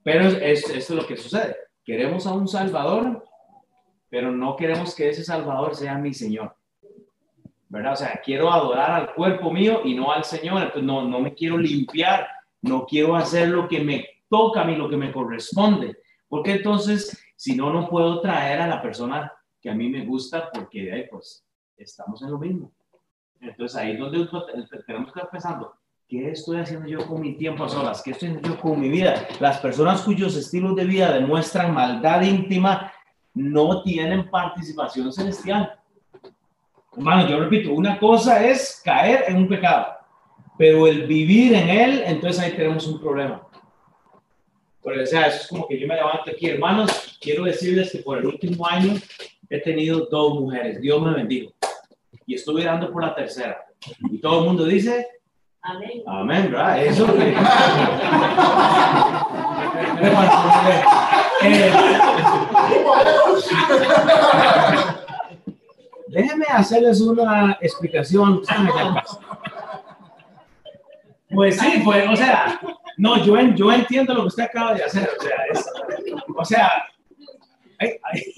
Pero 0.03 0.27
es, 0.27 0.69
esto 0.69 0.73
es 0.73 0.89
lo 0.89 1.07
que 1.07 1.15
sucede. 1.15 1.55
Queremos 1.85 2.27
a 2.27 2.33
un 2.33 2.47
Salvador, 2.47 3.23
pero 4.09 4.31
no 4.31 4.57
queremos 4.57 4.93
que 4.93 5.09
ese 5.09 5.23
Salvador 5.23 5.75
sea 5.75 5.97
mi 5.97 6.13
Señor. 6.13 6.53
¿verdad? 7.73 7.93
O 7.93 7.95
sea, 7.95 8.21
quiero 8.23 8.51
adorar 8.51 8.91
al 8.91 9.13
cuerpo 9.15 9.51
mío 9.51 9.81
y 9.83 9.95
no 9.95 10.11
al 10.11 10.23
Señor, 10.23 10.61
entonces 10.61 10.83
no, 10.83 11.07
no 11.07 11.19
me 11.19 11.33
quiero 11.33 11.57
limpiar, 11.57 12.27
no 12.61 12.85
quiero 12.85 13.15
hacer 13.15 13.47
lo 13.47 13.67
que 13.67 13.79
me 13.79 14.07
toca 14.29 14.61
a 14.61 14.63
mí, 14.63 14.75
lo 14.75 14.87
que 14.87 14.95
me 14.95 15.11
corresponde, 15.11 15.97
porque 16.33 16.53
entonces, 16.53 17.23
si 17.35 17.55
no, 17.55 17.71
no 17.71 17.87
puedo 17.87 18.19
traer 18.19 18.59
a 18.59 18.65
la 18.65 18.81
persona 18.81 19.31
que 19.61 19.69
a 19.69 19.75
mí 19.75 19.87
me 19.87 20.03
gusta, 20.03 20.49
porque 20.51 20.85
de 20.85 20.91
ahí, 20.91 21.07
pues, 21.07 21.45
estamos 21.77 22.23
en 22.23 22.31
lo 22.31 22.39
mismo. 22.39 22.71
Entonces, 23.39 23.77
ahí 23.77 23.91
es 23.91 23.99
donde 23.99 24.27
tenemos 24.87 25.13
que 25.13 25.19
estar 25.19 25.29
pensando, 25.29 25.75
¿qué 26.07 26.31
estoy 26.31 26.57
haciendo 26.57 26.87
yo 26.87 27.05
con 27.05 27.21
mi 27.21 27.35
tiempo 27.35 27.65
a 27.65 27.69
solas? 27.69 28.01
¿Qué 28.01 28.09
estoy 28.09 28.29
haciendo 28.29 28.49
yo 28.49 28.59
con 28.59 28.79
mi 28.79 28.89
vida? 28.89 29.27
Las 29.39 29.59
personas 29.59 30.01
cuyos 30.01 30.35
estilos 30.35 30.75
de 30.75 30.85
vida 30.85 31.13
demuestran 31.13 31.71
maldad 31.71 32.23
íntima 32.23 32.91
no 33.35 33.83
tienen 33.83 34.27
participación 34.31 35.13
celestial. 35.13 35.79
Hermano, 36.97 37.29
yo 37.29 37.41
repito, 37.41 37.73
una 37.73 37.99
cosa 37.99 38.43
es 38.43 38.81
caer 38.83 39.25
en 39.27 39.35
un 39.35 39.47
pecado, 39.47 39.85
pero 40.57 40.87
el 40.87 41.05
vivir 41.05 41.53
en 41.53 41.69
él, 41.69 42.03
entonces 42.07 42.41
ahí 42.41 42.53
tenemos 42.53 42.87
un 42.87 42.99
problema. 42.99 43.52
Porque, 44.83 45.01
o 45.01 45.05
sea, 45.05 45.27
eso 45.27 45.41
es 45.41 45.47
como 45.47 45.67
que 45.67 45.79
yo 45.79 45.87
me 45.87 45.95
levanto 45.95 46.29
aquí, 46.29 46.47
hermanos, 46.47 47.17
quiero 47.21 47.45
decirles 47.45 47.91
que 47.91 47.99
por 47.99 48.17
el 48.17 48.25
último 48.25 48.67
año 48.67 48.95
he 49.49 49.59
tenido 49.59 50.07
dos 50.11 50.39
mujeres, 50.39 50.81
Dios 50.81 51.01
me 51.01 51.13
bendiga. 51.13 51.51
Y 52.25 52.35
estoy 52.35 52.63
dando 52.63 52.91
por 52.91 53.03
la 53.03 53.15
tercera. 53.15 53.65
Y 54.11 54.19
todo 54.19 54.39
el 54.39 54.45
mundo 54.45 54.65
dice, 54.65 55.07
Amén. 55.65 56.03
Amén, 56.05 56.51
¿verdad? 56.51 56.83
Eso. 56.83 57.07
eh, 61.41 61.71
Déjenme 66.07 66.45
hacerles 66.49 66.99
una 66.99 67.57
explicación. 67.61 68.41
Pues 71.33 71.57
sí, 71.57 71.81
pues, 71.85 72.09
o 72.09 72.15
sea, 72.17 72.59
no, 72.97 73.23
yo, 73.23 73.39
yo 73.55 73.71
entiendo 73.71 74.13
lo 74.13 74.21
que 74.21 74.27
usted 74.27 74.43
acaba 74.43 74.73
de 74.73 74.83
hacer. 74.83 75.09
O 75.17 75.21
sea, 75.21 75.35
es, 75.51 75.71
o 76.35 76.45
sea, 76.45 76.83
ay, 77.79 77.89
ay. 78.03 78.33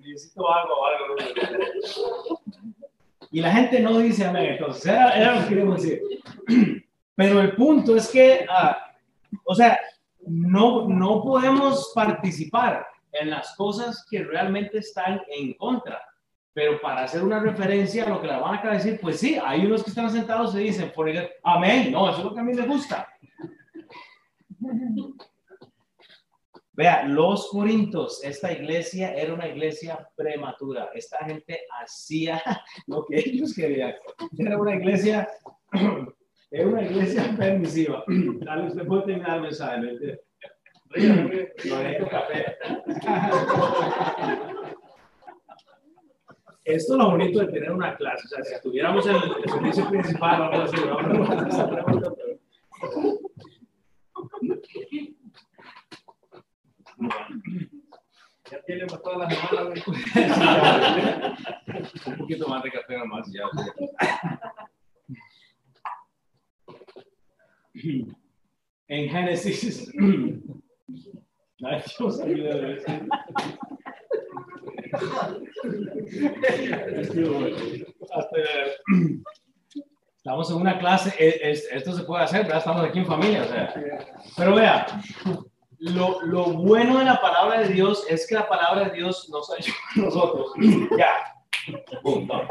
necesito 0.00 0.52
algo, 0.52 0.86
algo. 0.86 1.14
Y 3.30 3.40
la 3.40 3.52
gente 3.52 3.80
no 3.80 3.98
dice 3.98 4.26
amén. 4.26 4.52
Entonces, 4.52 4.86
era, 4.86 5.10
era 5.16 5.34
lo 5.34 5.42
que 5.42 5.48
queríamos 5.48 5.82
decir. 5.82 6.00
Pero 7.16 7.40
el 7.40 7.54
punto 7.54 7.96
es 7.96 8.08
que 8.08 8.46
uh, 8.48 8.74
o 9.44 9.54
sea, 9.54 9.78
no, 10.26 10.88
no 10.88 11.22
podemos 11.22 11.92
participar 11.94 12.86
en 13.20 13.30
las 13.30 13.54
cosas 13.56 14.06
que 14.08 14.22
realmente 14.22 14.78
están 14.78 15.20
en 15.28 15.54
contra. 15.54 16.00
Pero 16.52 16.80
para 16.80 17.04
hacer 17.04 17.22
una 17.22 17.40
referencia 17.40 18.04
a 18.04 18.08
lo 18.10 18.20
que 18.20 18.28
la 18.28 18.38
van 18.38 18.66
a 18.66 18.72
decir, 18.72 18.98
pues 19.00 19.18
sí, 19.18 19.38
hay 19.42 19.66
unos 19.66 19.82
que 19.82 19.90
están 19.90 20.10
sentados 20.10 20.54
y 20.54 20.58
dicen, 20.60 20.92
por 20.94 21.10
amén, 21.42 21.90
no, 21.90 22.08
eso 22.08 22.18
es 22.18 22.24
lo 22.24 22.34
que 22.34 22.40
a 22.40 22.44
mí 22.44 22.54
me 22.54 22.66
gusta. 22.66 23.08
Vea, 26.76 27.04
los 27.04 27.50
Corintos, 27.50 28.22
esta 28.24 28.50
iglesia 28.52 29.14
era 29.14 29.32
una 29.32 29.46
iglesia 29.46 30.08
prematura. 30.16 30.90
Esta 30.92 31.24
gente 31.24 31.60
hacía 31.80 32.42
lo 32.88 33.04
que 33.04 33.18
ellos 33.18 33.54
querían. 33.54 33.94
Era 34.36 34.58
una 34.58 34.74
iglesia 34.74 35.28
es 36.50 36.64
una 36.64 36.82
iglesia 36.82 37.34
permisiva. 37.36 38.04
Dale, 38.44 38.66
usted 38.66 38.86
puede 38.86 39.02
terminar 39.02 39.36
el 39.36 39.42
mensaje. 39.42 40.20
Esto 46.64 46.94
es 46.94 46.98
lo 46.98 47.10
bonito 47.10 47.40
de 47.40 47.52
tener 47.52 47.72
una 47.72 47.94
clase. 47.96 48.26
O 48.26 48.28
sea, 48.28 48.44
si 48.44 48.54
estuviéramos 48.54 49.04
en 49.06 49.16
el, 49.16 49.50
servicio 49.50 49.90
principal, 49.90 50.40
vamos 50.40 50.60
a 50.60 50.64
hacer 50.64 50.80
pregunta, 50.80 51.46
Ya 58.50 58.60
tiene 58.66 58.86
toda 58.86 59.18
la 59.18 59.30
semana. 59.30 59.74
Un 62.06 62.16
poquito 62.18 62.48
más 62.48 62.62
de 62.62 62.70
café 62.70 62.98
nomás 62.98 63.30
ya. 63.32 63.44
En 68.88 69.08
Génesis. 69.08 69.90
Ay, 70.88 71.82
Dios, 71.98 72.20
ayúdame. 72.20 72.78
Estamos 80.16 80.50
en 80.50 80.56
una 80.56 80.78
clase, 80.78 81.14
esto 81.18 81.92
se 81.92 82.04
puede 82.04 82.24
hacer, 82.24 82.42
¿verdad? 82.42 82.58
Estamos 82.58 82.82
aquí 82.84 82.98
en 82.98 83.06
familia, 83.06 83.42
o 83.42 83.46
sea. 83.46 83.74
Pero 84.36 84.54
vea, 84.54 84.86
lo, 85.78 86.22
lo, 86.22 86.44
bueno 86.44 86.98
de 86.98 87.04
la 87.04 87.20
palabra 87.20 87.60
de 87.60 87.68
Dios 87.68 88.06
es 88.08 88.26
que 88.26 88.34
la 88.34 88.48
palabra 88.48 88.88
de 88.88 88.96
Dios 88.96 89.28
nos 89.30 89.50
ayuda 89.50 89.76
a 89.96 90.00
nosotros. 90.00 90.52
Ya. 90.98 91.34
Punto. 92.02 92.42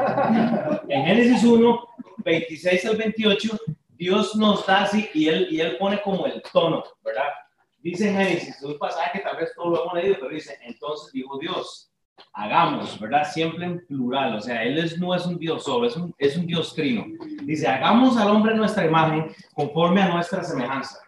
En 0.88 1.04
Génesis 1.04 1.44
1, 1.44 1.88
26 2.18 2.86
al 2.86 2.96
28, 2.96 3.58
Dios 3.90 4.34
nos 4.36 4.66
da 4.66 4.82
así 4.82 5.08
y 5.14 5.28
él, 5.28 5.48
y 5.50 5.60
él 5.60 5.76
pone 5.78 6.00
como 6.02 6.26
el 6.26 6.42
tono, 6.52 6.82
¿verdad? 7.04 7.28
Dice 7.84 8.10
Génesis, 8.10 8.62
un 8.62 8.78
pasaje 8.78 9.18
que 9.18 9.24
tal 9.24 9.36
vez 9.36 9.52
todos 9.54 9.72
lo 9.72 9.82
hemos 9.82 9.94
leído, 9.94 10.16
pero 10.18 10.30
dice, 10.30 10.58
entonces 10.62 11.12
dijo 11.12 11.38
Dios, 11.38 11.92
hagamos, 12.32 12.98
¿verdad? 12.98 13.30
Siempre 13.30 13.66
en 13.66 13.86
plural, 13.86 14.36
o 14.36 14.40
sea, 14.40 14.62
Él 14.62 14.78
es, 14.78 14.98
no 14.98 15.14
es 15.14 15.26
un 15.26 15.38
Dios 15.38 15.64
solo, 15.64 15.86
es 15.86 15.94
un, 15.94 16.14
es 16.16 16.34
un 16.38 16.46
Dios 16.46 16.74
trino. 16.74 17.04
Dice, 17.42 17.68
hagamos 17.68 18.16
al 18.16 18.30
hombre 18.30 18.54
nuestra 18.54 18.86
imagen 18.86 19.30
conforme 19.52 20.00
a 20.00 20.08
nuestra 20.08 20.42
semejanza. 20.42 20.98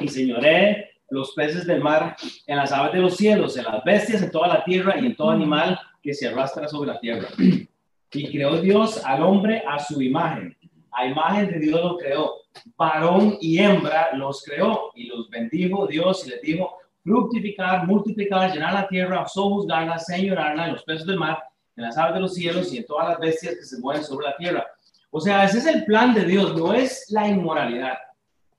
Y 0.00 0.08
señoré 0.08 0.90
los 1.10 1.34
peces 1.34 1.66
del 1.66 1.82
mar, 1.82 2.16
en 2.46 2.56
las 2.56 2.72
aves 2.72 2.94
de 2.94 3.00
los 3.00 3.18
cielos, 3.18 3.58
en 3.58 3.64
las 3.64 3.84
bestias, 3.84 4.22
en 4.22 4.30
toda 4.30 4.48
la 4.48 4.64
tierra 4.64 4.98
y 4.98 5.04
en 5.04 5.14
todo 5.14 5.28
animal 5.28 5.78
que 6.02 6.14
se 6.14 6.28
arrastra 6.28 6.66
sobre 6.66 6.94
la 6.94 7.00
tierra. 7.00 7.28
Y 7.36 8.32
creó 8.32 8.58
Dios 8.58 9.04
al 9.04 9.22
hombre 9.22 9.62
a 9.68 9.78
su 9.78 10.00
imagen. 10.00 10.56
A 10.92 11.04
imagen 11.04 11.50
de 11.50 11.58
Dios 11.58 11.78
lo 11.78 11.98
creó. 11.98 12.39
Varón 12.76 13.36
y 13.40 13.58
hembra 13.58 14.10
los 14.14 14.42
creó 14.42 14.90
y 14.94 15.06
los 15.06 15.28
bendijo 15.30 15.86
Dios 15.86 16.26
y 16.26 16.30
les 16.30 16.42
dijo, 16.42 16.76
fructificar, 17.02 17.86
multiplicar, 17.86 18.52
llenar 18.52 18.74
la 18.74 18.88
tierra, 18.88 19.26
sojuzgarla, 19.26 19.98
señorarla 19.98 20.66
en 20.66 20.72
los 20.72 20.84
peces 20.84 21.06
del 21.06 21.18
mar, 21.18 21.38
en 21.76 21.84
las 21.84 21.96
aves 21.96 22.14
de 22.14 22.20
los 22.20 22.34
cielos 22.34 22.72
y 22.72 22.78
en 22.78 22.86
todas 22.86 23.08
las 23.08 23.18
bestias 23.18 23.54
que 23.56 23.64
se 23.64 23.78
mueven 23.78 24.04
sobre 24.04 24.26
la 24.26 24.36
tierra. 24.36 24.66
O 25.10 25.20
sea, 25.20 25.44
ese 25.44 25.58
es 25.58 25.66
el 25.66 25.84
plan 25.84 26.14
de 26.14 26.24
Dios, 26.24 26.56
no 26.56 26.72
es 26.72 27.06
la 27.10 27.26
inmoralidad. 27.26 27.98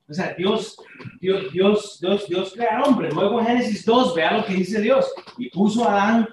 O 0.09 0.13
sea, 0.13 0.33
Dios, 0.33 0.75
Dios, 1.21 1.51
Dios, 1.53 1.99
Dios, 2.01 2.27
Dios 2.27 2.53
crea 2.53 2.77
al 2.77 2.83
hombre. 2.83 3.09
Luego 3.11 3.39
en 3.39 3.45
Génesis 3.45 3.85
2, 3.85 4.13
vea 4.13 4.37
lo 4.37 4.45
que 4.45 4.55
dice 4.55 4.81
Dios. 4.81 5.09
Y 5.37 5.49
puso 5.49 5.87
a 5.87 5.93
Adán 5.93 6.27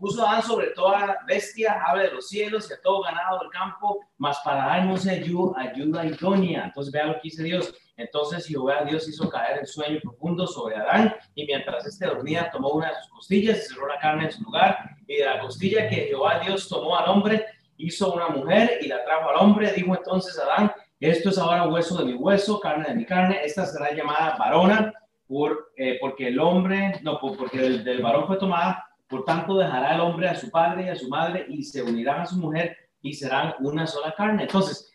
puso 0.00 0.26
a 0.26 0.30
Adán 0.30 0.42
sobre 0.42 0.68
toda 0.68 1.18
bestia, 1.26 1.82
ave 1.86 2.04
de 2.04 2.12
los 2.12 2.28
cielos 2.28 2.68
y 2.70 2.72
a 2.72 2.80
todo 2.80 3.02
ganado 3.02 3.38
del 3.40 3.50
campo, 3.50 4.00
mas 4.16 4.38
para 4.42 4.64
darnos 4.64 5.06
ayuda, 5.06 5.60
ayuda 5.60 6.06
idónea. 6.06 6.64
Entonces 6.64 6.92
vea 6.92 7.06
lo 7.06 7.14
que 7.14 7.20
dice 7.24 7.42
Dios. 7.42 7.74
Entonces 7.96 8.46
Jehová 8.46 8.82
Dios 8.84 9.06
hizo 9.06 9.28
caer 9.28 9.58
el 9.58 9.66
sueño 9.66 10.00
profundo 10.02 10.46
sobre 10.46 10.76
Adán 10.76 11.14
y 11.34 11.44
mientras 11.44 11.86
éste 11.86 12.06
dormía 12.06 12.50
tomó 12.50 12.70
una 12.70 12.88
de 12.88 12.94
sus 12.94 13.10
costillas 13.10 13.58
y 13.58 13.68
cerró 13.68 13.88
la 13.88 13.98
carne 13.98 14.24
en 14.24 14.32
su 14.32 14.42
lugar 14.42 14.78
y 15.06 15.16
de 15.16 15.26
la 15.26 15.38
costilla 15.38 15.86
que 15.86 16.06
Jehová 16.06 16.40
Dios 16.40 16.66
tomó 16.66 16.96
al 16.96 17.10
hombre 17.10 17.44
hizo 17.76 18.12
una 18.12 18.28
mujer 18.28 18.78
y 18.80 18.88
la 18.88 19.04
trajo 19.04 19.30
al 19.30 19.36
hombre. 19.36 19.72
Dijo 19.72 19.94
entonces 19.94 20.38
Adán, 20.38 20.72
esto 20.98 21.28
es 21.28 21.38
ahora 21.38 21.68
hueso 21.68 21.98
de 21.98 22.06
mi 22.06 22.14
hueso, 22.14 22.58
carne 22.58 22.88
de 22.88 22.94
mi 22.94 23.04
carne, 23.04 23.40
esta 23.44 23.66
será 23.66 23.92
llamada 23.92 24.36
varona 24.38 24.94
por, 25.26 25.72
eh, 25.76 25.98
porque 26.00 26.28
el 26.28 26.40
hombre, 26.40 27.00
no, 27.02 27.18
porque 27.20 27.58
del, 27.58 27.84
del 27.84 28.02
varón 28.02 28.26
fue 28.26 28.36
tomada 28.36 28.89
por 29.10 29.24
tanto, 29.24 29.58
dejará 29.58 29.96
el 29.96 30.00
hombre 30.00 30.28
a 30.28 30.36
su 30.36 30.50
padre 30.50 30.84
y 30.84 30.88
a 30.88 30.94
su 30.94 31.08
madre 31.08 31.44
y 31.48 31.64
se 31.64 31.82
unirán 31.82 32.20
a 32.20 32.26
su 32.26 32.36
mujer 32.36 32.76
y 33.02 33.12
serán 33.12 33.54
una 33.58 33.84
sola 33.84 34.14
carne. 34.16 34.44
Entonces, 34.44 34.88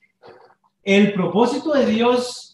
el 0.81 1.13
propósito 1.13 1.73
de 1.73 1.85
Dios 1.85 2.53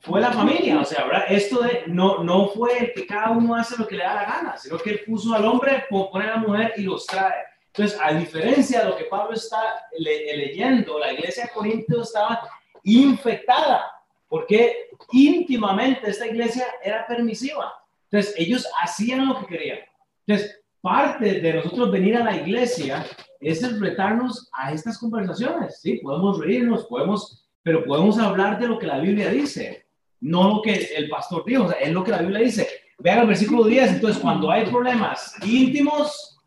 fue 0.00 0.20
la 0.20 0.32
familia, 0.32 0.80
o 0.80 0.84
sea, 0.84 1.04
¿verdad? 1.04 1.26
esto 1.28 1.62
de 1.62 1.84
no, 1.86 2.24
no 2.24 2.48
fue 2.48 2.92
que 2.94 3.06
cada 3.06 3.30
uno 3.30 3.54
hace 3.54 3.76
lo 3.78 3.86
que 3.86 3.96
le 3.96 4.02
da 4.02 4.14
la 4.14 4.24
gana, 4.24 4.56
sino 4.56 4.76
que 4.78 4.90
él 4.90 5.00
puso 5.06 5.32
al 5.34 5.44
hombre, 5.44 5.84
pone 5.88 6.24
a 6.24 6.30
la 6.30 6.36
mujer 6.38 6.72
y 6.76 6.82
los 6.82 7.06
trae. 7.06 7.44
Entonces, 7.66 8.00
a 8.02 8.12
diferencia 8.12 8.80
de 8.80 8.86
lo 8.86 8.96
que 8.96 9.04
Pablo 9.04 9.34
está 9.34 9.60
leyendo, 9.98 10.98
la 10.98 11.12
iglesia 11.12 11.44
de 11.44 11.50
Corinto 11.50 12.02
estaba 12.02 12.42
infectada, 12.82 13.88
porque 14.26 14.88
íntimamente 15.12 16.10
esta 16.10 16.26
iglesia 16.26 16.66
era 16.82 17.06
permisiva. 17.06 17.72
Entonces, 18.10 18.34
ellos 18.36 18.66
hacían 18.80 19.28
lo 19.28 19.38
que 19.38 19.46
querían. 19.46 19.78
Entonces, 20.26 20.58
parte 20.80 21.40
de 21.40 21.54
nosotros 21.54 21.90
venir 21.90 22.16
a 22.16 22.24
la 22.24 22.36
iglesia 22.36 23.04
es 23.40 23.62
enfrentarnos 23.62 24.48
a 24.52 24.72
estas 24.72 24.98
conversaciones, 24.98 25.80
¿sí? 25.80 26.00
Podemos 26.02 26.38
reírnos, 26.38 26.86
podemos, 26.86 27.48
pero 27.62 27.84
podemos 27.84 28.18
hablar 28.18 28.58
de 28.58 28.68
lo 28.68 28.78
que 28.78 28.86
la 28.86 28.98
Biblia 28.98 29.30
dice, 29.30 29.86
no 30.20 30.48
lo 30.48 30.62
que 30.62 30.74
el 30.96 31.08
pastor 31.08 31.44
dijo, 31.44 31.70
es 31.72 31.92
lo 31.92 32.02
que 32.02 32.10
la 32.10 32.18
Biblia 32.18 32.40
dice. 32.40 32.68
Vean 32.98 33.20
el 33.20 33.26
versículo 33.28 33.64
10, 33.64 33.92
entonces 33.92 34.20
cuando 34.20 34.50
hay 34.50 34.66
problemas 34.66 35.34
íntimos, 35.44 36.40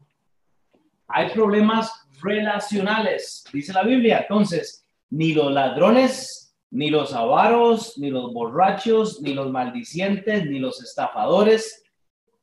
hay 1.07 1.29
problemas 1.29 1.91
relacionales, 2.21 3.43
dice 3.51 3.73
la 3.73 3.83
Biblia. 3.83 4.19
Entonces, 4.19 4.85
ni 5.09 5.33
los 5.33 5.51
ladrones, 5.51 6.55
ni 6.71 6.89
los 6.89 7.13
avaros, 7.13 7.97
ni 7.97 8.09
los 8.09 8.33
borrachos, 8.33 9.21
ni 9.21 9.33
los 9.33 9.51
maldicientes, 9.51 10.45
ni 10.45 10.59
los 10.59 10.81
estafadores, 10.83 11.83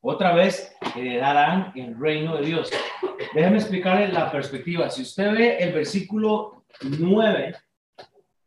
otra 0.01 0.33
vez 0.33 0.75
heredarán 0.95 1.71
el 1.75 1.97
reino 1.99 2.37
de 2.37 2.45
Dios. 2.45 2.69
Déjeme 3.33 3.57
explicarle 3.57 4.07
la 4.07 4.31
perspectiva. 4.31 4.89
Si 4.89 5.01
usted 5.01 5.31
ve 5.33 5.57
el 5.57 5.73
versículo 5.73 6.63
9, 6.81 7.55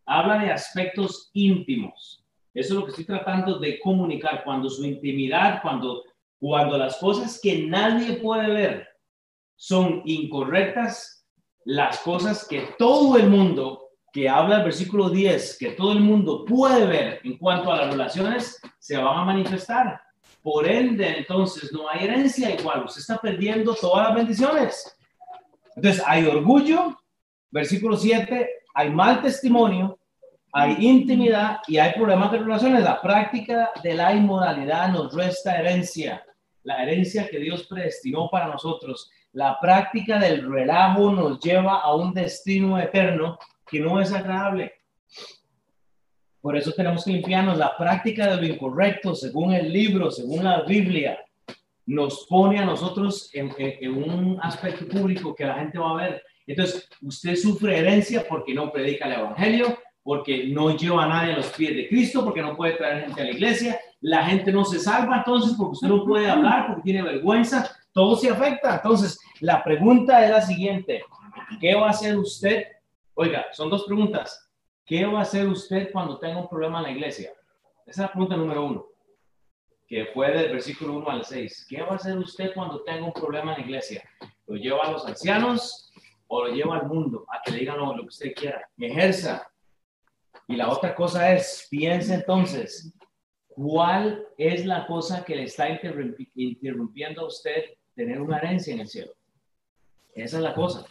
habla 0.06 0.38
de 0.38 0.50
aspectos 0.50 1.30
íntimos. 1.34 2.24
Eso 2.54 2.74
es 2.74 2.80
lo 2.80 2.84
que 2.84 2.90
estoy 2.90 3.04
tratando 3.04 3.58
de 3.58 3.78
comunicar. 3.80 4.42
Cuando 4.44 4.68
su 4.68 4.84
intimidad, 4.84 5.60
cuando, 5.62 6.04
cuando 6.38 6.78
las 6.78 6.96
cosas 6.96 7.38
que 7.42 7.66
nadie 7.66 8.14
puede 8.14 8.50
ver 8.50 8.88
son 9.56 10.02
incorrectas, 10.04 11.26
las 11.64 12.00
cosas 12.00 12.46
que 12.48 12.74
todo 12.78 13.16
el 13.16 13.28
mundo, 13.28 13.90
que 14.12 14.28
habla 14.28 14.58
el 14.58 14.64
versículo 14.64 15.08
10, 15.08 15.58
que 15.58 15.70
todo 15.70 15.92
el 15.92 16.00
mundo 16.00 16.44
puede 16.44 16.86
ver 16.86 17.20
en 17.24 17.38
cuanto 17.38 17.72
a 17.72 17.76
las 17.76 17.92
relaciones, 17.92 18.60
se 18.78 18.96
van 18.96 19.18
a 19.18 19.24
manifestar. 19.24 20.00
Por 20.42 20.68
ende, 20.68 21.18
entonces 21.18 21.72
no 21.72 21.88
hay 21.88 22.04
herencia 22.04 22.50
igual, 22.50 22.84
usted 22.84 23.00
está 23.00 23.18
perdiendo 23.18 23.74
todas 23.74 24.08
las 24.08 24.16
bendiciones. 24.16 24.98
Entonces, 25.76 26.02
hay 26.06 26.26
orgullo, 26.26 26.98
versículo 27.50 27.96
7, 27.96 28.48
hay 28.74 28.90
mal 28.90 29.22
testimonio, 29.22 29.98
hay 30.52 30.76
intimidad 30.86 31.60
y 31.66 31.78
hay 31.78 31.92
problemas 31.94 32.32
de 32.32 32.38
relaciones. 32.38 32.82
La 32.82 33.00
práctica 33.00 33.70
de 33.82 33.94
la 33.94 34.12
inmoralidad 34.12 34.88
nos 34.88 35.14
resta 35.14 35.56
herencia, 35.58 36.24
la 36.64 36.82
herencia 36.82 37.28
que 37.28 37.38
Dios 37.38 37.66
predestinó 37.66 38.28
para 38.30 38.48
nosotros. 38.48 39.10
La 39.32 39.58
práctica 39.60 40.18
del 40.18 40.46
relajo 40.50 41.10
nos 41.10 41.40
lleva 41.40 41.80
a 41.80 41.94
un 41.94 42.12
destino 42.12 42.78
eterno 42.78 43.38
que 43.66 43.80
no 43.80 44.00
es 44.00 44.12
agradable. 44.12 44.72
Por 46.42 46.56
eso 46.56 46.72
tenemos 46.72 47.04
que 47.04 47.12
limpiarnos. 47.12 47.56
La 47.56 47.76
práctica 47.78 48.26
de 48.26 48.36
lo 48.36 48.52
incorrecto, 48.52 49.14
según 49.14 49.52
el 49.52 49.72
libro, 49.72 50.10
según 50.10 50.42
la 50.42 50.62
Biblia, 50.62 51.18
nos 51.86 52.26
pone 52.28 52.58
a 52.58 52.64
nosotros 52.64 53.30
en, 53.32 53.52
un 53.92 54.38
aspecto 54.42 54.86
público 54.88 55.34
que 55.34 55.46
la 55.46 55.54
gente 55.54 55.78
va 55.78 55.92
a 55.92 56.02
ver. 56.02 56.22
Entonces, 56.46 56.88
usted 57.00 57.36
sufre 57.36 57.78
herencia 57.78 58.26
porque 58.28 58.54
no 58.54 58.72
predica 58.72 59.06
el 59.06 59.20
Evangelio, 59.20 59.78
porque 60.02 60.48
no 60.48 60.76
lleva 60.76 61.04
a 61.04 61.08
nadie 61.08 61.34
a 61.34 61.36
los 61.36 61.50
pies 61.50 61.76
de 61.76 61.88
Cristo, 61.88 62.24
porque 62.24 62.42
no 62.42 62.56
puede 62.56 62.72
traer 62.72 63.04
gente 63.04 63.20
a 63.20 63.24
la 63.24 63.30
iglesia. 63.30 63.80
La 64.00 64.26
gente 64.26 64.50
no 64.50 64.64
se 64.64 64.80
salva 64.80 65.18
entonces 65.18 65.54
porque 65.56 65.74
usted 65.74 65.88
no 65.88 66.04
puede 66.04 66.28
hablar, 66.28 66.66
porque 66.66 66.82
tiene 66.82 67.02
vergüenza. 67.02 67.70
Todo 67.92 68.16
se 68.16 68.30
afecta. 68.30 68.74
Entonces, 68.74 69.16
la 69.38 69.62
pregunta 69.62 70.24
es 70.24 70.30
la 70.30 70.42
siguiente. 70.42 71.04
¿Qué 71.60 71.76
va 71.76 71.86
a 71.86 71.90
hacer 71.90 72.18
usted? 72.18 72.64
Oiga, 73.14 73.46
son 73.52 73.70
dos 73.70 73.84
preguntas. 73.84 74.51
¿Qué 74.84 75.06
va 75.06 75.20
a 75.20 75.22
hacer 75.22 75.48
usted 75.48 75.90
cuando 75.92 76.18
tenga 76.18 76.40
un 76.40 76.48
problema 76.48 76.78
en 76.78 76.84
la 76.84 76.90
iglesia? 76.90 77.32
Esa 77.86 77.90
es 77.90 77.98
la 77.98 78.12
pregunta 78.12 78.36
número 78.36 78.64
uno, 78.64 78.86
que 79.86 80.06
fue 80.06 80.32
del 80.32 80.52
versículo 80.52 80.94
1 80.94 81.10
al 81.10 81.24
6. 81.24 81.66
¿Qué 81.68 81.82
va 81.82 81.92
a 81.92 81.94
hacer 81.94 82.18
usted 82.18 82.52
cuando 82.54 82.82
tenga 82.82 83.04
un 83.04 83.12
problema 83.12 83.52
en 83.52 83.60
la 83.60 83.66
iglesia? 83.66 84.02
¿Lo 84.46 84.56
lleva 84.56 84.84
a 84.84 84.90
los 84.92 85.06
ancianos 85.06 85.92
o 86.26 86.46
lo 86.46 86.54
lleva 86.54 86.78
al 86.78 86.86
mundo 86.86 87.24
a 87.28 87.40
que 87.42 87.52
le 87.52 87.58
digan 87.58 87.78
lo, 87.78 87.94
que 87.94 88.06
usted 88.06 88.34
quiera? 88.34 88.68
Ejerza. 88.76 89.48
Y 90.48 90.56
la 90.56 90.68
otra 90.68 90.94
cosa 90.94 91.32
es, 91.32 91.68
piense 91.70 92.14
entonces, 92.14 92.92
¿cuál 93.48 94.26
es 94.36 94.66
la 94.66 94.86
cosa 94.86 95.24
que 95.24 95.36
le 95.36 95.44
está 95.44 95.68
interrumpiendo 96.34 97.22
a 97.22 97.26
usted 97.26 97.64
tener 97.94 98.20
una 98.20 98.38
herencia 98.38 98.74
en 98.74 98.80
el 98.80 98.88
cielo? 98.88 99.12
Esa 100.14 100.36
es 100.38 100.42
la 100.42 100.54
cosa. 100.54 100.84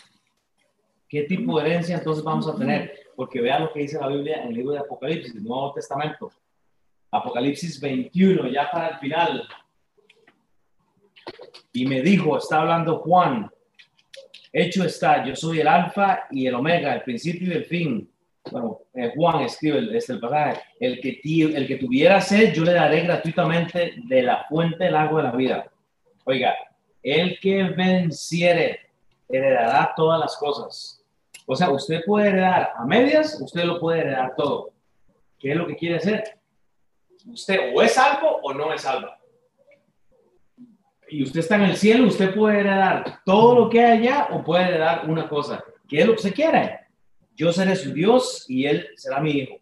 ¿Qué 1.08 1.24
tipo 1.24 1.60
de 1.60 1.68
herencia 1.68 1.98
entonces 1.98 2.24
vamos 2.24 2.48
a 2.48 2.56
tener? 2.56 3.11
Porque 3.22 3.40
vean 3.40 3.62
lo 3.62 3.72
que 3.72 3.82
dice 3.82 4.00
la 4.00 4.08
Biblia 4.08 4.42
en 4.42 4.48
el 4.48 4.56
libro 4.56 4.72
de 4.72 4.80
Apocalipsis, 4.80 5.36
el 5.36 5.44
Nuevo 5.44 5.72
Testamento. 5.74 6.32
Apocalipsis 7.12 7.80
21, 7.80 8.48
ya 8.48 8.72
para 8.72 8.88
el 8.88 8.98
final. 8.98 9.48
Y 11.72 11.86
me 11.86 12.02
dijo, 12.02 12.36
está 12.36 12.62
hablando 12.62 12.98
Juan, 13.02 13.48
hecho 14.52 14.84
está, 14.84 15.24
yo 15.24 15.36
soy 15.36 15.60
el 15.60 15.68
alfa 15.68 16.22
y 16.32 16.48
el 16.48 16.56
omega, 16.56 16.96
el 16.96 17.04
principio 17.04 17.50
y 17.50 17.58
el 17.58 17.66
fin. 17.66 18.12
Bueno, 18.50 18.80
eh, 18.96 19.12
Juan 19.16 19.42
escribe 19.42 19.96
este 19.96 20.14
el 20.14 20.20
pasaje, 20.20 20.60
el 20.80 21.00
que, 21.00 21.22
el 21.24 21.68
que 21.68 21.76
tuviera 21.76 22.20
sed, 22.22 22.56
yo 22.56 22.64
le 22.64 22.74
daré 22.74 23.02
gratuitamente 23.02 23.98
de 24.04 24.24
la 24.24 24.46
fuente 24.50 24.86
del 24.86 24.96
agua 24.96 25.22
de 25.22 25.28
la 25.28 25.36
vida. 25.36 25.72
Oiga, 26.24 26.56
el 27.04 27.40
que 27.40 27.66
venciere 27.66 28.80
heredará 29.30 29.94
todas 29.96 30.20
las 30.20 30.36
cosas. 30.38 31.01
O 31.46 31.56
sea, 31.56 31.70
usted 31.70 32.02
puede 32.06 32.30
heredar 32.30 32.72
a 32.76 32.86
medias, 32.86 33.40
usted 33.42 33.64
lo 33.64 33.80
puede 33.80 34.02
heredar 34.02 34.36
todo. 34.36 34.72
¿Qué 35.40 35.52
es 35.52 35.58
lo 35.58 35.68
que 35.68 35.76
quiere 35.76 35.96
hacer? 35.96 36.40
Usted 37.26 37.74
o 37.76 37.82
es 37.82 37.94
salvo 37.94 38.40
o 38.44 38.54
no 38.54 38.74
es 38.74 38.82
salvo 38.82 39.10
y 41.12 41.24
usted 41.24 41.42
está 41.42 41.56
en 41.56 41.64
el 41.64 41.76
cielo, 41.76 42.08
usted 42.08 42.34
puede 42.34 42.62
heredar 42.62 43.20
todo 43.26 43.60
lo 43.60 43.70
que 43.70 43.82
hay 43.82 44.00
allá 44.00 44.30
o 44.32 44.44
puede 44.44 44.64
heredar 44.64 45.10
una 45.10 45.28
cosa. 45.28 45.62
¿Qué 45.88 46.00
es 46.00 46.08
lo 46.08 46.16
que 46.16 46.22
se 46.22 46.32
quiere? 46.32 46.80
Yo 47.36 47.52
seré 47.52 47.76
su 47.76 47.94
Dios 47.94 48.46
y 48.48 48.66
él 48.66 48.88
será 48.96 49.20
mi 49.20 49.32
hijo. 49.32 49.56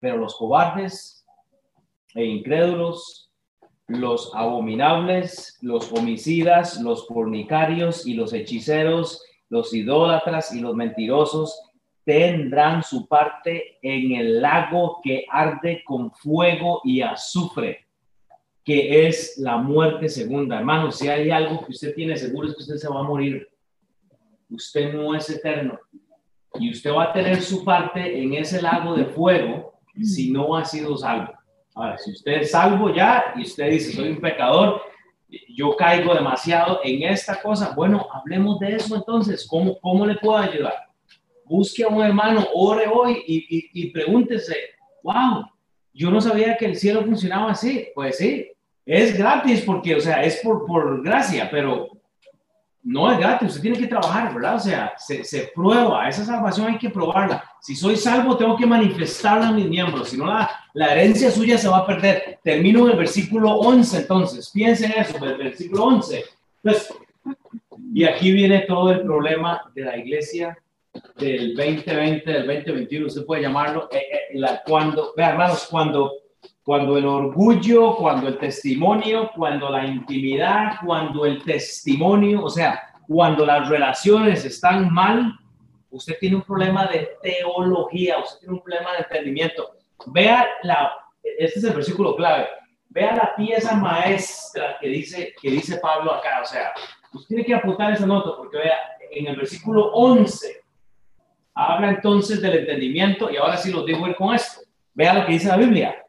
Pero 0.00 0.18
los 0.18 0.36
cobardes 0.36 1.24
e 2.14 2.26
incrédulos, 2.26 3.32
los 3.86 4.32
abominables, 4.34 5.56
los 5.62 5.90
homicidas, 5.92 6.78
los 6.78 7.06
fornicarios 7.06 8.06
y 8.06 8.12
los 8.12 8.34
hechiceros, 8.34 9.24
los 9.52 9.74
idólatras 9.74 10.54
y 10.54 10.60
los 10.60 10.74
mentirosos 10.74 11.60
tendrán 12.04 12.82
su 12.82 13.06
parte 13.06 13.78
en 13.82 14.12
el 14.12 14.40
lago 14.40 14.98
que 15.04 15.26
arde 15.30 15.84
con 15.84 16.10
fuego 16.10 16.80
y 16.84 17.02
azufre 17.02 17.86
que 18.64 19.06
es 19.06 19.36
la 19.36 19.58
muerte 19.58 20.08
segunda. 20.08 20.58
Hermano, 20.58 20.90
si 20.90 21.08
hay 21.08 21.30
algo 21.30 21.66
que 21.66 21.72
usted 21.72 21.94
tiene 21.94 22.16
seguro 22.16 22.48
es 22.48 22.54
que 22.54 22.62
usted 22.62 22.76
se 22.76 22.88
va 22.88 23.00
a 23.00 23.02
morir. 23.02 23.46
Usted 24.48 24.94
no 24.94 25.14
es 25.14 25.28
eterno. 25.28 25.78
Y 26.54 26.70
usted 26.70 26.92
va 26.92 27.04
a 27.04 27.12
tener 27.12 27.42
su 27.42 27.62
parte 27.62 28.22
en 28.22 28.32
ese 28.32 28.62
lago 28.62 28.94
de 28.94 29.04
fuego 29.06 29.74
si 30.02 30.30
no 30.30 30.56
ha 30.56 30.64
sido 30.64 30.96
salvo. 30.96 31.32
Ahora, 31.74 31.98
si 31.98 32.12
usted 32.12 32.42
es 32.42 32.52
salvo 32.52 32.94
ya 32.94 33.34
y 33.36 33.42
usted 33.42 33.68
dice, 33.68 33.92
soy 33.92 34.10
un 34.10 34.20
pecador, 34.20 34.80
yo 35.48 35.76
caigo 35.76 36.14
demasiado 36.14 36.80
en 36.84 37.02
esta 37.02 37.40
cosa, 37.40 37.72
bueno, 37.74 38.06
hablemos 38.12 38.58
de 38.58 38.76
eso 38.76 38.96
entonces. 38.96 39.46
¿Cómo, 39.48 39.78
cómo 39.80 40.06
le 40.06 40.16
puedo 40.16 40.36
ayudar? 40.36 40.74
Busque 41.44 41.84
a 41.84 41.88
un 41.88 42.02
hermano, 42.02 42.46
ore 42.54 42.86
hoy 42.92 43.22
y, 43.26 43.70
y, 43.72 43.90
pregúntese, 43.90 44.56
wow, 45.02 45.46
yo 45.92 46.10
no 46.10 46.20
sabía 46.20 46.56
que 46.56 46.66
el 46.66 46.76
cielo 46.76 47.02
funcionaba 47.02 47.52
así. 47.52 47.88
Pues 47.94 48.18
sí, 48.18 48.50
es 48.84 49.16
gratis 49.16 49.62
porque, 49.62 49.94
o 49.94 50.00
sea, 50.00 50.22
es 50.22 50.40
por, 50.42 50.66
por 50.66 51.02
gracia, 51.02 51.48
pero 51.50 51.88
no 52.82 53.10
es 53.12 53.18
gratis, 53.18 53.48
usted 53.48 53.62
tiene 53.62 53.78
que 53.78 53.86
trabajar, 53.86 54.34
¿verdad? 54.34 54.56
O 54.56 54.60
sea, 54.60 54.92
se, 54.96 55.24
se, 55.24 55.50
prueba, 55.54 56.08
esa 56.08 56.24
salvación 56.24 56.68
hay 56.68 56.78
que 56.78 56.90
probarla. 56.90 57.44
Si 57.62 57.76
soy 57.76 57.94
salvo, 57.94 58.36
tengo 58.36 58.56
que 58.56 58.66
manifestarla 58.66 59.48
a 59.48 59.52
mis 59.52 59.68
miembros, 59.68 60.08
si 60.08 60.16
no, 60.16 60.26
la, 60.26 60.50
la 60.74 60.92
herencia 60.92 61.30
suya 61.30 61.56
se 61.56 61.68
va 61.68 61.78
a 61.78 61.86
perder. 61.86 62.40
Termino 62.42 62.86
en 62.86 62.92
el 62.92 62.98
versículo 62.98 63.52
11, 63.52 63.98
entonces, 63.98 64.50
piensen 64.52 64.92
eso, 64.96 65.24
el 65.24 65.36
versículo 65.36 65.84
11. 65.84 66.24
Pues, 66.60 66.92
y 67.94 68.04
aquí 68.04 68.32
viene 68.32 68.62
todo 68.62 68.90
el 68.90 69.02
problema 69.02 69.70
de 69.76 69.84
la 69.84 69.96
iglesia 69.96 70.58
del 71.16 71.54
2020, 71.54 72.32
del 72.32 72.46
2021, 72.46 73.06
usted 73.06 73.24
puede 73.24 73.42
llamarlo, 73.42 73.88
eh, 73.92 73.98
eh, 73.98 74.38
la, 74.38 74.60
cuando, 74.64 75.14
vean 75.16 75.30
hermanos, 75.30 75.68
cuando 75.70 76.10
cuando 76.64 76.96
el 76.96 77.06
orgullo, 77.06 77.96
cuando 77.96 78.28
el 78.28 78.38
testimonio, 78.38 79.30
cuando 79.34 79.68
la 79.68 79.84
intimidad, 79.84 80.74
cuando 80.84 81.26
el 81.26 81.42
testimonio, 81.42 82.44
o 82.44 82.50
sea, 82.50 82.80
cuando 83.06 83.44
las 83.44 83.68
relaciones 83.68 84.44
están 84.44 84.92
mal, 84.92 85.38
usted 85.92 86.16
tiene 86.18 86.36
un 86.36 86.42
problema 86.42 86.86
de 86.86 87.16
teología, 87.22 88.18
usted 88.18 88.40
tiene 88.40 88.54
un 88.54 88.62
problema 88.62 88.92
de 88.92 88.98
entendimiento. 88.98 89.76
Vea 90.06 90.48
la, 90.62 90.92
este 91.22 91.58
es 91.58 91.64
el 91.64 91.74
versículo 91.74 92.16
clave, 92.16 92.48
vea 92.88 93.14
la 93.14 93.36
pieza 93.36 93.76
maestra 93.76 94.76
que 94.80 94.88
dice, 94.88 95.34
que 95.40 95.50
dice 95.50 95.78
Pablo 95.78 96.12
acá, 96.12 96.40
o 96.42 96.46
sea, 96.46 96.72
usted 97.12 97.28
tiene 97.28 97.44
que 97.44 97.54
apuntar 97.54 97.92
esa 97.92 98.06
nota 98.06 98.36
porque 98.36 98.58
vea, 98.58 98.78
en 99.10 99.26
el 99.26 99.36
versículo 99.36 99.92
11 99.92 100.62
habla 101.54 101.90
entonces 101.90 102.40
del 102.40 102.60
entendimiento 102.60 103.30
y 103.30 103.36
ahora 103.36 103.58
sí 103.58 103.70
lo 103.70 103.84
digo 103.84 104.08
ir 104.08 104.16
con 104.16 104.34
esto. 104.34 104.62
Vea 104.94 105.14
lo 105.14 105.26
que 105.26 105.32
dice 105.32 105.48
la 105.48 105.56
Biblia. 105.56 106.04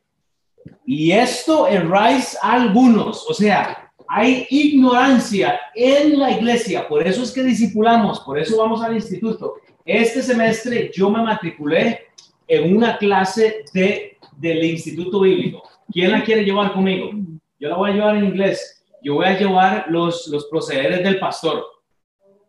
Y 0.85 1.11
esto 1.11 1.67
erráis 1.67 2.37
algunos, 2.41 3.29
o 3.29 3.33
sea, 3.33 3.91
hay 4.07 4.45
ignorancia 4.49 5.59
en 5.73 6.19
la 6.19 6.31
iglesia, 6.31 6.87
por 6.87 7.05
eso 7.05 7.23
es 7.23 7.31
que 7.31 7.43
discipulamos, 7.43 8.19
por 8.19 8.37
eso 8.37 8.57
vamos 8.57 8.81
al 8.83 8.93
instituto. 8.93 9.55
Este 9.85 10.21
semestre 10.21 10.91
yo 10.93 11.09
me 11.09 11.21
matriculé 11.21 12.07
en 12.47 12.75
una 12.75 12.97
clase 12.97 13.65
de, 13.73 14.17
del 14.37 14.63
instituto 14.63 15.21
bíblico. 15.21 15.63
¿Quién 15.91 16.11
la 16.11 16.23
quiere 16.23 16.45
llevar 16.45 16.73
conmigo? 16.73 17.11
Yo 17.59 17.69
la 17.69 17.75
voy 17.75 17.91
a 17.91 17.93
llevar 17.93 18.15
en 18.15 18.25
inglés. 18.25 18.85
Yo 19.01 19.15
voy 19.15 19.25
a 19.25 19.37
llevar 19.37 19.85
los, 19.89 20.27
los 20.27 20.45
procederes 20.45 21.03
del 21.03 21.19
pastor. 21.19 21.65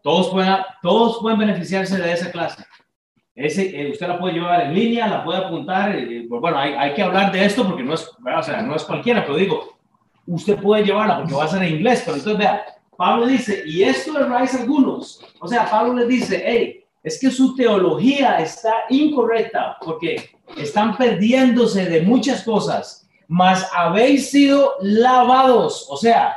Todos 0.02 0.30
pueden, 0.30 0.54
todos 0.82 1.18
pueden 1.20 1.38
beneficiarse 1.38 1.98
de 1.98 2.12
esa 2.12 2.30
clase. 2.30 2.64
Ese, 3.34 3.80
eh, 3.80 3.90
usted 3.90 4.06
la 4.06 4.18
puede 4.18 4.34
llevar 4.34 4.60
en 4.60 4.74
línea, 4.74 5.08
la 5.08 5.24
puede 5.24 5.38
apuntar. 5.38 5.96
Eh, 5.96 6.18
eh, 6.18 6.26
pues 6.28 6.40
bueno, 6.40 6.58
hay, 6.58 6.72
hay, 6.74 6.94
que 6.94 7.02
hablar 7.02 7.32
de 7.32 7.44
esto 7.44 7.66
porque 7.66 7.82
no 7.82 7.94
es, 7.94 8.08
o 8.08 8.42
sea, 8.42 8.62
no 8.62 8.76
es 8.76 8.84
cualquiera, 8.84 9.24
pero 9.24 9.36
digo, 9.36 9.76
usted 10.26 10.56
puede 10.58 10.84
llevarla 10.84 11.18
porque 11.18 11.34
va 11.34 11.44
a 11.44 11.48
ser 11.48 11.64
en 11.64 11.74
inglés. 11.74 12.02
Pero 12.04 12.18
entonces, 12.18 12.38
vea, 12.38 12.64
Pablo 12.96 13.26
dice, 13.26 13.64
y 13.66 13.82
esto 13.82 14.16
erráis 14.18 14.54
algunos. 14.54 15.20
O 15.40 15.48
sea, 15.48 15.68
Pablo 15.68 15.94
les 15.94 16.08
dice, 16.08 16.42
hey, 16.46 16.83
es 17.04 17.20
que 17.20 17.30
su 17.30 17.54
teología 17.54 18.38
está 18.38 18.72
incorrecta 18.88 19.76
porque 19.80 20.30
están 20.56 20.96
perdiéndose 20.96 21.84
de 21.84 22.00
muchas 22.00 22.42
cosas, 22.42 23.08
mas 23.28 23.68
habéis 23.72 24.30
sido 24.30 24.72
lavados. 24.80 25.86
O 25.88 25.96
sea, 25.96 26.36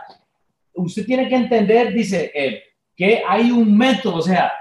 usted 0.76 1.06
tiene 1.08 1.28
que 1.28 1.36
entender, 1.36 1.92
dice, 1.92 2.32
que 2.96 3.24
hay 3.28 3.50
un 3.50 3.76
método, 3.76 4.18
o 4.18 4.22
sea, 4.22 4.52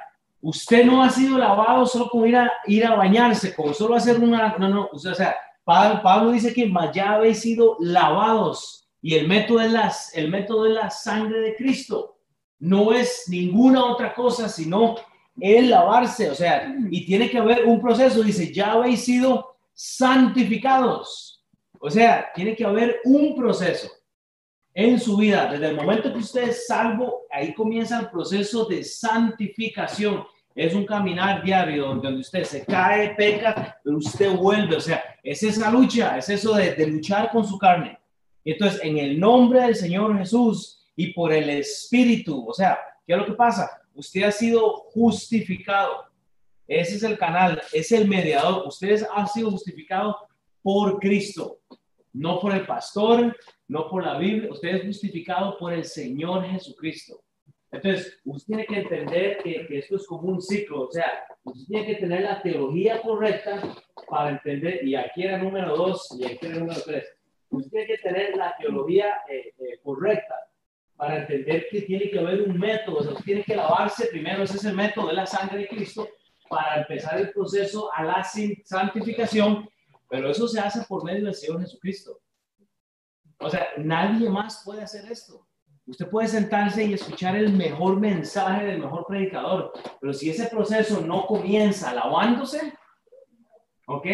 Usted 0.47 0.85
no 0.85 1.03
ha 1.03 1.11
sido 1.11 1.39
lavado 1.39 1.87
solo 1.87 2.09
con 2.09 2.29
ir 2.29 2.37
a, 2.37 2.53
ir 2.67 2.87
a 2.87 2.95
bañarse, 2.95 3.53
con 3.53 3.75
solo 3.75 3.97
hacer 3.97 4.21
una... 4.21 4.57
No, 4.59 4.69
no, 4.69 4.89
o 4.93 4.97
sea, 4.97 5.35
Pablo, 5.65 6.31
dice 6.31 6.55
que 6.55 6.73
ya 6.95 7.15
habéis 7.15 7.41
sido 7.41 7.77
lavados 7.81 8.89
y 9.03 9.17
el 9.17 9.27
método, 9.27 9.61
es 9.61 9.73
las, 9.73 10.15
el 10.15 10.31
método 10.31 10.63
de 10.63 10.75
la 10.75 10.89
sangre 10.89 11.41
de 11.41 11.57
Cristo. 11.57 12.19
No 12.61 12.93
es 12.93 13.25
ninguna 13.27 13.87
otra 13.87 14.15
cosa 14.15 14.49
sino 14.49 14.95
el 15.41 15.71
lavarse, 15.71 16.31
o 16.31 16.35
sea, 16.35 16.75
y 16.91 17.05
tiene 17.05 17.31
que 17.31 17.39
haber 17.39 17.67
un 17.67 17.81
proceso, 17.81 18.23
dice, 18.23 18.53
ya 18.53 18.73
habéis 18.73 19.05
sido 19.05 19.57
santificados. 19.75 21.45
O 21.79 21.91
sea, 21.91 22.29
tiene 22.35 22.57
que 22.57 22.65
haber 22.65 23.01
un 23.05 23.37
proceso 23.37 23.91
en 24.73 25.01
su 25.01 25.17
vida, 25.17 25.51
desde 25.51 25.69
el 25.69 25.77
momento 25.77 26.13
que 26.13 26.19
usted 26.19 26.51
es 26.51 26.67
salvo, 26.67 27.23
ahí 27.31 27.55
comienza 27.55 28.01
el 28.01 28.11
proceso 28.11 28.67
de 28.67 28.85
santificación. 28.85 30.25
Es 30.55 30.75
un 30.75 30.85
caminar 30.85 31.43
diario 31.43 31.87
donde 31.87 32.21
usted 32.21 32.45
se 32.45 32.65
cae, 32.65 33.15
peca, 33.15 33.79
pero 33.83 33.97
usted 33.97 34.35
vuelve. 34.35 34.77
O 34.77 34.81
sea, 34.81 35.03
es 35.23 35.43
esa 35.43 35.71
lucha, 35.71 36.19
es 36.19 36.29
eso 36.29 36.55
de, 36.55 36.75
de 36.75 36.87
luchar 36.89 37.31
con 37.31 37.47
su 37.47 37.59
carne. 37.59 37.99
Entonces, 38.45 38.81
en 38.83 38.99
el 38.99 39.19
nombre 39.19 39.63
del 39.63 39.75
Señor 39.75 40.17
Jesús 40.19 40.87
y 40.95 41.13
por 41.13 41.33
el 41.33 41.49
Espíritu, 41.49 42.47
o 42.49 42.53
sea, 42.53 42.79
¿qué 43.07 43.15
es 43.15 43.19
lo 43.19 43.27
que 43.27 43.33
pasa? 43.33 43.83
Usted 43.97 44.25
ha 44.25 44.33
sido 44.33 44.69
justificado. 44.93 46.05
Ese 46.69 46.97
es 46.97 47.03
el 47.03 47.17
canal, 47.17 47.63
es 47.73 47.91
el 47.93 48.07
mediador. 48.07 48.67
Ustedes 48.67 49.07
han 49.15 49.27
sido 49.27 49.51
justificados 49.51 50.17
por 50.63 50.99
Cristo, 50.99 51.61
no 52.13 52.39
por 52.41 52.53
el 52.55 52.67
pastor, 52.67 53.35
no 53.69 53.89
por 53.89 54.05
la 54.05 54.19
Biblia, 54.19 54.51
usted 54.51 54.77
es 54.77 54.85
justificado 54.85 55.57
por 55.59 55.73
el 55.73 55.85
Señor 55.85 56.45
Jesucristo. 56.45 57.23
Entonces, 57.71 58.19
usted 58.25 58.47
tiene 58.47 58.67
que 58.67 58.81
entender 58.81 59.39
que, 59.43 59.67
esto 59.71 59.97
es 59.97 60.07
como 60.07 60.29
un 60.29 60.43
ciclo, 60.43 60.83
o 60.83 60.93
sea, 60.93 61.25
usted 61.45 61.67
tiene 61.67 61.87
que 61.87 61.95
tener 61.97 62.23
la 62.23 62.43
teología 62.43 63.01
correcta 63.01 63.63
para 64.09 64.31
entender, 64.31 64.85
y 64.85 64.95
aquí 64.95 65.25
era 65.25 65.39
número 65.39 65.77
dos 65.77 66.17
y 66.19 66.25
aquí 66.25 66.47
era 66.47 66.57
número 66.57 66.81
tres, 66.85 67.05
usted 67.51 67.71
tiene 67.71 67.87
que 67.87 67.99
tener 67.99 68.37
la 68.37 68.55
teología 68.57 69.19
eh, 69.29 69.53
eh, 69.59 69.79
correcta 69.83 70.35
para 70.97 71.19
entender 71.19 71.67
que 71.71 71.83
tiene 71.83 72.11
que 72.11 72.19
haber 72.19 72.43
un 72.43 72.59
método, 72.59 72.99
o 72.99 73.03
sea, 73.03 73.15
tiene 73.23 73.43
que 73.43 73.55
lavarse 73.55 74.07
primero, 74.07 74.43
ese 74.43 74.57
es 74.57 74.65
el 74.65 74.75
método 74.75 75.09
de 75.09 75.15
la 75.15 75.27
sangre 75.27 75.59
de 75.59 75.69
Cristo, 75.69 76.09
para 76.49 76.81
empezar 76.81 77.19
el 77.19 77.31
proceso 77.33 77.91
a 77.93 78.05
la 78.05 78.25
santificación, 78.65 79.69
pero 80.09 80.31
eso 80.31 80.49
se 80.49 80.61
hace 80.61 80.83
por 80.89 81.05
medio 81.05 81.25
del 81.25 81.35
Señor 81.35 81.61
Jesucristo. 81.61 82.21
O 83.39 83.51
sea, 83.51 83.69
nadie 83.77 84.31
más 84.31 84.63
puede 84.65 84.83
hacer 84.83 85.11
esto. 85.11 85.47
Usted 85.87 86.09
puede 86.09 86.29
sentarse 86.29 86.85
y 86.85 86.95
escuchar 86.95 87.37
el 87.37 87.53
mejor 87.53 88.01
mensaje 88.01 88.65
del 88.65 88.81
mejor 88.81 89.07
predicador, 89.07 89.73
pero 90.01 90.13
si 90.13 90.31
ese 90.31 90.47
proceso 90.47 91.01
no 91.01 91.27
comienza 91.27 91.93
lavándose, 91.93 92.73
¿ok? 93.87 94.07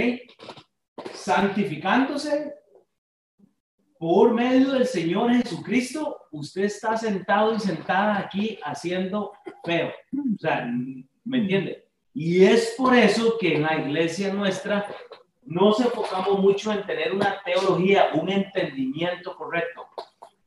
Santificándose 1.14 2.62
por 4.03 4.34
medio 4.34 4.72
del 4.72 4.84
Señor 4.84 5.32
Jesucristo, 5.32 6.26
usted 6.32 6.64
está 6.64 6.96
sentado 6.96 7.55
y 7.55 7.61
sentada 7.61 8.18
aquí 8.18 8.59
haciendo 8.64 9.30
feo. 9.64 9.92
O 10.12 10.38
sea, 10.40 10.68
¿me 11.24 11.38
entiende? 11.38 11.86
Y 12.12 12.44
es 12.44 12.74
por 12.76 12.96
eso 12.96 13.38
que 13.38 13.55
en 13.55 13.62
la 13.62 13.76
iglesia 13.76 14.34
nuestra 14.34 14.88
no 15.44 15.72
se 15.72 15.84
enfocamos 15.84 16.40
mucho 16.40 16.72
en 16.72 16.84
tener 16.84 17.12
una 17.12 17.40
teología, 17.44 18.11
un 18.14 18.28
entendimiento 18.28 19.36
correcto. 19.36 19.86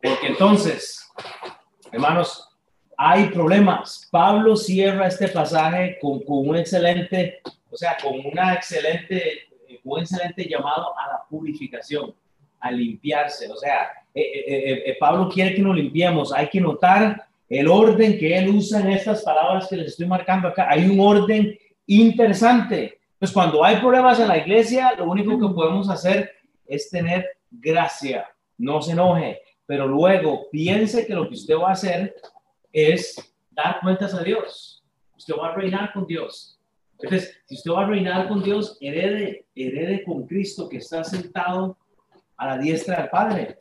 Porque 0.04 0.28
entonces, 0.28 1.10
hermanos, 1.94 2.50
hay 2.98 3.30
problemas. 3.30 4.06
Pablo 4.12 4.58
cierra 4.58 5.08
este 5.08 5.30
pasaje 5.30 5.98
con, 6.02 6.20
con 6.26 6.50
un 6.50 6.58
excelente, 6.58 7.40
o 7.72 7.78
sea, 7.78 7.96
con 8.04 8.20
una 8.20 8.54
excelente, 8.56 9.48
un 9.86 10.02
excelente 10.02 10.46
llamado 10.46 10.88
a 11.00 11.08
la 11.08 11.24
purificación, 11.30 12.14
a 12.60 12.72
limpiarse. 12.72 13.52
O 13.52 13.56
sea, 13.56 13.90
eh, 14.14 14.22
eh, 14.22 14.84
eh, 14.86 14.98
Pablo 15.00 15.30
quiere 15.30 15.56
que 15.56 15.62
nos 15.62 15.76
limpiemos. 15.76 16.34
Hay 16.34 16.48
que 16.48 16.62
notar 16.62 17.28
el 17.50 17.68
orden 17.68 18.18
que 18.18 18.38
él 18.38 18.50
usa 18.50 18.80
en 18.80 18.92
estas 18.92 19.24
palabras 19.24 19.68
que 19.68 19.78
les 19.78 19.88
estoy 19.88 20.08
marcando 20.08 20.48
acá. 20.48 20.68
Hay 20.70 20.90
un 20.90 21.00
orden 21.00 21.58
interesante. 21.86 23.00
Pues 23.20 23.32
cuando 23.32 23.64
hay 23.64 23.78
problemas 23.78 24.20
en 24.20 24.28
la 24.28 24.38
iglesia, 24.38 24.94
lo 24.98 25.06
único 25.06 25.40
que 25.40 25.54
podemos 25.54 25.90
hacer 25.90 26.32
es 26.66 26.90
tener 26.90 27.26
gracia. 27.52 28.28
No 28.58 28.82
se 28.82 28.94
enoje, 28.94 29.42
pero 29.66 29.88
luego 29.88 30.50
piense 30.52 31.06
que 31.06 31.14
lo 31.14 31.28
que 31.28 31.36
usted 31.36 31.56
va 31.56 31.70
a 31.70 31.74
hacer 31.74 32.16
es 32.72 33.16
dar 33.52 33.80
cuentas 33.82 34.14
a 34.14 34.24
Dios. 34.24 34.84
Usted 35.18 35.34
va 35.40 35.50
a 35.50 35.56
reinar 35.56 35.94
con 35.94 36.06
Dios. 36.06 36.60
Entonces, 37.00 37.38
si 37.46 37.56
usted 37.56 37.72
va 37.72 37.84
a 37.84 37.88
reinar 37.88 38.28
con 38.28 38.44
Dios, 38.44 38.78
herede, 38.80 39.46
herede 39.56 40.04
con 40.04 40.26
Cristo 40.26 40.70
que 40.70 40.78
está 40.78 41.04
sentado 41.04 41.78
a 42.38 42.48
la 42.48 42.58
diestra 42.58 42.98
del 42.98 43.10
Padre. 43.10 43.58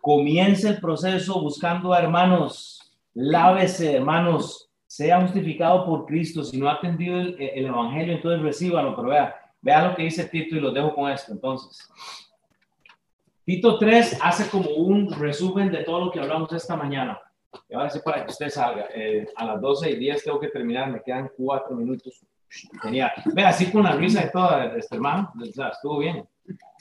Comience 0.00 0.68
el 0.68 0.80
proceso 0.80 1.40
buscando 1.40 1.92
a 1.92 2.00
hermanos, 2.00 2.96
lávese, 3.14 3.96
hermanos, 3.96 4.70
sea 4.86 5.20
justificado 5.20 5.84
por 5.84 6.06
Cristo. 6.06 6.42
Si 6.44 6.58
no 6.58 6.68
ha 6.68 6.74
atendido 6.74 7.18
el, 7.20 7.36
el 7.40 7.66
Evangelio, 7.66 8.14
entonces 8.14 8.42
recíbalo, 8.42 8.96
pero 8.96 9.08
vea, 9.08 9.34
vea 9.60 9.88
lo 9.88 9.94
que 9.94 10.04
dice 10.04 10.24
Tito 10.24 10.56
y 10.56 10.60
lo 10.60 10.72
dejo 10.72 10.94
con 10.94 11.10
esto. 11.10 11.32
Entonces, 11.32 11.88
Tito 13.44 13.78
3 13.78 14.18
hace 14.22 14.50
como 14.50 14.70
un 14.70 15.10
resumen 15.10 15.72
de 15.72 15.84
todo 15.84 16.06
lo 16.06 16.10
que 16.10 16.20
hablamos 16.20 16.52
esta 16.52 16.76
mañana. 16.76 17.18
Y 17.68 17.74
ahora 17.74 17.90
sí, 17.90 18.00
para 18.04 18.24
que 18.24 18.30
usted 18.30 18.50
salga. 18.50 18.88
Eh, 18.94 19.26
a 19.36 19.44
las 19.44 19.60
12 19.60 19.90
y 19.90 19.96
10 19.96 20.24
tengo 20.24 20.40
que 20.40 20.48
terminar, 20.48 20.90
me 20.90 21.02
quedan 21.02 21.30
cuatro 21.36 21.74
minutos. 21.74 22.24
Tenía, 22.82 23.12
ve, 23.26 23.44
así 23.44 23.70
con 23.70 23.84
la 23.84 23.92
risa 23.92 24.24
y 24.24 24.30
todo, 24.30 24.62
este 24.74 24.96
hermano, 24.96 25.32
o 25.34 25.44
estuvo 25.44 25.98
bien. 25.98 26.26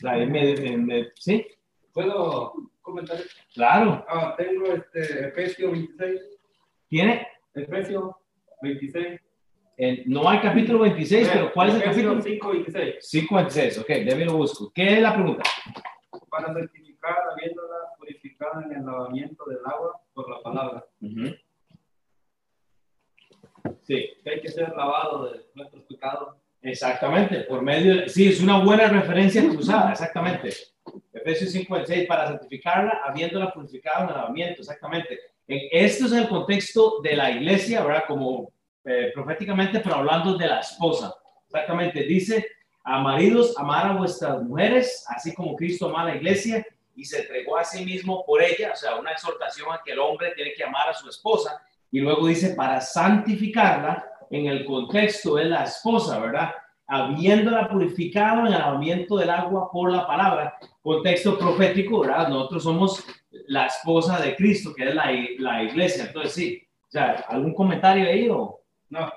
Me, 0.03 0.25
me, 0.27 0.77
me, 0.77 1.11
¿Sí? 1.15 1.45
¿Puedo 1.93 2.53
comentar? 2.81 3.17
Claro. 3.53 4.05
Ah, 4.07 4.35
tengo 4.37 4.65
este 4.67 5.27
Efesios 5.27 5.71
26. 5.71 6.21
¿Tiene? 6.87 7.27
Efesios 7.53 8.15
26. 8.61 9.19
Eh, 9.79 10.03
no 10.07 10.27
hay 10.27 10.39
capítulo 10.39 10.79
26, 10.79 11.29
pero 11.31 11.53
¿cuál 11.53 11.69
es 11.69 11.75
el 11.75 11.83
capítulo? 11.83 12.21
5, 12.21 12.49
26. 12.49 12.95
5, 12.99 13.35
26, 13.35 13.77
ok, 13.79 13.87
déme 13.87 14.25
lo 14.25 14.37
busco. 14.37 14.71
¿Qué 14.73 14.93
es 14.93 15.01
la 15.01 15.13
pregunta? 15.13 15.43
Para 16.29 16.51
certificar, 16.53 17.15
habiéndola 17.31 17.75
purificada 17.97 18.63
en 18.65 18.71
el 18.73 18.85
lavamiento 18.85 19.45
del 19.45 19.59
agua 19.65 20.01
por 20.13 20.29
la 20.29 20.41
palabra. 20.41 20.85
Uh 21.01 21.31
Sí, 23.83 24.13
Que 24.23 24.29
hay 24.29 24.41
que 24.41 24.49
ser 24.49 24.69
lavado 24.75 25.31
de 25.31 25.45
nuestros 25.55 25.83
pecados. 25.83 26.37
Exactamente, 26.71 27.41
por 27.41 27.61
medio, 27.61 27.95
de- 28.01 28.09
sí, 28.09 28.27
es 28.29 28.41
una 28.41 28.63
buena 28.63 28.87
referencia 28.87 29.43
usaba, 29.43 29.91
exactamente. 29.91 30.53
Efesios 31.13 31.51
5, 31.51 31.85
6, 31.85 32.07
para 32.07 32.27
santificarla, 32.27 33.01
habiéndola 33.05 33.51
purificado 33.53 34.03
en 34.09 34.15
lavamiento, 34.15 34.61
exactamente. 34.61 35.19
En, 35.47 35.59
esto 35.71 36.05
es 36.05 36.11
el 36.13 36.27
contexto 36.27 37.01
de 37.01 37.15
la 37.15 37.31
iglesia, 37.31 37.83
¿verdad? 37.83 38.03
Como 38.07 38.51
eh, 38.85 39.11
proféticamente, 39.13 39.79
pero 39.79 39.95
hablando 39.95 40.37
de 40.37 40.47
la 40.47 40.59
esposa. 40.59 41.13
Exactamente, 41.45 42.03
dice, 42.03 42.45
a 42.83 42.99
maridos, 42.99 43.57
amar 43.57 43.87
a 43.87 43.93
vuestras 43.93 44.41
mujeres, 44.43 45.05
así 45.09 45.33
como 45.33 45.55
Cristo 45.55 45.87
ama 45.89 46.03
a 46.03 46.05
la 46.05 46.15
iglesia 46.15 46.65
y 46.95 47.03
se 47.05 47.21
entregó 47.21 47.57
a 47.57 47.63
sí 47.63 47.83
mismo 47.83 48.25
por 48.25 48.41
ella, 48.41 48.71
o 48.73 48.75
sea, 48.75 48.95
una 48.95 49.11
exhortación 49.11 49.67
a 49.71 49.81
que 49.83 49.91
el 49.91 49.99
hombre 49.99 50.31
tiene 50.35 50.53
que 50.53 50.63
amar 50.63 50.89
a 50.89 50.93
su 50.93 51.09
esposa. 51.09 51.61
Y 51.91 51.99
luego 51.99 52.27
dice, 52.27 52.55
para 52.55 52.81
santificarla, 52.81 54.05
en 54.29 54.47
el 54.47 54.65
contexto 54.65 55.35
de 55.35 55.45
la 55.45 55.63
esposa, 55.63 56.19
¿verdad? 56.19 56.51
Habiéndola 56.87 57.69
purificado 57.69 58.41
en 58.41 58.47
el 58.47 58.51
lavamiento 58.53 59.17
del 59.17 59.29
agua 59.29 59.69
por 59.71 59.91
la 59.91 60.07
palabra, 60.07 60.57
contexto 60.81 61.37
profético, 61.37 62.01
¿verdad? 62.01 62.29
Nosotros 62.29 62.63
somos 62.63 63.05
la 63.47 63.65
esposa 63.65 64.19
de 64.19 64.35
Cristo, 64.35 64.73
que 64.75 64.87
es 64.87 64.95
la, 64.95 65.11
la 65.39 65.63
iglesia. 65.63 66.05
Entonces, 66.05 66.33
sí, 66.33 66.61
o 66.87 66.91
sea, 66.91 67.25
¿algún 67.27 67.53
comentario 67.53 68.07
ahí 68.07 68.29
o...? 68.29 68.61
No, 68.89 69.11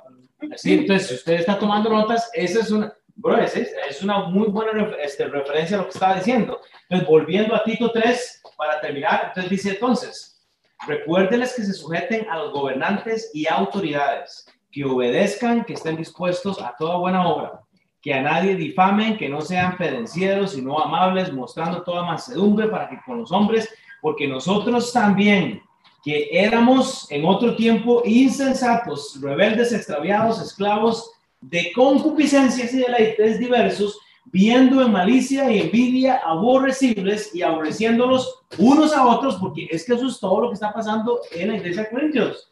Sí, 0.57 0.75
entonces, 0.75 1.09
si 1.09 1.15
usted 1.15 1.35
está 1.35 1.59
tomando 1.59 1.91
notas, 1.91 2.31
esa 2.33 2.61
es 2.61 2.71
una, 2.71 2.93
bro, 3.15 3.37
es, 3.39 3.55
es 3.57 4.03
una 4.03 4.21
muy 4.21 4.49
buena 4.49 4.97
este, 5.03 5.27
referencia 5.27 5.77
a 5.77 5.81
lo 5.81 5.85
que 5.85 5.93
estaba 5.93 6.17
diciendo. 6.17 6.61
Entonces, 6.89 7.09
volviendo 7.09 7.55
a 7.55 7.63
Tito 7.63 7.91
3, 7.93 8.43
para 8.57 8.81
terminar, 8.81 9.25
entonces 9.29 9.51
dice 9.51 9.71
entonces, 9.71 10.47
recuérdeles 10.87 11.55
que 11.55 11.63
se 11.63 11.75
sujeten 11.75 12.29
a 12.31 12.39
los 12.39 12.53
gobernantes 12.53 13.31
y 13.35 13.47
autoridades, 13.47 14.47
que 14.71 14.85
obedezcan, 14.85 15.65
que 15.65 15.75
estén 15.75 15.97
dispuestos 15.97 16.61
a 16.61 16.75
toda 16.79 16.97
buena 16.97 17.27
obra, 17.27 17.61
que 18.01 18.15
a 18.15 18.23
nadie 18.23 18.57
difamen, 18.57 19.17
que 19.17 19.29
no 19.29 19.41
sean 19.41 19.77
pedencieros, 19.77 20.53
sino 20.53 20.79
amables, 20.79 21.33
mostrando 21.33 21.83
toda 21.83 22.05
mansedumbre 22.05 22.69
para 22.69 22.89
que 22.89 23.01
con 23.05 23.19
los 23.19 23.33
hombres, 23.33 23.69
porque 24.01 24.27
nosotros 24.27 24.93
también, 24.93 25.63
que 26.03 26.29
éramos 26.33 27.11
en 27.11 27.27
otro 27.27 27.57
tiempo 27.57 28.03
insensatos, 28.05 29.19
rebeldes, 29.21 29.73
extraviados, 29.73 30.41
esclavos 30.41 31.11
de 31.41 31.73
concupiscencias 31.75 32.73
y 32.73 32.79
deleites 32.79 33.39
diversos, 33.39 33.99
viendo 34.27 34.83
en 34.83 34.93
malicia 34.93 35.51
y 35.51 35.61
envidia 35.61 36.21
aborrecibles 36.25 37.35
y 37.35 37.43
aborreciéndolos 37.43 38.43
unos 38.59 38.95
a 38.95 39.07
otros, 39.07 39.37
porque 39.37 39.67
es 39.71 39.85
que 39.85 39.95
eso 39.95 40.07
es 40.07 40.21
todo 40.21 40.43
lo 40.43 40.49
que 40.49 40.55
está 40.55 40.73
pasando 40.73 41.21
en 41.33 41.49
la 41.49 41.57
iglesia 41.57 41.83
de 41.83 41.91
Corintios. 41.91 42.50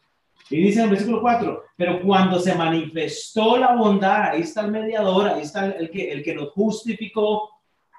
Y 0.51 0.63
dice 0.63 0.79
en 0.79 0.85
el 0.85 0.91
versículo 0.91 1.21
4, 1.21 1.65
pero 1.77 2.01
cuando 2.03 2.39
se 2.39 2.55
manifestó 2.55 3.57
la 3.59 3.75
bondad, 3.75 4.31
ahí 4.31 4.43
está 4.43 4.63
el 4.63 4.71
mediador, 4.71 5.29
ahí 5.29 5.43
está 5.43 5.67
el 5.67 5.91
que, 5.91 6.11
el 6.11 6.23
que 6.23 6.35
nos 6.35 6.51
justificó, 6.51 7.51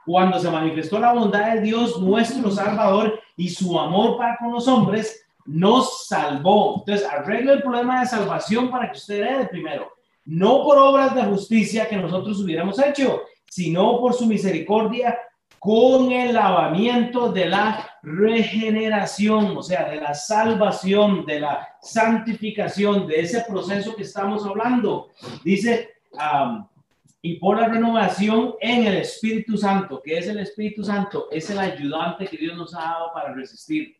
cuando 0.05 0.39
se 0.39 0.49
manifestó 0.49 0.99
la 0.99 1.13
bondad 1.13 1.53
de 1.53 1.61
Dios, 1.61 2.01
nuestro 2.01 2.49
Salvador, 2.49 3.19
y 3.37 3.49
su 3.49 3.79
amor 3.79 4.17
para 4.17 4.37
con 4.37 4.51
los 4.51 4.67
hombres, 4.67 5.23
nos 5.45 6.07
salvó. 6.07 6.77
Entonces, 6.79 7.07
arregla 7.07 7.53
el 7.53 7.61
problema 7.61 8.01
de 8.01 8.07
salvación 8.07 8.69
para 8.69 8.91
que 8.91 8.97
usted 8.97 9.21
herede 9.21 9.47
primero. 9.47 9.91
No 10.25 10.63
por 10.63 10.77
obras 10.77 11.15
de 11.15 11.23
justicia 11.23 11.87
que 11.87 11.97
nosotros 11.97 12.39
hubiéramos 12.41 12.79
hecho, 12.79 13.21
sino 13.49 13.99
por 13.99 14.13
su 14.13 14.25
misericordia 14.25 15.17
con 15.59 16.11
el 16.11 16.33
lavamiento 16.33 17.31
de 17.31 17.45
la 17.47 17.99
regeneración, 18.01 19.57
o 19.57 19.61
sea, 19.61 19.89
de 19.89 19.97
la 19.97 20.13
salvación, 20.13 21.25
de 21.25 21.41
la 21.41 21.67
santificación, 21.81 23.05
de 23.07 23.19
ese 23.19 23.43
proceso 23.47 23.95
que 23.95 24.03
estamos 24.03 24.45
hablando. 24.45 25.09
Dice, 25.43 25.89
y 27.21 27.35
por 27.35 27.59
la 27.59 27.67
renovación 27.67 28.55
en 28.61 28.87
el 28.87 28.97
Espíritu 28.97 29.57
Santo, 29.57 30.01
que 30.01 30.17
es 30.17 30.27
el 30.27 30.39
Espíritu 30.39 30.83
Santo, 30.83 31.27
es 31.29 31.49
el 31.49 31.59
ayudante 31.59 32.27
que 32.27 32.37
Dios 32.37 32.55
nos 32.55 32.73
ha 32.73 32.79
dado 32.79 33.11
para 33.13 33.33
resistir, 33.33 33.97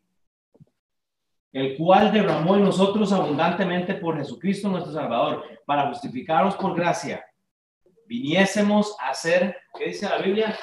el 1.51 1.75
cual 1.75 2.13
derramó 2.13 2.55
en 2.55 2.63
nosotros 2.63 3.11
abundantemente 3.11 3.95
por 3.95 4.17
Jesucristo 4.17 4.69
nuestro 4.69 4.93
Salvador, 4.93 5.43
para 5.65 5.89
justificarnos 5.89 6.55
por 6.55 6.75
gracia, 6.75 7.25
viniésemos 8.07 8.95
a 8.99 9.13
ser, 9.13 9.57
¿qué 9.77 9.85
dice 9.85 10.07
la 10.07 10.17
Biblia? 10.17 10.57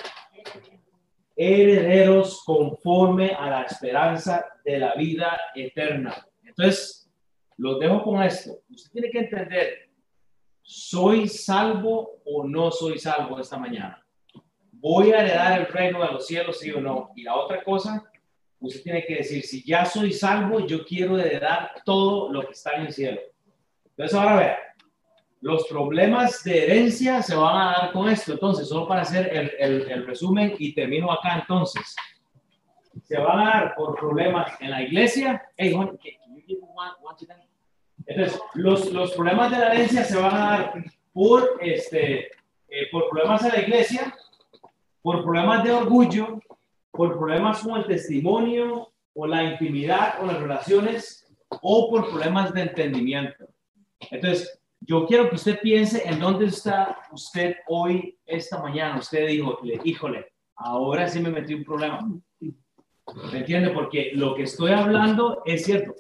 Herederos 1.36 2.42
conforme 2.44 3.32
a 3.32 3.50
la 3.50 3.62
esperanza 3.62 4.46
de 4.64 4.78
la 4.78 4.94
vida 4.94 5.38
eterna. 5.54 6.26
Entonces, 6.42 7.10
los 7.58 7.78
dejo 7.78 8.02
con 8.02 8.22
esto. 8.22 8.58
Usted 8.70 8.90
tiene 8.92 9.10
que 9.10 9.18
entender, 9.18 9.90
¿soy 10.62 11.28
salvo 11.28 12.20
o 12.24 12.46
no 12.46 12.70
soy 12.70 12.98
salvo 12.98 13.38
esta 13.38 13.58
mañana? 13.58 14.02
¿Voy 14.72 15.12
a 15.12 15.20
heredar 15.20 15.60
el 15.60 15.66
reino 15.66 16.02
de 16.02 16.12
los 16.12 16.26
cielos, 16.26 16.58
sí 16.58 16.70
o 16.70 16.80
no? 16.80 17.10
Y 17.14 17.22
la 17.22 17.34
otra 17.34 17.62
cosa, 17.62 18.02
usted 18.60 18.82
tiene 18.82 19.04
que 19.04 19.16
decir, 19.16 19.42
si 19.42 19.64
ya 19.64 19.84
soy 19.84 20.12
salvo, 20.12 20.66
yo 20.66 20.84
quiero 20.84 21.18
heredar 21.18 21.70
todo 21.84 22.32
lo 22.32 22.42
que 22.46 22.52
está 22.52 22.72
en 22.72 22.86
el 22.86 22.92
cielo. 22.92 23.20
Entonces, 23.84 24.16
ahora 24.16 24.36
vea, 24.36 24.58
los 25.40 25.66
problemas 25.68 26.42
de 26.44 26.64
herencia 26.64 27.22
se 27.22 27.34
van 27.34 27.56
a 27.56 27.72
dar 27.72 27.92
con 27.92 28.08
esto. 28.08 28.32
Entonces, 28.32 28.68
solo 28.68 28.88
para 28.88 29.02
hacer 29.02 29.28
el, 29.32 29.90
el, 29.90 30.06
resumen 30.06 30.54
y 30.58 30.74
termino 30.74 31.12
acá 31.12 31.38
entonces. 31.40 31.94
se 33.04 33.18
van 33.18 33.40
a 33.40 33.44
dar 33.44 33.74
por 33.76 33.94
problemas 33.96 34.60
en 34.60 34.70
la 34.70 34.82
iglesia. 34.82 35.42
Entonces, 38.06 38.40
los, 38.54 38.92
los 38.92 39.12
problemas 39.12 39.50
de 39.50 39.58
la 39.58 39.74
herencia 39.74 40.04
se 40.04 40.16
van 40.16 40.34
a 40.34 40.38
dar 40.38 40.84
por, 41.12 41.58
este, 41.60 42.30
eh, 42.68 42.90
por 42.90 43.08
problemas 43.08 43.44
en 43.44 43.52
la 43.52 43.60
iglesia, 43.60 44.14
por 45.02 45.22
problemas 45.22 45.64
de 45.64 45.72
orgullo, 45.72 46.40
por 46.90 47.16
problemas 47.16 47.60
con 47.60 47.78
el 47.80 47.86
testimonio 47.86 48.92
o 49.14 49.26
la 49.26 49.44
intimidad 49.44 50.20
o 50.20 50.26
las 50.26 50.40
relaciones, 50.40 51.26
o 51.48 51.90
por 51.90 52.10
problemas 52.10 52.52
de 52.52 52.62
entendimiento. 52.62 53.46
Entonces, 54.10 54.60
yo 54.80 55.06
quiero 55.06 55.28
que 55.28 55.36
usted 55.36 55.60
piense 55.60 56.06
en 56.08 56.20
dónde 56.20 56.46
está 56.46 56.98
usted 57.12 57.56
hoy, 57.66 58.18
esta 58.24 58.62
mañana. 58.62 58.98
Usted 58.98 59.26
dijo, 59.28 59.58
híjole, 59.84 60.32
ahora 60.56 61.08
sí 61.08 61.20
me 61.20 61.30
metí 61.30 61.54
un 61.54 61.64
problema. 61.64 62.06
¿Me 62.40 63.38
entiende? 63.38 63.70
Porque 63.70 64.12
lo 64.14 64.34
que 64.34 64.42
estoy 64.42 64.72
hablando 64.72 65.42
es 65.44 65.64
cierto. 65.64 65.94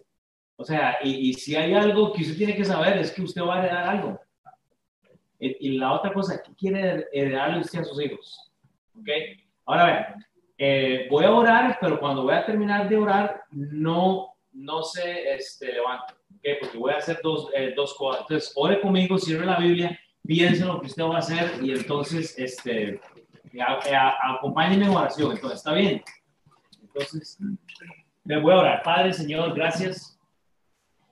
O 0.56 0.64
sea, 0.64 0.96
y, 1.02 1.34
si 1.34 1.54
hay 1.54 1.74
algo 1.74 2.12
que 2.12 2.22
usted 2.22 2.36
tiene 2.36 2.56
que 2.56 2.64
saber 2.64 2.98
es 2.98 3.12
que 3.12 3.22
usted 3.22 3.42
va 3.42 3.56
a 3.56 3.58
heredar 3.64 3.88
algo. 3.88 4.20
Y, 5.38 5.76
la 5.78 5.92
otra 5.92 6.12
cosa, 6.12 6.42
¿qué 6.42 6.54
quiere 6.54 7.06
heredarle 7.12 7.60
usted 7.60 7.80
a 7.80 7.84
sus 7.84 8.00
hijos? 8.00 8.52
¿Ok? 8.98 9.08
Ahora 9.66 9.84
vean, 9.84 10.26
eh, 10.58 11.06
voy 11.10 11.24
a 11.24 11.32
orar, 11.32 11.78
pero 11.80 12.00
cuando 12.00 12.22
voy 12.22 12.34
a 12.34 12.46
terminar 12.46 12.88
de 12.88 12.96
orar, 12.96 13.44
no, 13.50 14.34
no 14.52 14.82
se 14.82 15.34
este, 15.34 15.72
levante. 15.72 16.14
¿Ok? 16.46 16.58
Porque 16.60 16.78
voy 16.78 16.92
a 16.92 16.98
hacer 16.98 17.20
dos, 17.22 17.48
eh, 17.54 17.72
dos 17.74 17.94
cosas. 17.94 18.22
Entonces, 18.22 18.52
ore 18.54 18.80
conmigo, 18.80 19.18
cierre 19.18 19.46
la 19.46 19.58
Biblia, 19.58 19.98
piense 20.26 20.62
en 20.62 20.68
lo 20.68 20.80
que 20.80 20.86
usted 20.86 21.02
va 21.02 21.16
a 21.16 21.18
hacer 21.18 21.62
y 21.62 21.72
entonces, 21.72 22.38
este, 22.38 23.00
acompáñenme 24.22 24.86
en 24.86 24.92
oración. 24.92 25.32
Entonces, 25.32 25.58
¿está 25.58 25.72
bien? 25.72 26.02
Entonces, 26.82 27.38
me 28.24 28.40
voy 28.40 28.52
a 28.52 28.58
orar. 28.58 28.82
Padre, 28.82 29.12
Señor, 29.12 29.54
gracias 29.54 30.16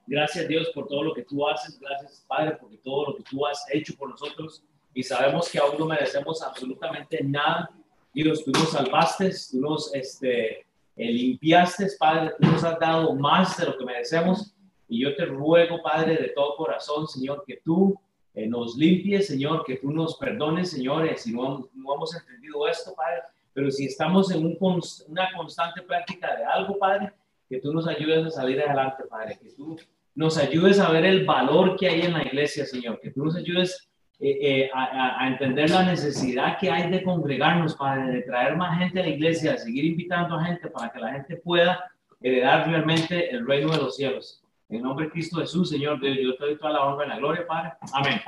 Gracias 0.06 0.46
Dios 0.48 0.70
por 0.74 0.86
todo 0.86 1.02
lo 1.02 1.14
que 1.14 1.22
tú 1.22 1.46
haces. 1.48 1.78
Gracias 1.78 2.24
Padre 2.28 2.56
porque 2.60 2.76
todo 2.78 3.06
lo 3.06 3.16
que 3.16 3.22
tú 3.22 3.46
has 3.46 3.64
hecho 3.72 3.94
por 3.96 4.10
nosotros. 4.10 4.62
Y 4.92 5.02
sabemos 5.02 5.48
que 5.48 5.58
aún 5.58 5.78
no 5.78 5.86
merecemos 5.86 6.42
absolutamente 6.42 7.22
nada. 7.24 7.70
Dios, 8.12 8.44
tú 8.44 8.52
nos 8.52 8.70
salvaste, 8.70 9.32
tú 9.50 9.60
nos 9.60 9.92
este, 9.94 10.60
eh, 10.60 10.64
limpiaste, 10.96 11.88
Padre. 11.98 12.32
Tú 12.38 12.46
nos 12.46 12.62
has 12.62 12.78
dado 12.78 13.14
más 13.14 13.56
de 13.56 13.66
lo 13.66 13.78
que 13.78 13.84
merecemos. 13.84 14.53
Y 14.94 15.00
yo 15.00 15.16
te 15.16 15.24
ruego, 15.24 15.82
Padre, 15.82 16.16
de 16.16 16.28
todo 16.28 16.54
corazón, 16.54 17.08
Señor, 17.08 17.42
que 17.44 17.56
tú 17.64 17.98
eh, 18.32 18.46
nos 18.46 18.76
limpies, 18.76 19.26
Señor, 19.26 19.64
que 19.64 19.78
tú 19.78 19.90
nos 19.90 20.16
perdones, 20.18 20.70
señores, 20.70 21.22
si 21.22 21.32
no, 21.32 21.68
no 21.74 21.94
hemos 21.96 22.14
entendido 22.14 22.68
esto, 22.68 22.94
Padre. 22.94 23.22
Pero 23.52 23.72
si 23.72 23.86
estamos 23.86 24.30
en 24.30 24.46
un, 24.46 24.56
una 25.08 25.28
constante 25.36 25.82
práctica 25.82 26.36
de 26.36 26.44
algo, 26.44 26.78
Padre, 26.78 27.12
que 27.48 27.58
tú 27.58 27.74
nos 27.74 27.88
ayudes 27.88 28.24
a 28.26 28.30
salir 28.30 28.60
adelante, 28.60 29.02
Padre, 29.10 29.36
que 29.42 29.50
tú 29.50 29.76
nos 30.14 30.38
ayudes 30.38 30.78
a 30.78 30.88
ver 30.92 31.04
el 31.06 31.24
valor 31.24 31.76
que 31.76 31.88
hay 31.88 32.02
en 32.02 32.12
la 32.12 32.22
iglesia, 32.22 32.64
Señor, 32.64 33.00
que 33.00 33.10
tú 33.10 33.24
nos 33.24 33.34
ayudes 33.34 33.90
eh, 34.20 34.38
eh, 34.40 34.70
a, 34.72 35.26
entender 35.26 35.70
la 35.70 35.82
necesidad 35.82 36.56
que 36.60 36.70
hay 36.70 36.88
de 36.88 37.02
congregarnos, 37.02 37.74
Padre, 37.74 38.12
de 38.12 38.22
traer 38.22 38.56
más 38.56 38.78
gente 38.78 39.00
a 39.00 39.02
la 39.02 39.08
iglesia, 39.08 39.52
de 39.52 39.58
seguir 39.58 39.86
invitando 39.86 40.36
a 40.36 40.44
gente 40.44 40.68
para 40.68 40.92
que 40.92 41.00
la 41.00 41.14
gente 41.14 41.36
pueda 41.38 41.90
heredar 42.20 42.68
realmente 42.68 43.30
el 43.30 43.44
reino 43.44 43.72
de 43.72 43.78
los 43.78 43.96
cielos. 43.96 44.43
En 44.74 44.82
nombre 44.82 45.06
de 45.06 45.12
Cristo 45.12 45.38
Jesús, 45.38 45.70
Señor, 45.70 46.00
yo 46.02 46.34
te 46.36 46.44
doy 46.44 46.58
toda 46.58 46.72
la 46.72 46.84
honra 46.84 47.06
y 47.06 47.08
la 47.08 47.18
gloria, 47.18 47.46
Padre. 47.46 47.74
Amén. 47.92 48.20